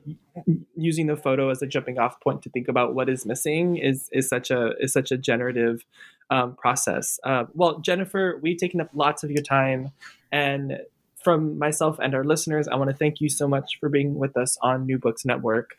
[0.78, 4.08] using the photo as a jumping off point to think about what is missing is
[4.14, 5.84] is such a is such a generative
[6.30, 7.20] um, process.
[7.26, 9.92] Uh, well, Jennifer, we've taken up lots of your time,
[10.32, 10.80] and
[11.24, 14.36] from myself and our listeners, I want to thank you so much for being with
[14.38, 15.72] us on New Books Network.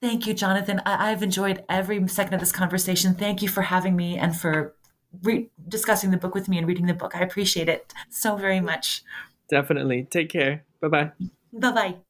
[0.00, 0.80] Thank you, Jonathan.
[0.86, 3.14] I- have enjoyed every second of this conversation.
[3.14, 4.74] Thank you for having me and for
[5.22, 7.14] re- discussing the book with me and reading the book.
[7.14, 9.02] I appreciate it so very much.
[9.50, 10.04] Definitely.
[10.10, 10.64] Take care.
[10.80, 11.10] Bye bye.
[11.52, 12.09] Bye bye.